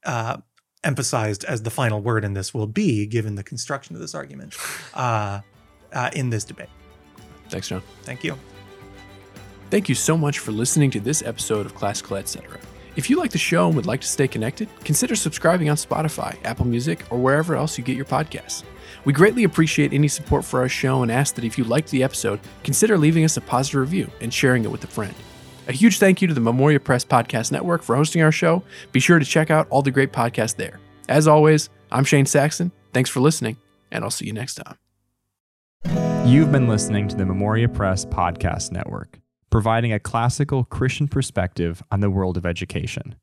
uh, 0.05 0.37
emphasized 0.83 1.45
as 1.45 1.63
the 1.63 1.69
final 1.69 2.01
word 2.01 2.25
in 2.25 2.33
this 2.33 2.53
will 2.53 2.67
be, 2.67 3.05
given 3.05 3.35
the 3.35 3.43
construction 3.43 3.95
of 3.95 4.01
this 4.01 4.13
argument, 4.13 4.55
uh, 4.93 5.39
uh 5.93 6.09
in 6.13 6.29
this 6.29 6.43
debate. 6.43 6.69
Thanks, 7.49 7.69
John. 7.69 7.81
Thank 8.03 8.23
you. 8.23 8.37
Thank 9.69 9.89
you 9.89 9.95
so 9.95 10.17
much 10.17 10.39
for 10.39 10.51
listening 10.51 10.91
to 10.91 10.99
this 10.99 11.23
episode 11.23 11.65
of 11.65 11.73
Classical 11.73 12.17
Etc. 12.17 12.59
If 12.95 13.09
you 13.09 13.17
like 13.17 13.31
the 13.31 13.39
show 13.39 13.67
and 13.67 13.75
would 13.75 13.87
like 13.87 14.01
to 14.01 14.07
stay 14.07 14.27
connected, 14.27 14.69
consider 14.83 15.15
subscribing 15.15 15.69
on 15.69 15.77
Spotify, 15.77 16.37
Apple 16.43 16.67
Music, 16.67 17.03
or 17.09 17.17
wherever 17.17 17.55
else 17.55 17.77
you 17.77 17.83
get 17.83 17.95
your 17.95 18.05
podcasts. 18.05 18.63
We 19.03 19.13
greatly 19.13 19.45
appreciate 19.45 19.93
any 19.93 20.07
support 20.07 20.45
for 20.45 20.59
our 20.59 20.69
show 20.69 21.01
and 21.01 21.11
ask 21.11 21.33
that 21.35 21.43
if 21.43 21.57
you 21.57 21.63
liked 21.63 21.89
the 21.89 22.03
episode, 22.03 22.39
consider 22.63 22.97
leaving 22.97 23.25
us 23.25 23.35
a 23.35 23.41
positive 23.41 23.81
review 23.81 24.11
and 24.21 24.31
sharing 24.31 24.63
it 24.63 24.71
with 24.71 24.83
a 24.83 24.87
friend. 24.87 25.13
A 25.67 25.71
huge 25.71 25.97
thank 25.97 26.21
you 26.21 26.27
to 26.27 26.33
the 26.33 26.41
Memoria 26.41 26.79
Press 26.79 27.03
Podcast 27.03 27.51
Network 27.51 27.81
for 27.81 27.95
hosting 27.95 28.21
our 28.21 28.31
show. 28.31 28.61
Be 28.91 28.99
sure 28.99 29.17
to 29.17 29.25
check 29.25 29.49
out 29.49 29.67
all 29.69 29.81
the 29.81 29.91
great 29.91 30.11
podcasts 30.11 30.55
there. 30.55 30.79
As 31.09 31.27
always, 31.27 31.69
I'm 31.91 32.03
Shane 32.03 32.25
Saxon. 32.25 32.71
Thanks 32.93 33.09
for 33.09 33.21
listening, 33.21 33.57
and 33.91 34.03
I'll 34.03 34.11
see 34.11 34.25
you 34.27 34.33
next 34.33 34.55
time. 34.55 34.77
You've 36.25 36.51
been 36.51 36.67
listening 36.67 37.07
to 37.07 37.15
the 37.15 37.25
Memoria 37.25 37.67
Press 37.67 38.05
Podcast 38.05 38.71
Network, 38.71 39.19
providing 39.53 39.93
a 39.93 39.99
classical 39.99 40.63
Christian 40.63 41.07
perspective 41.07 41.83
on 41.91 41.99
the 41.99 42.09
world 42.09 42.37
of 42.37 42.45
education. 42.45 43.13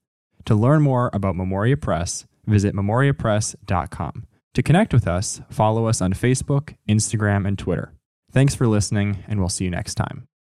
To 0.44 0.54
learn 0.54 0.80
more 0.80 1.10
about 1.12 1.34
Memoria 1.34 1.76
Press, 1.76 2.24
visit 2.46 2.72
memoriapress.com. 2.72 4.26
To 4.54 4.62
connect 4.62 4.94
with 4.94 5.08
us, 5.08 5.40
follow 5.50 5.86
us 5.86 6.00
on 6.00 6.12
Facebook, 6.12 6.76
Instagram, 6.88 7.48
and 7.48 7.58
Twitter. 7.58 7.94
Thanks 8.30 8.54
for 8.54 8.68
listening, 8.68 9.24
and 9.26 9.40
we'll 9.40 9.48
see 9.48 9.64
you 9.64 9.72
next 9.72 9.96
time. 9.96 10.29